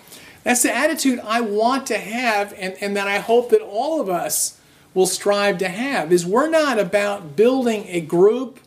That's 0.43 0.63
the 0.63 0.75
attitude 0.75 1.21
I 1.23 1.39
want 1.39 1.87
to 1.87 1.97
have, 1.97 2.53
and, 2.57 2.75
and 2.81 2.97
that 2.97 3.07
I 3.07 3.19
hope 3.19 3.51
that 3.51 3.61
all 3.61 4.01
of 4.01 4.09
us 4.09 4.59
will 4.93 5.07
strive 5.07 5.59
to 5.59 5.69
have 5.69 6.11
is 6.11 6.25
we're 6.25 6.49
not 6.49 6.77
about 6.79 7.37
building 7.37 7.85
a 7.87 8.01
group 8.01 8.59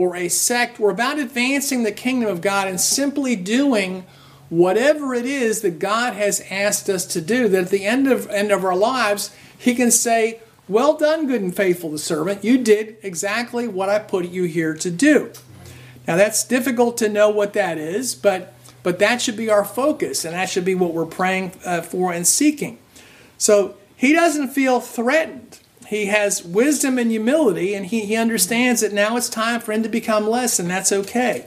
or 0.00 0.16
a 0.16 0.30
sect. 0.30 0.80
We're 0.80 0.92
about 0.92 1.18
advancing 1.18 1.82
the 1.82 1.92
kingdom 1.92 2.30
of 2.30 2.40
God 2.40 2.68
and 2.68 2.80
simply 2.80 3.36
doing 3.36 4.06
whatever 4.48 5.12
it 5.12 5.26
is 5.26 5.60
that 5.60 5.78
God 5.78 6.14
has 6.14 6.42
asked 6.50 6.88
us 6.88 7.04
to 7.04 7.20
do. 7.20 7.48
That 7.48 7.64
at 7.64 7.70
the 7.70 7.84
end 7.84 8.10
of 8.10 8.26
end 8.30 8.50
of 8.50 8.64
our 8.64 8.74
lives, 8.74 9.30
He 9.58 9.74
can 9.74 9.90
say, 9.90 10.40
"Well 10.70 10.94
done, 10.96 11.26
good 11.26 11.42
and 11.42 11.54
faithful 11.54 11.98
servant. 11.98 12.42
You 12.42 12.56
did 12.56 12.96
exactly 13.02 13.68
what 13.68 13.90
I 13.90 13.98
put 13.98 14.24
you 14.30 14.44
here 14.44 14.72
to 14.72 14.90
do." 14.90 15.32
Now 16.08 16.16
that's 16.16 16.44
difficult 16.44 16.96
to 16.96 17.08
know 17.10 17.28
what 17.28 17.52
that 17.52 17.76
is, 17.76 18.14
but 18.14 18.54
but 18.82 19.00
that 19.00 19.20
should 19.20 19.36
be 19.36 19.50
our 19.50 19.66
focus, 19.66 20.24
and 20.24 20.32
that 20.32 20.48
should 20.48 20.64
be 20.64 20.74
what 20.74 20.94
we're 20.94 21.04
praying 21.04 21.52
uh, 21.62 21.82
for 21.82 22.10
and 22.10 22.26
seeking. 22.26 22.78
So 23.36 23.74
he 23.94 24.14
doesn't 24.14 24.48
feel 24.48 24.80
threatened 24.80 25.59
he 25.90 26.06
has 26.06 26.44
wisdom 26.44 26.98
and 26.98 27.10
humility, 27.10 27.74
and 27.74 27.84
he, 27.84 28.06
he 28.06 28.14
understands 28.14 28.80
that 28.80 28.92
now 28.92 29.16
it's 29.16 29.28
time 29.28 29.58
for 29.58 29.72
him 29.72 29.82
to 29.82 29.88
become 29.88 30.24
less, 30.24 30.60
and 30.60 30.70
that's 30.70 30.92
okay. 30.92 31.46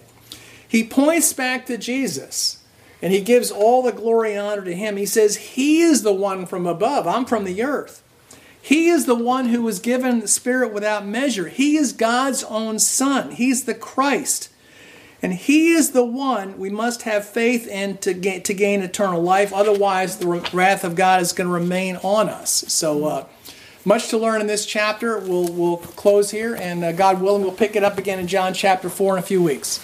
He 0.67 0.83
points 0.83 1.31
back 1.31 1.65
to 1.67 1.77
Jesus, 1.77 2.61
and 3.01 3.13
he 3.13 3.21
gives 3.21 3.51
all 3.51 3.81
the 3.81 3.93
glory 3.93 4.33
and 4.33 4.41
honor 4.41 4.65
to 4.65 4.75
him. 4.75 4.97
He 4.97 5.05
says, 5.05 5.37
He 5.37 5.79
is 5.79 6.03
the 6.03 6.11
one 6.11 6.45
from 6.45 6.67
above, 6.67 7.07
I'm 7.07 7.23
from 7.23 7.45
the 7.45 7.63
earth. 7.63 8.03
He 8.61 8.89
is 8.89 9.05
the 9.05 9.15
one 9.15 9.45
who 9.45 9.61
was 9.61 9.79
given 9.79 10.19
the 10.19 10.27
Spirit 10.27 10.73
without 10.73 11.05
measure. 11.05 11.47
He 11.47 11.77
is 11.77 11.93
God's 11.93 12.43
own 12.43 12.79
Son. 12.79 13.31
He's 13.31 13.63
the 13.63 13.73
Christ. 13.73 14.49
And 15.21 15.35
He 15.35 15.69
is 15.69 15.91
the 15.91 16.03
one 16.03 16.57
we 16.57 16.69
must 16.69 17.03
have 17.03 17.25
faith 17.25 17.65
in 17.65 17.95
to 17.99 18.13
gain, 18.13 18.43
to 18.43 18.53
gain 18.53 18.81
eternal 18.81 19.21
life. 19.21 19.53
Otherwise, 19.53 20.17
the 20.17 20.27
wrath 20.51 20.83
of 20.83 20.95
God 20.95 21.21
is 21.21 21.31
going 21.31 21.47
to 21.47 21.53
remain 21.53 21.95
on 22.03 22.27
us. 22.27 22.65
So, 22.67 23.05
uh, 23.05 23.25
much 23.85 24.09
to 24.09 24.17
learn 24.17 24.41
in 24.41 24.47
this 24.47 24.65
chapter. 24.65 25.17
We'll, 25.19 25.51
we'll 25.51 25.77
close 25.77 26.31
here, 26.31 26.55
and 26.55 26.83
uh, 26.83 26.91
God 26.91 27.21
willing, 27.21 27.41
we'll 27.43 27.51
pick 27.51 27.75
it 27.75 27.83
up 27.83 27.97
again 27.97 28.19
in 28.19 28.27
John 28.27 28.53
chapter 28.53 28.89
4 28.89 29.17
in 29.17 29.19
a 29.19 29.25
few 29.25 29.41
weeks. 29.41 29.83